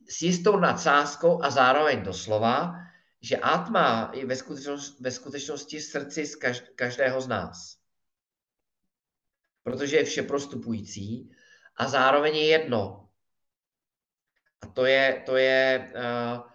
s 0.09 0.21
jistou 0.21 0.59
nadsázkou 0.59 1.43
a 1.43 1.49
zároveň 1.49 2.03
doslova, 2.03 2.75
že 3.21 3.37
atma 3.37 4.11
je 4.13 4.25
ve 4.25 4.35
skutečnosti, 4.35 5.03
ve 5.03 5.11
skutečnosti 5.11 5.79
v 5.79 5.83
srdci 5.83 6.25
z 6.25 6.35
každého 6.75 7.21
z 7.21 7.27
nás. 7.27 7.77
Protože 9.63 9.97
je 9.97 10.03
vše 10.03 10.23
prostupující 10.23 11.31
a 11.75 11.89
zároveň 11.89 12.35
je 12.35 12.45
jedno. 12.45 13.09
A 14.61 14.67
to 14.67 14.85
je, 14.85 15.23
to 15.25 15.37
je 15.37 15.91
uh, 15.95 16.49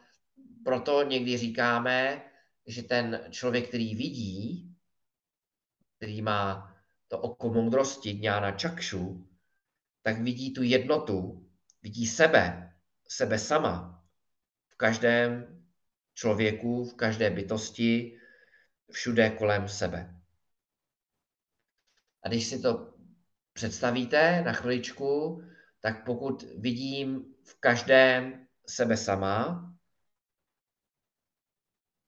proto 0.65 1.03
někdy 1.03 1.39
říkáme, 1.39 2.25
že 2.67 2.83
ten 2.83 3.27
člověk, 3.31 3.69
který 3.69 3.95
vidí, 3.95 4.74
který 6.05 6.23
má 6.23 6.75
to 7.09 7.19
oko 7.19 7.53
moudrosti, 7.53 8.13
dňána 8.13 8.53
čakšu, 8.53 9.29
tak 10.03 10.21
vidí 10.21 10.55
tu 10.55 10.63
jednotu, 10.63 11.49
vidí 11.83 12.07
sebe, 12.07 12.73
sebe 13.09 13.39
sama 13.39 14.05
v 14.69 14.77
každém 14.77 15.61
člověku, 16.15 16.85
v 16.85 16.95
každé 16.95 17.31
bytosti, 17.31 18.21
všude 18.91 19.31
kolem 19.31 19.69
sebe. 19.69 20.21
A 22.23 22.29
když 22.29 22.47
si 22.47 22.59
to 22.59 22.95
představíte 23.53 24.43
na 24.43 24.53
chviličku, 24.53 25.43
tak 25.81 26.05
pokud 26.05 26.43
vidím 26.43 27.35
v 27.45 27.61
každém 27.61 28.47
sebe 28.67 28.97
sama, 28.97 29.73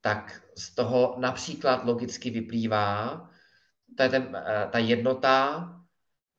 tak 0.01 0.43
z 0.57 0.75
toho 0.75 1.17
například 1.19 1.85
logicky 1.85 2.31
vyplývá, 2.31 3.31
to 3.97 4.03
je 4.03 4.09
ten, 4.09 4.37
eh, 4.37 4.69
ta 4.73 4.79
jednota, 4.79 5.73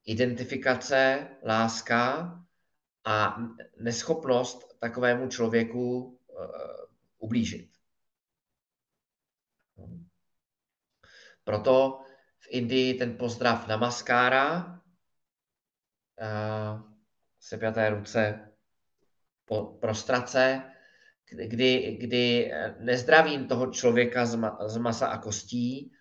identifikace, 0.08 1.28
láska 1.44 2.34
a 3.06 3.38
neschopnost 3.80 4.80
takovému 4.80 5.28
člověku 5.28 6.00
uh, 6.00 6.46
ublížit. 7.18 7.72
Proto 11.44 12.00
v 12.40 12.48
Indii 12.50 12.94
ten 12.94 13.18
pozdrav 13.18 13.68
namaskára, 13.68 14.82
uh, 16.22 16.82
sepjaté 17.40 17.90
ruce 17.90 18.50
po 19.46 19.66
prostrace, 19.66 20.62
kdy, 21.30 21.98
kdy 22.02 22.52
nezdravím 22.80 23.48
toho 23.48 23.72
člověka 23.72 24.26
z, 24.26 24.36
ma, 24.36 24.58
z 24.68 24.78
masa 24.78 25.08
a 25.08 25.18
kostí, 25.18 25.92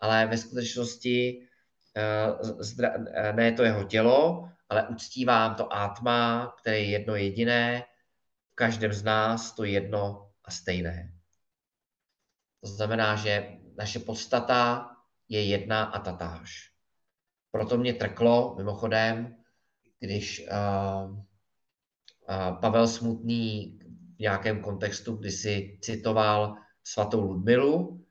ale 0.00 0.26
ve 0.26 0.38
skutečnosti 0.38 1.46
Eh, 1.96 3.32
ne 3.32 3.52
to 3.52 3.62
jeho 3.62 3.84
tělo, 3.84 4.48
ale 4.68 4.88
uctívám 4.88 5.54
to 5.54 5.72
átma, 5.74 6.52
které 6.60 6.78
je 6.78 6.90
jedno 6.90 7.16
jediné, 7.16 7.84
v 8.52 8.54
každém 8.54 8.92
z 8.92 9.02
nás 9.02 9.52
to 9.52 9.64
jedno 9.64 10.30
a 10.44 10.50
stejné. 10.50 11.12
To 12.60 12.66
znamená, 12.66 13.16
že 13.16 13.58
naše 13.78 13.98
podstata 13.98 14.90
je 15.28 15.44
jedna 15.44 15.84
a 15.84 16.00
tatáž. 16.00 16.70
Proto 17.50 17.78
mě 17.78 17.94
trklo, 17.94 18.54
mimochodem, 18.58 19.36
když 19.98 20.46
uh, 20.50 21.10
uh, 21.10 22.60
Pavel 22.60 22.88
Smutný 22.88 23.78
v 24.16 24.18
nějakém 24.18 24.62
kontextu, 24.62 25.16
kdy 25.16 25.30
si 25.30 25.78
citoval 25.82 26.56
svatou 26.84 27.20
Ludmilu, 27.20 28.04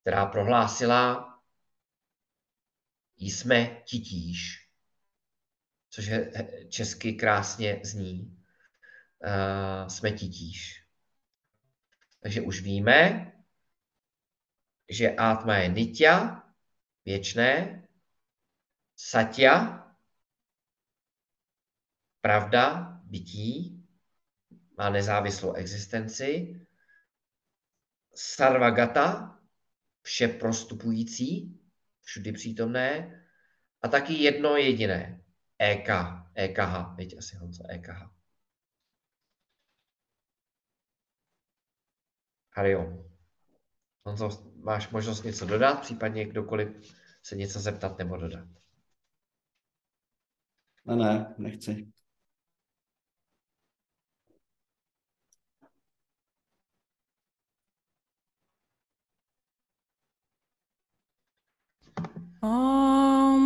která 0.00 0.26
prohlásila, 0.26 1.31
jsme 3.30 3.82
titíž, 3.84 4.68
což 5.90 6.06
je 6.06 6.32
česky 6.68 7.12
krásně 7.12 7.80
zní. 7.84 8.38
Uh, 9.24 9.88
jsme 9.88 10.10
titíž. 10.10 10.84
Takže 12.20 12.40
už 12.40 12.60
víme, 12.60 13.32
že 14.88 15.14
átma 15.14 15.56
je 15.56 15.68
nitya, 15.68 16.42
věčné, 17.04 17.82
satya, 18.96 19.82
pravda, 22.20 22.92
bytí, 23.04 23.84
má 24.78 24.90
nezávislou 24.90 25.52
existenci, 25.52 26.60
sarvagata, 28.14 29.38
vše 30.02 30.28
prostupující, 30.28 31.61
všudy 32.12 32.32
přítomné, 32.32 33.18
a 33.82 33.88
taky 33.88 34.14
jedno 34.14 34.56
jediné, 34.56 35.24
EK, 35.58 35.88
EKH, 36.34 36.96
viď 36.96 37.18
asi 37.18 37.36
Honzo, 37.36 37.64
E 37.68 37.74
EKH. 37.74 38.10
Hario, 42.56 43.10
Honzo, 44.04 44.52
máš 44.56 44.90
možnost 44.90 45.22
něco 45.22 45.46
dodat, 45.46 45.80
případně 45.80 46.24
kdokoliv 46.24 46.92
se 47.22 47.36
něco 47.36 47.60
zeptat 47.60 47.98
nebo 47.98 48.16
dodat. 48.16 48.48
Ne, 50.84 50.96
ne, 50.96 51.34
nechci. 51.38 51.92
ॐ 62.44 63.42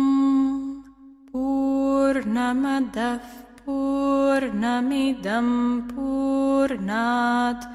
पूर्णमदः 1.31 3.25
पूर्णमिदं 3.59 5.49
पूर्णात् 5.89 7.65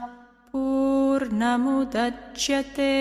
पूर्णमुदच्यते। 0.53 2.97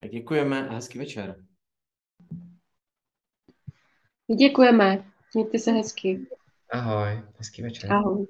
Tak 0.00 0.10
děkujeme 0.10 0.68
a 0.68 0.72
hezký 0.72 0.98
večer. 0.98 1.44
Děkujeme. 4.38 5.12
Mějte 5.34 5.58
se 5.58 5.72
hezky. 5.72 6.26
Ahoj, 6.72 7.22
hezký 7.38 7.62
večer. 7.62 7.92
Ahoj. 7.92 8.26